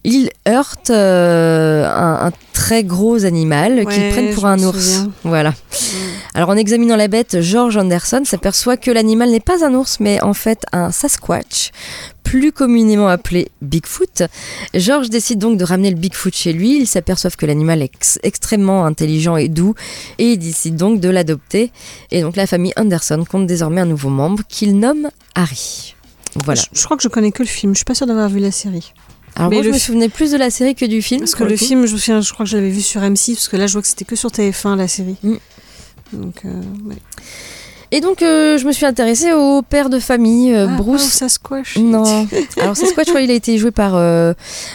ils 0.04 0.30
heurtent 0.48 0.90
euh, 0.90 1.86
un 1.86 2.30
très 2.56 2.84
gros 2.84 3.24
animal 3.26 3.84
qu'ils 3.86 4.08
prennent 4.08 4.34
pour 4.34 4.46
un 4.46 4.58
ours. 4.62 4.78
souviens. 4.78 5.12
Voilà. 5.24 5.52
Alors 6.32 6.48
en 6.48 6.56
examinant 6.56 6.96
la 6.96 7.06
bête, 7.06 7.40
George 7.42 7.76
Anderson 7.76 8.22
s'aperçoit 8.24 8.78
que 8.78 8.90
l'animal 8.90 9.30
n'est 9.30 9.40
pas 9.40 9.62
un 9.64 9.74
ours, 9.74 10.00
mais 10.00 10.22
en 10.22 10.32
fait 10.32 10.64
un 10.72 10.90
Sasquatch, 10.90 11.70
plus 12.22 12.52
communément 12.52 13.08
appelé 13.08 13.48
Bigfoot. 13.60 14.22
George 14.72 15.10
décide 15.10 15.38
donc 15.38 15.58
de 15.58 15.64
ramener 15.64 15.90
le 15.90 15.96
Bigfoot 15.96 16.34
chez 16.34 16.54
lui. 16.54 16.78
Ils 16.80 16.86
s'aperçoivent 16.86 17.36
que 17.36 17.44
l'animal 17.46 17.82
est 17.82 17.90
ex- 17.94 18.18
extrêmement 18.22 18.86
intelligent 18.86 19.36
et 19.36 19.48
doux, 19.48 19.74
et 20.18 20.32
ils 20.32 20.38
décident 20.38 20.88
donc 20.88 21.00
de 21.00 21.10
l'adopter. 21.10 21.70
Et 22.10 22.22
donc 22.22 22.36
la 22.36 22.46
famille 22.46 22.72
Anderson 22.76 23.22
compte 23.30 23.46
désormais 23.46 23.82
un 23.82 23.86
nouveau 23.86 24.08
membre 24.08 24.42
qu'ils 24.48 24.78
nomment 24.78 25.10
Harry. 25.34 25.94
Voilà. 26.44 26.60
Je, 26.72 26.80
je 26.80 26.84
crois 26.84 26.96
que 26.96 27.02
je 27.02 27.08
connais 27.08 27.32
que 27.32 27.42
le 27.42 27.48
film. 27.48 27.72
Je 27.72 27.78
suis 27.78 27.84
pas 27.84 27.94
sûre 27.94 28.06
d'avoir 28.06 28.28
vu 28.28 28.40
la 28.40 28.50
série. 28.50 28.92
Alors 29.36 29.50
mais 29.50 29.56
moi, 29.56 29.64
je 29.64 29.70
me 29.70 29.78
souvenais 29.78 30.08
plus 30.08 30.30
de 30.32 30.36
la 30.38 30.50
série 30.50 30.74
que 30.74 30.84
du 30.86 31.02
film. 31.02 31.20
Parce 31.20 31.34
que 31.34 31.44
le 31.44 31.56
film, 31.56 31.86
je 31.86 31.92
me 31.92 31.98
souviens, 31.98 32.20
je 32.20 32.32
crois 32.32 32.44
que 32.44 32.50
je 32.50 32.56
l'avais 32.56 32.70
vu 32.70 32.80
sur 32.80 33.00
M6, 33.02 33.34
parce 33.34 33.48
que 33.48 33.56
là, 33.56 33.66
je 33.66 33.72
vois 33.74 33.82
que 33.82 33.88
c'était 33.88 34.04
que 34.06 34.16
sur 34.16 34.30
TF1 34.30 34.76
la 34.76 34.88
série. 34.88 35.16
Mm. 35.22 35.34
Donc, 36.14 36.36
euh, 36.44 36.48
ouais. 36.88 36.96
Et 37.92 38.00
donc 38.00 38.20
euh, 38.20 38.58
je 38.58 38.66
me 38.66 38.72
suis 38.72 38.84
intéressée 38.84 39.32
au 39.32 39.62
père 39.62 39.88
de 39.90 40.00
famille, 40.00 40.52
euh, 40.52 40.66
Ah, 40.68 40.76
Bruce. 40.76 41.02
oh, 41.04 41.08
Sasquatch. 41.18 41.76
Non. 41.78 42.26
Alors 42.60 42.76
Sasquatch, 42.76 43.06
je 43.06 43.10
crois, 43.12 43.20
il 43.22 43.30
a 43.30 43.34
été 43.34 43.58
joué 43.58 43.70
par. 43.70 43.94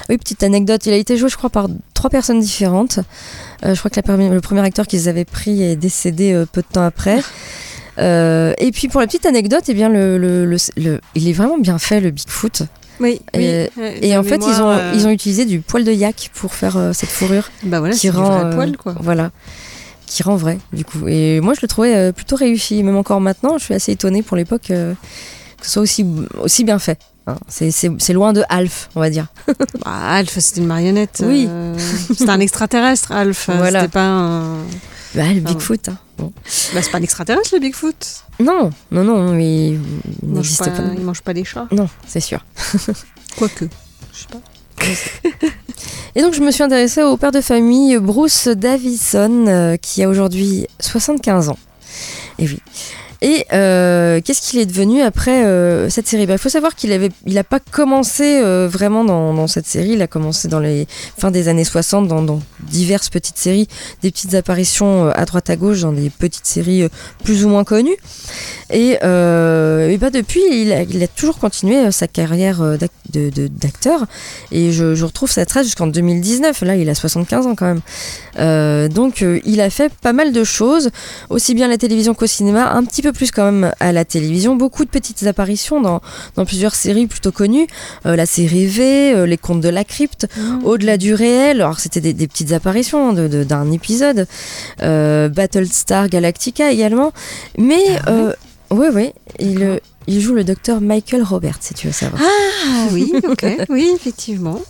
Oui, 0.09 0.17
petite 0.17 0.43
anecdote, 0.43 0.85
il 0.85 0.93
a 0.93 0.97
été 0.97 1.17
joué, 1.17 1.27
je 1.27 1.35
crois, 1.35 1.49
par 1.49 1.67
trois 1.93 2.09
personnes 2.09 2.39
différentes. 2.39 2.99
Je 3.63 3.75
crois 3.77 3.91
que 3.91 3.99
la 3.99 4.29
le 4.29 4.41
premier 4.41 4.61
acteur 4.61 4.87
qu'ils 4.87 5.09
avaient 5.09 5.25
pris 5.25 5.61
est 5.61 5.75
décédé 5.75 6.41
peu 6.53 6.61
de 6.61 6.67
temps 6.71 6.85
après. 6.85 7.19
Et 7.97 8.71
puis 8.73 8.87
pour 8.87 9.01
la 9.01 9.07
petite 9.07 9.25
anecdote, 9.25 9.63
eh 9.67 9.73
bien 9.73 9.89
le, 9.89 10.17
le- 10.17 10.45
le- 10.45 10.57
le- 10.77 11.01
il 11.15 11.27
est 11.27 11.33
vraiment 11.33 11.57
bien 11.57 11.77
fait 11.79 11.99
le 11.99 12.11
Bigfoot. 12.11 12.63
Oui, 13.01 13.19
oui. 13.35 13.67
Et- 14.01 14.15
en 14.17 14.23
fait, 14.23 14.37
ils 14.37 14.61
ont 14.61 14.69
euh, 14.69 14.93
ils 14.95 15.05
ont 15.07 15.09
utilisé 15.09 15.43
du 15.45 15.59
poil 15.59 15.83
de 15.83 15.91
yak 15.91 16.29
pour 16.33 16.53
faire 16.53 16.77
euh, 16.77 16.93
cette 16.93 17.09
fourrure 17.09 17.49
Bah 17.63 17.79
voilà, 17.79 17.93
qui 17.95 18.09
du 18.09 18.15
rend 18.15 18.23
vrai 18.29 18.45
euh, 18.45 18.53
poil, 18.55 18.77
quoi. 18.77 18.95
voilà 18.99 19.31
qui 20.05 20.23
rend 20.23 20.35
vrai 20.35 20.57
du 20.73 20.83
coup. 20.85 21.07
Et 21.07 21.39
moi, 21.39 21.53
je 21.53 21.59
le 21.61 21.67
trouvais 21.67 22.11
plutôt 22.13 22.35
réussi, 22.35 22.83
même 22.83 22.97
encore 22.97 23.21
maintenant, 23.21 23.57
je 23.57 23.63
suis 23.63 23.73
assez 23.73 23.93
étonnée 23.93 24.21
pour 24.23 24.35
l'époque 24.37 24.63
que 24.67 24.95
ce 25.61 25.69
soit 25.71 25.81
aussi 25.81 26.05
aussi 26.41 26.63
bien 26.65 26.79
fait. 26.79 26.99
hein. 27.27 27.35
C'est- 27.47 28.13
loin 28.13 28.33
de 28.33 28.43
Alf, 28.49 28.89
on 28.95 28.99
va 28.99 29.09
dire. 29.09 29.27
Bah, 29.85 29.91
Alf, 30.09 30.37
c'était 30.39 30.59
une 30.61 30.67
marionnette. 30.67 31.23
Oui. 31.25 31.47
c'était 31.77 32.29
un 32.29 32.39
extraterrestre, 32.41 33.11
Alf. 33.13 33.49
Voilà. 33.55 33.81
C'était 33.81 33.91
pas 33.93 34.05
un. 34.05 34.57
Bah, 35.15 35.31
le. 35.33 35.39
Bigfoot. 35.39 35.89
hein. 35.89 35.97
Bon. 36.21 36.31
Bah, 36.73 36.81
c'est 36.83 36.91
pas 36.91 36.99
un 36.99 37.01
extraterrestre, 37.01 37.49
le 37.53 37.59
Bigfoot. 37.59 38.25
Non, 38.39 38.69
non, 38.91 39.03
non, 39.03 39.33
mais 39.33 39.69
il 39.69 39.79
n'existe 40.21 40.65
pas, 40.65 40.69
pas. 40.69 40.83
il 40.95 41.01
mange 41.01 41.23
pas 41.23 41.33
des 41.33 41.43
chats. 41.43 41.67
Non, 41.71 41.89
c'est 42.05 42.19
sûr. 42.19 42.45
Quoique. 43.37 43.65
Je 44.13 44.19
sais 44.19 44.27
pas. 44.29 44.41
Et 46.15 46.21
donc, 46.21 46.35
je 46.35 46.41
me 46.41 46.51
suis 46.51 46.61
intéressée 46.61 47.01
au 47.01 47.17
père 47.17 47.31
de 47.31 47.41
famille 47.41 47.97
Bruce 47.97 48.47
Davison, 48.47 49.47
euh, 49.47 49.77
qui 49.77 50.03
a 50.03 50.09
aujourd'hui 50.09 50.67
75 50.79 51.49
ans. 51.49 51.57
Et 52.37 52.45
oui. 52.45 52.59
Et 53.23 53.45
euh, 53.53 54.19
qu'est-ce 54.19 54.41
qu'il 54.41 54.59
est 54.59 54.65
devenu 54.65 55.01
après 55.01 55.45
euh, 55.45 55.89
cette 55.89 56.07
série? 56.07 56.25
Bah, 56.25 56.33
Il 56.33 56.39
faut 56.39 56.49
savoir 56.49 56.73
qu'il 56.75 56.91
avait, 56.91 57.09
il 57.27 57.35
n'a 57.35 57.43
pas 57.43 57.59
commencé 57.59 58.41
euh, 58.41 58.67
vraiment 58.67 59.03
dans, 59.05 59.33
dans 59.35 59.45
cette 59.45 59.67
série. 59.67 59.91
Il 59.91 60.01
a 60.01 60.07
commencé 60.07 60.47
dans 60.47 60.59
les 60.59 60.87
fins 61.17 61.29
des 61.29 61.47
années 61.47 61.63
60 61.63 62.07
dans, 62.07 62.23
dans 62.23 62.41
diverses 62.63 63.09
petites 63.09 63.37
séries, 63.37 63.67
des 64.01 64.09
petites 64.09 64.33
apparitions 64.33 65.05
euh, 65.05 65.11
à 65.13 65.25
droite 65.25 65.51
à 65.51 65.55
gauche 65.55 65.81
dans 65.81 65.91
des 65.91 66.09
petites 66.09 66.47
séries 66.47 66.83
euh, 66.83 66.89
plus 67.23 67.45
ou 67.45 67.49
moins 67.49 67.63
connues. 67.63 67.97
Et, 68.71 68.97
euh, 69.03 69.89
et 69.89 69.97
bah 69.97 70.09
depuis, 70.09 70.41
il 70.51 70.71
a, 70.71 70.81
il 70.81 71.03
a 71.03 71.07
toujours 71.07 71.37
continué 71.37 71.91
sa 71.91 72.07
carrière 72.07 72.63
d'acteur. 73.13 74.05
Et 74.51 74.71
je, 74.71 74.95
je 74.95 75.05
retrouve 75.05 75.29
sa 75.29 75.45
trace 75.45 75.65
jusqu'en 75.65 75.87
2019. 75.87 76.61
Là, 76.61 76.75
il 76.75 76.89
a 76.89 76.95
75 76.95 77.45
ans 77.45 77.55
quand 77.55 77.65
même. 77.65 77.81
Euh, 78.39 78.87
donc, 78.87 79.21
euh, 79.21 79.39
il 79.45 79.61
a 79.61 79.69
fait 79.69 79.91
pas 80.01 80.13
mal 80.13 80.31
de 80.31 80.43
choses, 80.43 80.89
aussi 81.29 81.53
bien 81.53 81.65
à 81.65 81.69
la 81.69 81.77
télévision 81.77 82.13
qu'au 82.13 82.27
cinéma, 82.27 82.71
un 82.73 82.83
petit 82.83 83.01
peu 83.01 83.11
plus 83.11 83.31
quand 83.31 83.51
même 83.51 83.71
à 83.79 83.91
la 83.91 84.05
télévision. 84.05 84.55
Beaucoup 84.55 84.85
de 84.85 84.89
petites 84.89 85.23
apparitions 85.23 85.81
dans, 85.81 86.01
dans 86.35 86.45
plusieurs 86.45 86.75
séries 86.75 87.07
plutôt 87.07 87.31
connues. 87.31 87.67
Euh, 88.05 88.15
la 88.15 88.25
série 88.25 88.65
V, 88.67 89.25
Les 89.27 89.37
Contes 89.37 89.61
de 89.61 89.69
la 89.69 89.83
Crypte, 89.83 90.27
Au-delà 90.63 90.97
du 90.97 91.13
réel. 91.13 91.61
Alors, 91.61 91.79
c'était 91.79 92.01
des, 92.01 92.13
des 92.13 92.27
petites 92.27 92.51
apparitions 92.53 93.13
de- 93.13 93.27
de- 93.27 93.43
d'un 93.43 93.71
épisode. 93.71 94.27
Battlestar 94.79 96.09
Galactica 96.09 96.71
également. 96.71 97.11
Mais, 97.57 97.83
euh, 98.07 98.33
ouais, 98.71 98.89
ouais, 98.89 99.13
il, 99.39 99.79
il 100.07 100.21
joue 100.21 100.33
le 100.33 100.43
docteur 100.43 100.81
Michael 100.81 101.23
Roberts, 101.23 101.57
si 101.61 101.73
tu 101.73 101.87
veux 101.87 101.93
savoir. 101.93 102.21
Ah 102.23 102.87
oui, 102.91 103.11
ok. 103.27 103.45
oui, 103.69 103.91
effectivement. 103.95 104.61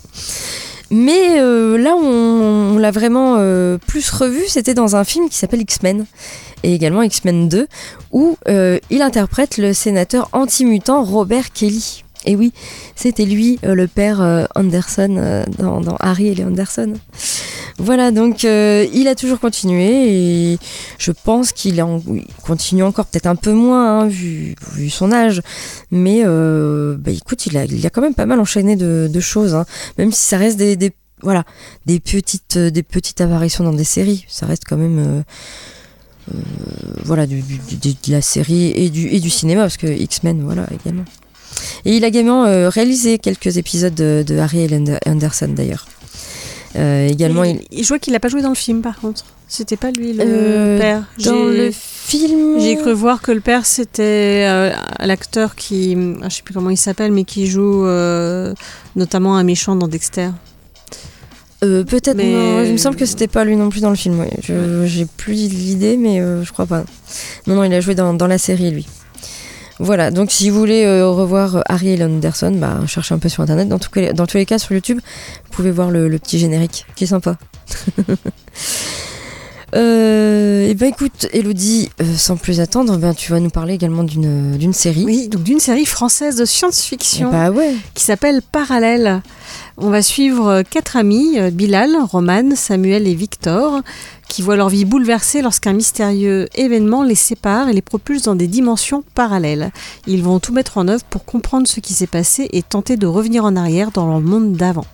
Mais 0.92 1.40
euh, 1.40 1.78
là 1.78 1.96
où 1.96 2.04
on, 2.04 2.76
on 2.76 2.78
l'a 2.78 2.92
vraiment 2.92 3.38
euh, 3.40 3.78
plus 3.78 4.10
revu, 4.12 4.42
c'était 4.48 4.74
dans 4.74 4.98
un 4.98 5.06
film 5.06 5.30
qui 5.30 5.38
s'appelle 5.38 5.62
X-Men 5.62 6.06
et 6.64 6.74
également 6.74 7.02
X-Men 7.02 7.48
2, 7.48 7.68
où 8.12 8.38
euh, 8.50 8.78
il 8.90 9.02
interprète 9.02 9.58
le 9.58 9.72
sénateur 9.72 10.30
anti-mutant 10.34 11.04
Robert 11.04 11.54
Kelly. 11.54 12.04
Et 12.26 12.36
oui, 12.36 12.52
c'était 12.96 13.26
lui, 13.26 13.58
le 13.64 13.88
père 13.88 14.48
Anderson, 14.54 15.44
dans, 15.58 15.82
dans 15.82 15.96
Harry 15.96 16.28
et 16.28 16.36
les 16.36 16.44
Anderson. 16.44 16.94
Voilà, 17.78 18.12
donc 18.12 18.46
euh, 18.46 18.86
il 18.94 19.08
a 19.08 19.16
toujours 19.16 19.40
continué 19.40 20.54
et 20.54 20.60
je 20.98 21.12
pense 21.12 21.52
qu'il 21.52 21.84
continue 22.44 22.84
encore 22.84 23.06
peut-être 23.06 23.28
un 23.28 23.36
peu 23.36 23.54
moins 23.54 24.02
hein, 24.02 24.08
vu, 24.08 24.56
son 24.90 25.12
âge. 25.12 25.42
Mais 25.92 26.22
euh, 26.24 26.96
bah, 26.98 27.12
écoute, 27.12 27.46
il 27.46 27.58
a, 27.58 27.66
il 27.66 27.86
a 27.86 27.90
quand 27.90 28.02
même 28.02 28.16
pas 28.16 28.26
mal 28.26 28.40
enchaîné 28.40 28.76
de, 28.76 29.20
choses, 29.20 29.54
hein. 29.54 29.66
même 29.98 30.12
si 30.12 30.22
ça 30.22 30.38
reste 30.38 30.58
des, 30.58 30.92
voilà, 31.22 31.44
des 31.86 32.00
petites, 32.00 32.58
euh, 32.58 32.70
des 32.70 32.84
petites 32.84 33.22
apparitions 33.22 33.64
dans 33.64 33.74
des 33.74 33.84
séries. 33.84 34.26
Ça 34.28 34.46
reste 34.46 34.64
quand 34.68 34.78
même 34.78 35.24
voilà, 37.04 37.26
de 37.28 37.36
la 38.08 38.22
série 38.22 38.72
et 38.76 38.90
du, 38.90 39.30
cinéma, 39.30 39.64
parce 39.64 39.78
que 39.78 39.88
X-Men, 39.88 40.44
voilà, 40.44 40.68
également. 40.74 41.06
Et 41.86 41.98
il 41.98 42.04
a 42.06 42.08
également 42.08 42.44
réalisé 42.70 43.20
quelques 43.20 43.58
épisodes 43.58 43.94
de, 43.94 44.24
de 44.26 44.38
Harry 44.38 44.70
Anderson 45.06 45.50
d'ailleurs. 45.50 45.86
Euh, 46.76 47.08
également, 47.08 47.44
il, 47.44 47.60
Et 47.72 47.84
je 47.84 47.88
vois 47.88 48.00
qu'il 48.00 48.14
n'a 48.14 48.20
pas 48.20 48.30
joué 48.30 48.42
dans 48.42 48.50
le 48.50 48.56
film 48.56 48.82
par 48.82 49.00
contre. 49.00 49.26
C'était 49.48 49.76
pas 49.76 49.92
lui 49.92 50.14
le 50.14 50.24
Euh, 50.26 50.80
père. 50.80 51.04
dans 51.26 51.44
le 51.46 51.70
film. 51.74 52.60
J'ai 52.62 52.78
cru 52.78 52.94
voir 52.94 53.22
que 53.22 53.32
le 53.34 53.42
père 53.42 53.66
c'était 53.66 54.46
euh, 54.48 54.72
l'acteur 55.00 55.56
qui, 55.56 55.98
ah, 56.22 56.30
je 56.30 56.36
sais 56.38 56.42
plus 56.44 56.54
comment 56.54 56.70
il 56.70 56.78
s'appelle, 56.78 57.12
mais 57.12 57.26
qui 57.26 57.48
joue 57.48 57.86
notamment 58.96 59.36
un 59.36 59.44
méchant 59.44 59.76
dans 59.76 59.88
Dexter. 59.88 60.30
Peut-être, 61.60 62.16
Mais- 62.18 62.32
non, 62.34 62.64
il 62.64 62.72
me 62.72 62.78
semble 62.78 62.96
que 62.96 63.06
c'était 63.06 63.28
pas 63.28 63.44
lui 63.44 63.56
non 63.56 63.70
plus 63.70 63.82
dans 63.82 63.92
le 63.92 63.96
film. 63.96 64.26
Je 64.42 64.86
J'ai 64.88 65.06
plus 65.06 65.34
l'idée, 65.34 65.96
mais 65.98 66.18
je 66.44 66.52
crois 66.52 66.66
pas. 66.66 66.84
Non, 67.46 67.56
non, 67.56 67.64
il 67.64 67.74
a 67.74 67.82
joué 67.82 67.94
dans, 67.94 68.14
dans 68.16 68.28
la 68.28 68.38
série, 68.40 68.72
lui. 68.72 68.88
Voilà, 69.84 70.12
donc 70.12 70.30
si 70.30 70.52
vous 70.52 70.60
voulez 70.60 70.86
euh, 70.86 71.08
revoir 71.08 71.56
euh, 71.56 71.62
et 72.00 72.04
Anderson, 72.04 72.52
bah, 72.56 72.82
cherchez 72.86 73.16
un 73.16 73.18
peu 73.20 73.30
sur 73.30 73.42
internet. 73.42 73.68
Dans, 73.68 73.80
tous 73.80 73.90
les- 73.96 74.14
cas, 74.46 74.60
sur 74.60 74.74
YouTube, 74.74 75.00
vous 75.46 75.52
pouvez 75.52 75.72
voir 75.72 75.90
le 76.08 76.20
petit 76.20 76.38
générique, 76.38 76.86
qui 76.96 77.06
est 77.06 77.08
sympa. 77.08 77.38
Euh, 79.74 80.68
et 80.68 80.74
ben 80.74 80.90
écoute, 80.90 81.28
Elodie, 81.32 81.90
euh, 82.02 82.06
sans 82.16 82.36
plus 82.36 82.60
attendre, 82.60 82.98
ben, 82.98 83.14
tu 83.14 83.32
vas 83.32 83.40
nous 83.40 83.50
parler 83.50 83.74
également 83.74 84.04
d'une 84.04 84.58
d'une 84.58 84.74
série. 84.74 85.06
Oui, 85.06 85.28
donc 85.30 85.44
d'une 85.44 85.60
série 85.60 85.86
française 85.86 86.36
de 86.36 86.46
science-fiction 86.46 87.32
Bah 87.32 87.52
ouais. 87.52 87.76
qui 87.94 88.04
s'appelle 88.04 88.42
Parallèle. 88.52 89.22
On 89.78 89.90
va 89.90 90.02
suivre 90.02 90.48
euh, 90.48 90.64
quatre 90.70 90.98
amis, 90.98 91.40
euh, 91.40 91.52
Bilal, 91.52 91.96
Roman, 92.12 92.56
Samuel 92.56 93.08
et 93.08 93.16
Victor, 93.16 93.82
qui 94.28 94.42
voient 94.42 94.58
leur 94.58 94.70
vie 94.70 94.86
bouleversée 94.86 95.42
lorsqu'un 95.42 95.74
mystérieux 95.74 96.48
événement 96.56 97.04
les 97.04 97.16
sépare 97.16 97.70
et 97.70 97.74
les 97.74 97.82
propulse 97.82 98.24
dans 98.24 98.36
des 98.36 98.48
dimensions 98.48 99.04
parallèles. 99.16 99.72
Ils 100.06 100.22
vont 100.22 100.40
tout 100.40 100.54
mettre 100.54 100.78
en 100.78 100.88
œuvre 100.90 101.04
pour 101.10 101.24
comprendre 101.26 101.68
ce 101.68 101.80
qui 101.80 101.94
s'est 101.94 102.08
passé 102.08 102.50
et 102.52 102.62
tenter 102.62 102.98
de 102.98 103.08
revenir 103.08 103.46
en 103.46 103.56
arrière 103.56 103.92
dans 103.92 104.18
le 104.20 104.24
monde 104.24 104.54
d'avant. 104.54 104.86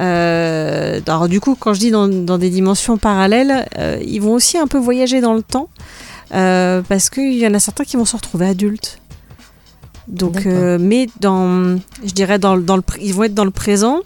Euh, 0.00 1.00
alors 1.06 1.28
du 1.28 1.40
coup, 1.40 1.56
quand 1.58 1.74
je 1.74 1.80
dis 1.80 1.90
dans, 1.90 2.08
dans 2.08 2.38
des 2.38 2.50
dimensions 2.50 2.98
parallèles, 2.98 3.66
euh, 3.78 3.98
ils 4.04 4.20
vont 4.20 4.32
aussi 4.32 4.58
un 4.58 4.66
peu 4.66 4.78
voyager 4.78 5.20
dans 5.20 5.34
le 5.34 5.42
temps, 5.42 5.68
euh, 6.34 6.82
parce 6.88 7.10
qu'il 7.10 7.34
y 7.34 7.46
en 7.46 7.54
a 7.54 7.58
certains 7.58 7.84
qui 7.84 7.96
vont 7.96 8.04
se 8.04 8.16
retrouver 8.16 8.46
adultes. 8.46 9.00
Donc, 10.06 10.46
mais 10.46 11.06
dans, 11.20 11.76
je 12.02 12.12
dirais 12.12 12.38
dans, 12.38 12.56
dans 12.56 12.76
le, 12.76 12.82
ils 12.98 13.12
vont 13.12 13.24
être 13.24 13.34
dans 13.34 13.44
le 13.44 13.50
présent, 13.50 14.00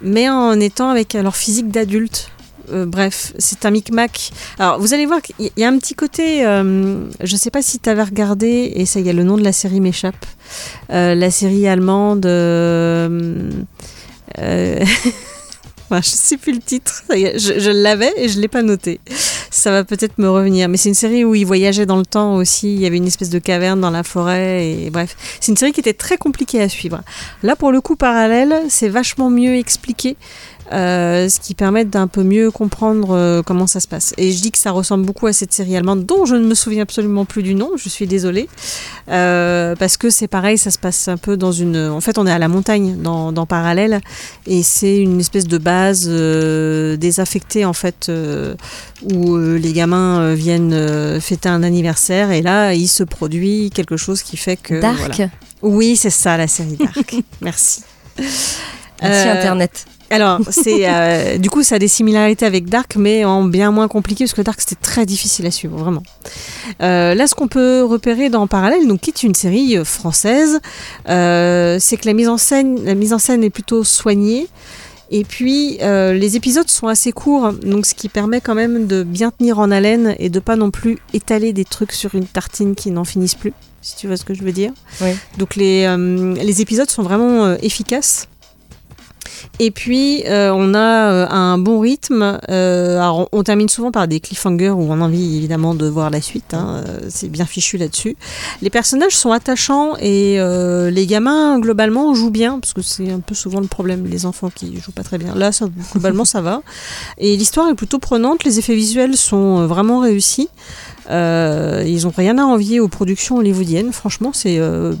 mais 0.00 0.28
en 0.28 0.60
étant 0.60 0.88
avec 0.88 1.14
leur 1.14 1.34
physique 1.34 1.68
d'adulte. 1.68 2.30
Bref, 2.72 3.32
c'est 3.38 3.64
un 3.64 3.70
micmac. 3.72 4.30
Alors, 4.60 4.78
vous 4.78 4.94
allez 4.94 5.04
voir 5.04 5.22
qu'il 5.22 5.50
y 5.56 5.64
a 5.64 5.68
un 5.68 5.78
petit 5.78 5.94
côté. 5.94 6.42
je 6.42 7.32
ne 7.32 7.36
sais 7.36 7.50
pas 7.50 7.60
si 7.60 7.80
tu 7.80 7.90
avais 7.90 8.04
regardé, 8.04 8.72
et 8.76 8.86
ça 8.86 9.00
y 9.00 9.08
est, 9.08 9.12
le 9.12 9.24
nom 9.24 9.36
de 9.36 9.42
la 9.42 9.52
série 9.52 9.80
m'échappe. 9.80 10.24
La 10.90 11.30
série 11.32 11.66
allemande. 11.66 12.24
Euh, 14.38 14.84
je 15.90 16.00
sais 16.02 16.36
plus 16.36 16.52
le 16.52 16.60
titre. 16.60 17.02
Je, 17.10 17.70
l'avais 17.70 18.12
et 18.16 18.28
je 18.28 18.40
l'ai 18.40 18.48
pas 18.48 18.62
noté. 18.62 19.00
Ça 19.50 19.70
va 19.70 19.84
peut-être 19.84 20.18
me 20.18 20.28
revenir. 20.28 20.68
Mais 20.68 20.76
c'est 20.76 20.88
une 20.88 20.94
série 20.94 21.24
où 21.24 21.34
ils 21.34 21.46
voyageaient 21.46 21.86
dans 21.86 21.96
le 21.96 22.06
temps 22.06 22.36
aussi. 22.36 22.74
Il 22.74 22.80
y 22.80 22.86
avait 22.86 22.96
une 22.96 23.06
espèce 23.06 23.30
de 23.30 23.38
caverne 23.38 23.80
dans 23.80 23.90
la 23.90 24.02
forêt. 24.02 24.68
Et 24.68 24.90
bref, 24.90 25.16
c'est 25.40 25.52
une 25.52 25.56
série 25.56 25.72
qui 25.72 25.80
était 25.80 25.92
très 25.92 26.18
compliquée 26.18 26.60
à 26.60 26.68
suivre. 26.68 27.00
Là, 27.42 27.56
pour 27.56 27.72
le 27.72 27.80
coup, 27.80 27.96
parallèle, 27.96 28.54
c'est 28.68 28.88
vachement 28.88 29.30
mieux 29.30 29.54
expliqué. 29.54 30.16
Euh, 30.72 31.28
ce 31.28 31.40
qui 31.40 31.54
permet 31.54 31.84
d'un 31.84 32.06
peu 32.06 32.22
mieux 32.22 32.50
comprendre 32.50 33.10
euh, 33.12 33.42
comment 33.42 33.66
ça 33.66 33.80
se 33.80 33.88
passe. 33.88 34.14
Et 34.16 34.32
je 34.32 34.42
dis 34.42 34.50
que 34.50 34.58
ça 34.58 34.70
ressemble 34.70 35.04
beaucoup 35.04 35.26
à 35.26 35.32
cette 35.32 35.52
série 35.52 35.76
allemande 35.76 36.04
dont 36.04 36.24
je 36.24 36.34
ne 36.34 36.46
me 36.46 36.54
souviens 36.54 36.82
absolument 36.82 37.24
plus 37.24 37.42
du 37.42 37.54
nom, 37.54 37.70
je 37.76 37.88
suis 37.88 38.06
désolée. 38.06 38.48
Euh, 39.08 39.74
parce 39.76 39.96
que 39.96 40.10
c'est 40.10 40.28
pareil, 40.28 40.58
ça 40.58 40.70
se 40.70 40.78
passe 40.78 41.08
un 41.08 41.16
peu 41.16 41.36
dans 41.36 41.52
une... 41.52 41.76
En 41.76 42.00
fait, 42.00 42.18
on 42.18 42.26
est 42.26 42.32
à 42.32 42.38
la 42.38 42.48
montagne 42.48 42.96
dans, 42.96 43.32
dans 43.32 43.46
Parallèle 43.46 44.00
et 44.46 44.62
c'est 44.62 44.98
une 44.98 45.20
espèce 45.20 45.46
de 45.46 45.58
base 45.58 46.06
euh, 46.08 46.96
désaffectée 46.96 47.64
en 47.64 47.72
fait 47.72 48.08
euh, 48.08 48.54
où 49.02 49.36
euh, 49.36 49.58
les 49.58 49.72
gamins 49.72 50.34
viennent 50.34 50.72
euh, 50.72 51.20
fêter 51.20 51.48
un 51.48 51.62
anniversaire 51.62 52.30
et 52.30 52.42
là, 52.42 52.74
il 52.74 52.88
se 52.88 53.04
produit 53.04 53.70
quelque 53.70 53.96
chose 53.96 54.22
qui 54.22 54.36
fait 54.36 54.56
que... 54.56 54.80
Dark. 54.80 54.98
voilà. 54.98 55.30
Oui, 55.62 55.96
c'est 55.96 56.10
ça 56.10 56.36
la 56.36 56.46
série 56.46 56.76
Dark. 56.76 57.16
Merci. 57.40 57.82
Merci 59.02 59.28
Internet. 59.28 59.86
Alors, 60.10 60.40
c'est 60.50 60.88
euh, 60.88 61.38
du 61.38 61.50
coup, 61.50 61.62
ça 61.62 61.76
a 61.76 61.78
des 61.78 61.88
similarités 61.88 62.46
avec 62.46 62.68
Dark, 62.68 62.96
mais 62.96 63.24
en 63.24 63.44
bien 63.44 63.70
moins 63.70 63.88
compliqué, 63.88 64.24
parce 64.24 64.34
que 64.34 64.42
Dark, 64.42 64.60
c'était 64.60 64.80
très 64.80 65.06
difficile 65.06 65.46
à 65.46 65.50
suivre, 65.50 65.76
vraiment. 65.76 66.02
Euh, 66.82 67.14
là, 67.14 67.26
ce 67.26 67.34
qu'on 67.34 67.48
peut 67.48 67.82
repérer 67.82 68.28
dans 68.28 68.46
Parallèle, 68.46 68.86
donc, 68.86 69.00
qui 69.00 69.10
est 69.10 69.22
une 69.22 69.34
série 69.34 69.76
euh, 69.76 69.84
française, 69.84 70.60
euh, 71.08 71.78
c'est 71.80 71.96
que 71.96 72.06
la 72.06 72.14
mise, 72.14 72.28
en 72.28 72.38
scène, 72.38 72.84
la 72.84 72.94
mise 72.94 73.12
en 73.12 73.18
scène 73.18 73.42
est 73.42 73.50
plutôt 73.50 73.84
soignée. 73.84 74.46
Et 75.10 75.22
puis, 75.22 75.78
les 75.80 76.36
épisodes 76.36 76.68
sont 76.68 76.88
assez 76.88 77.12
courts, 77.12 77.52
donc 77.52 77.86
ce 77.86 77.94
qui 77.94 78.08
permet 78.08 78.40
quand 78.40 78.56
même 78.56 78.88
de 78.88 79.04
bien 79.04 79.30
tenir 79.30 79.60
en 79.60 79.70
haleine 79.70 80.16
et 80.18 80.30
de 80.30 80.40
pas 80.40 80.56
non 80.56 80.72
plus 80.72 80.98
étaler 81.14 81.52
des 81.52 81.64
trucs 81.64 81.92
sur 81.92 82.16
une 82.16 82.26
tartine 82.26 82.74
qui 82.74 82.90
n'en 82.90 83.04
finissent 83.04 83.36
plus, 83.36 83.52
si 83.82 83.94
tu 83.94 84.08
vois 84.08 84.16
ce 84.16 84.24
que 84.24 84.34
je 84.34 84.42
veux 84.42 84.50
dire. 84.50 84.72
Oui. 85.00 85.10
Donc 85.38 85.54
les, 85.54 85.86
les 86.42 86.60
épisodes 86.60 86.90
sont 86.90 87.04
vraiment 87.04 87.54
efficaces. 87.62 88.26
Et 89.58 89.70
puis, 89.70 90.22
euh, 90.26 90.52
on 90.54 90.74
a 90.74 90.78
euh, 90.78 91.26
un 91.28 91.58
bon 91.58 91.80
rythme. 91.80 92.38
Euh, 92.50 92.98
alors, 92.98 93.28
on, 93.32 93.42
termine 93.42 93.68
souvent 93.68 93.90
par 93.90 94.06
des 94.06 94.20
cliffhangers 94.20 94.70
où 94.70 94.82
on 94.82 95.00
a 95.00 95.04
envie 95.04 95.36
évidemment 95.36 95.74
de 95.74 95.86
voir 95.86 96.10
la 96.10 96.20
suite. 96.20 96.52
hein. 96.52 96.84
C'est 97.08 97.28
bien 97.28 97.46
fichu 97.46 97.78
là-dessus. 97.78 98.16
Les 98.60 98.70
personnages 98.70 99.16
sont 99.16 99.32
attachants 99.32 99.96
et 99.98 100.38
les 100.90 101.06
gamins, 101.06 101.58
globalement, 101.58 102.14
jouent 102.14 102.30
bien. 102.30 102.58
Parce 102.60 102.72
que 102.72 102.82
c'est 102.82 103.10
un 103.10 103.20
peu 103.20 103.34
souvent 103.34 103.60
le 103.60 103.66
problème, 103.66 104.06
les 104.06 104.26
enfants 104.26 104.50
qui 104.54 104.78
jouent 104.78 104.92
pas 104.92 105.04
très 105.04 105.18
bien. 105.18 105.34
Là, 105.34 105.50
globalement, 105.92 106.24
ça 106.24 106.40
va. 106.40 106.62
Et 107.18 107.36
l'histoire 107.36 107.68
est 107.68 107.74
plutôt 107.74 107.98
prenante. 107.98 108.44
Les 108.44 108.58
effets 108.58 108.74
visuels 108.74 109.16
sont 109.16 109.66
vraiment 109.66 110.00
réussis. 110.00 110.48
Euh, 111.10 111.84
ils 111.86 112.04
n'ont 112.04 112.12
rien 112.16 112.38
à 112.38 112.42
envier 112.42 112.80
aux 112.80 112.88
productions 112.88 113.36
hollywoodiennes. 113.36 113.92
Franchement, 113.92 114.32
c'est 114.32 114.58
euh, 114.58 114.94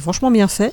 franchement 0.00 0.30
bien 0.30 0.48
fait. 0.48 0.72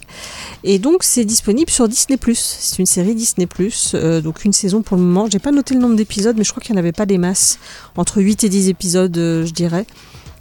Et 0.64 0.80
donc, 0.80 1.04
c'est 1.04 1.26
disponible 1.26 1.70
sur 1.70 1.88
Disney+. 1.88 2.18
C'est 2.34 2.80
une 2.80 2.86
série 2.86 3.16
Disney+. 3.16 3.48
Euh, 3.94 4.22
donc, 4.22 4.46
une 4.46 4.54
saison 4.54 4.82
pour 4.82 4.98
le 4.98 5.04
moment. 5.04 5.28
J'ai 5.30 5.40
pas 5.40 5.52
noté 5.52 5.74
le 5.74 5.80
nombre 5.80 5.96
d'épisodes, 5.96 6.36
mais 6.38 6.44
je 6.44 6.52
crois 6.52 6.62
qu'il 6.62 6.74
n'y 6.74 6.80
en 6.80 6.84
avait 6.84 6.92
pas 6.92 7.06
des 7.06 7.18
masses. 7.18 7.60
Entre 7.96 8.22
8 8.22 8.44
et 8.44 8.50
10 8.50 8.70
épisodes, 8.70 9.18
euh, 9.18 9.46
je 9.46 9.52
dirais. 9.52 9.86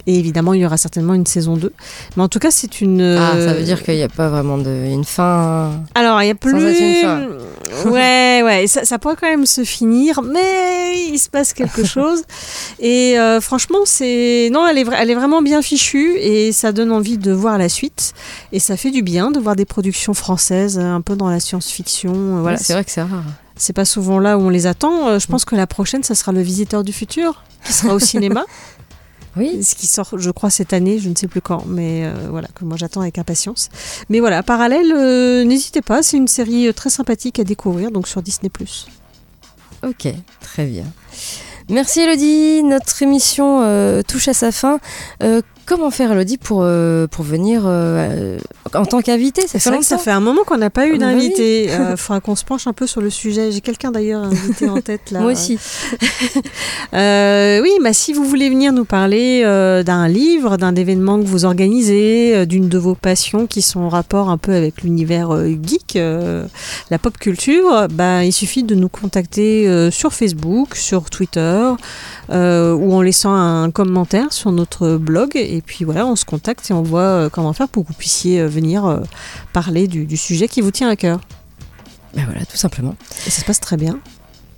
Et 0.05 0.19
évidemment, 0.19 0.53
il 0.53 0.59
y 0.61 0.65
aura 0.65 0.77
certainement 0.77 1.13
une 1.13 1.25
saison 1.25 1.55
2. 1.55 1.71
Mais 2.17 2.23
en 2.23 2.27
tout 2.27 2.39
cas, 2.39 2.51
c'est 2.51 2.81
une... 2.81 3.01
Ah, 3.01 3.31
ça 3.31 3.37
euh, 3.37 3.53
veut 3.53 3.63
dire 3.63 3.81
qu'il 3.83 3.95
n'y 3.95 4.03
a 4.03 4.09
pas 4.09 4.27
vraiment 4.29 4.57
de, 4.57 4.69
une 4.69 5.05
fin. 5.05 5.71
alors, 5.95 6.21
il 6.21 6.27
y 6.27 6.31
a 6.31 6.35
plus. 6.35 6.53
Ouais, 7.85 8.41
ouais, 8.43 8.67
ça, 8.67 8.85
ça 8.85 8.99
pourrait 8.99 9.15
quand 9.19 9.27
même 9.27 9.45
se 9.47 9.63
finir, 9.63 10.21
mais 10.21 11.07
il 11.11 11.17
se 11.17 11.27
passe 11.29 11.53
quelque 11.53 11.83
chose. 11.85 12.21
Et 12.79 13.17
euh, 13.19 13.41
franchement, 13.41 13.79
c'est. 13.85 14.49
Non, 14.53 14.67
elle 14.67 14.77
est, 14.77 14.83
vra- 14.83 14.97
elle 14.99 15.09
est 15.09 15.15
vraiment 15.15 15.41
bien 15.41 15.61
fichue 15.61 16.15
et 16.19 16.51
ça 16.51 16.71
donne 16.71 16.91
envie 16.91 17.17
de 17.17 17.31
voir 17.31 17.57
la 17.57 17.69
suite. 17.69 18.13
Et 18.51 18.59
ça 18.59 18.77
fait 18.77 18.91
du 18.91 19.01
bien 19.01 19.31
de 19.31 19.39
voir 19.39 19.55
des 19.55 19.65
productions 19.65 20.13
françaises 20.13 20.77
un 20.77 21.01
peu 21.01 21.15
dans 21.15 21.29
la 21.29 21.39
science-fiction. 21.39 22.13
euh, 22.13 22.41
Voilà, 22.41 22.57
c'est 22.57 22.73
vrai 22.73 22.83
que 22.85 22.91
c'est 22.91 23.01
rare. 23.01 23.23
c'est 23.55 23.73
pas 23.73 23.85
souvent 23.85 24.19
là 24.19 24.37
où 24.37 24.41
on 24.41 24.49
les 24.49 24.67
attend. 24.67 25.07
Euh, 25.07 25.19
Je 25.19 25.25
pense 25.27 25.43
que 25.43 25.55
la 25.55 25.65
prochaine, 25.67 26.03
ça 26.03 26.13
sera 26.15 26.31
Le 26.31 26.41
Visiteur 26.41 26.83
du 26.83 26.93
Futur, 26.93 27.43
qui 27.65 27.73
sera 27.73 27.95
au 27.95 27.99
cinéma. 27.99 28.43
Oui. 29.35 29.63
Ce 29.63 29.75
qui 29.75 29.87
sort, 29.87 30.17
je 30.17 30.29
crois, 30.31 30.49
cette 30.49 30.73
année, 30.73 30.99
je 30.99 31.09
ne 31.09 31.15
sais 31.15 31.27
plus 31.27 31.41
quand, 31.41 31.65
mais 31.65 32.05
euh, 32.05 32.27
voilà, 32.29 32.47
que 32.49 32.65
moi 32.65 32.77
j'attends 32.77 33.01
avec 33.01 33.17
impatience. 33.17 33.69
Mais 34.09 34.19
voilà, 34.19 34.43
parallèle, 34.43 34.91
euh, 34.91 35.43
n'hésitez 35.43 35.81
pas, 35.81 36.03
c'est 36.03 36.17
une 36.17 36.27
série 36.27 36.67
euh, 36.67 36.73
très 36.73 36.89
sympathique 36.89 37.39
à 37.39 37.43
découvrir, 37.43 37.91
donc 37.91 38.07
sur 38.07 38.21
Disney. 38.21 38.51
Ok, 39.83 40.07
très 40.39 40.65
bien. 40.65 40.85
Merci 41.69 42.01
Elodie, 42.01 42.61
notre 42.63 43.01
émission 43.01 43.61
euh, 43.63 44.01
touche 44.01 44.27
à 44.27 44.33
sa 44.33 44.51
fin. 44.51 44.79
Euh, 45.21 45.41
comment 45.65 45.91
faire, 45.91 46.11
Elodie, 46.11 46.37
pour, 46.37 46.61
euh, 46.63 47.07
pour 47.07 47.23
venir 47.23 47.63
euh, 47.65 48.37
en 48.73 48.85
tant 48.85 49.01
qu'invité 49.01 49.41
Ça 49.43 49.47
C'est 49.53 49.59
fait 49.59 49.69
vrai 49.69 49.79
que 49.79 49.85
ça 49.85 49.95
longtemps. 49.95 50.03
fait 50.03 50.11
un 50.11 50.19
moment 50.19 50.43
qu'on 50.43 50.57
n'a 50.57 50.69
pas 50.69 50.87
eu 50.87 50.97
Bah 50.97 51.05
d'invité. 51.05 51.65
Il 51.65 51.97
faudra 51.97 52.19
qu'on 52.19 52.35
se 52.35 52.43
penche 52.43 52.67
un 52.67 52.73
peu 52.73 52.87
sur 52.87 53.01
le 53.01 53.09
sujet. 53.09 53.51
J'ai 53.51 53.61
quelqu'un 53.61 53.91
d'ailleurs 53.91 54.23
invité 54.23 54.69
en 54.69 54.81
tête 54.81 55.11
là. 55.11 55.19
Moi 55.21 55.31
aussi. 55.31 55.57
Euh, 56.93 57.59
oui, 57.61 57.71
bah, 57.81 57.91
si 57.91 58.13
vous 58.13 58.23
voulez 58.23 58.49
venir 58.49 58.71
nous 58.71 58.85
parler 58.85 59.41
euh, 59.43 59.81
d'un 59.81 60.07
livre, 60.07 60.57
d'un 60.57 60.75
événement 60.75 61.19
que 61.19 61.25
vous 61.25 61.43
organisez, 61.45 62.35
euh, 62.35 62.45
d'une 62.45 62.69
de 62.69 62.77
vos 62.77 62.93
passions 62.93 63.47
qui 63.47 63.63
sont 63.63 63.79
en 63.79 63.89
rapport 63.89 64.29
un 64.29 64.37
peu 64.37 64.53
avec 64.53 64.83
l'univers 64.83 65.31
euh, 65.33 65.47
geek, 65.47 65.95
euh, 65.95 66.45
la 66.91 66.99
pop 66.99 67.17
culture, 67.17 67.87
bah, 67.91 68.23
il 68.23 68.31
suffit 68.33 68.61
de 68.63 68.75
nous 68.75 68.89
contacter 68.89 69.67
euh, 69.67 69.89
sur 69.89 70.13
Facebook, 70.13 70.75
sur 70.75 71.09
Twitter 71.09 71.71
euh, 72.29 72.73
ou 72.73 72.93
en 72.93 73.01
laissant 73.01 73.33
un 73.33 73.71
commentaire 73.71 74.31
sur 74.33 74.51
notre 74.51 74.97
blog. 74.97 75.31
Et 75.35 75.61
puis 75.65 75.85
voilà, 75.85 76.05
on 76.05 76.15
se 76.15 76.25
contacte 76.25 76.69
et 76.69 76.73
on 76.73 76.81
voit 76.83 77.01
euh, 77.01 77.29
comment 77.29 77.53
faire 77.53 77.67
pour 77.67 77.83
que 77.83 77.89
vous 77.89 77.93
puissiez 77.97 78.41
euh, 78.41 78.47
venir 78.47 78.85
euh, 78.85 78.99
parler 79.51 79.87
du, 79.87 80.05
du 80.05 80.17
sujet 80.17 80.47
qui 80.47 80.61
vous 80.61 80.71
tient 80.71 80.89
à 80.89 80.95
cœur. 80.95 81.19
Ben 82.15 82.25
voilà, 82.25 82.45
tout 82.45 82.57
simplement. 82.57 82.95
Et 83.25 83.29
ça 83.29 83.41
se 83.41 83.45
passe 83.45 83.59
très 83.59 83.77
bien. 83.77 83.99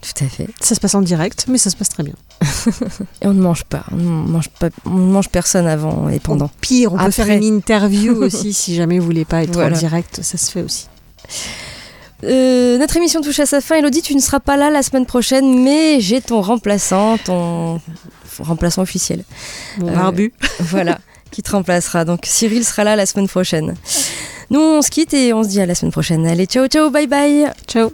Tout 0.01 0.23
à 0.23 0.27
fait. 0.27 0.47
Ça 0.61 0.75
se 0.75 0.79
passe 0.79 0.93
en 0.93 1.01
direct, 1.01 1.45
mais 1.49 1.57
ça 1.57 1.69
se 1.71 1.75
passe 1.75 1.89
très 1.89 2.03
bien. 2.03 2.13
Et 3.21 3.27
on 3.27 3.33
ne 3.33 3.41
mange 3.41 3.63
pas. 3.63 3.85
On 3.91 3.95
ne 3.95 4.03
mange, 4.29 4.49
pas, 4.49 4.69
on 4.85 4.91
ne 4.91 5.11
mange 5.11 5.29
personne 5.29 5.65
avant 5.65 6.09
et 6.09 6.19
pendant. 6.19 6.45
Au 6.45 6.51
pire, 6.61 6.93
on 6.93 6.97
peut 6.97 7.09
faire 7.11 7.25
Après. 7.25 7.37
une 7.37 7.43
interview 7.43 8.13
aussi 8.21 8.53
si 8.53 8.75
jamais 8.75 8.99
vous 8.99 9.05
voulez 9.05 9.25
pas 9.25 9.41
être 9.41 9.53
Voilà. 9.53 9.75
en 9.75 9.79
direct, 9.79 10.19
ça 10.21 10.37
se 10.37 10.51
fait 10.51 10.61
aussi. 10.61 10.87
Euh, 12.23 12.77
notre 12.77 12.95
émission 12.97 13.21
touche 13.21 13.39
à 13.39 13.45
sa 13.45 13.61
fin. 13.61 13.75
Elodie, 13.75 14.01
tu 14.01 14.15
ne 14.15 14.21
seras 14.21 14.39
pas 14.39 14.57
là 14.57 14.69
la 14.69 14.81
semaine 14.83 15.05
prochaine, 15.05 15.61
mais 15.63 15.99
j'ai 15.99 16.21
ton 16.21 16.41
remplaçant, 16.41 17.17
ton 17.17 17.79
remplaçant 18.39 18.81
officiel. 18.81 19.23
Mon 19.77 19.89
Euh, 19.89 19.95
barbu. 19.95 20.33
Voilà, 20.59 20.99
qui 21.31 21.43
te 21.43 21.51
remplacera. 21.51 22.05
Donc 22.05 22.21
Cyril 22.23 22.63
sera 22.65 22.83
là 22.83 22.95
la 22.95 23.05
semaine 23.05 23.27
prochaine. 23.27 23.75
Nous, 24.49 24.59
on 24.59 24.81
se 24.81 24.89
quitte 24.91 25.13
et 25.13 25.33
on 25.33 25.43
se 25.43 25.49
dit 25.49 25.61
à 25.61 25.65
la 25.65 25.75
semaine 25.75 25.91
prochaine. 25.91 26.25
Allez, 26.25 26.45
ciao, 26.45 26.67
ciao, 26.67 26.89
bye 26.89 27.07
bye. 27.07 27.51
Ciao. 27.67 27.91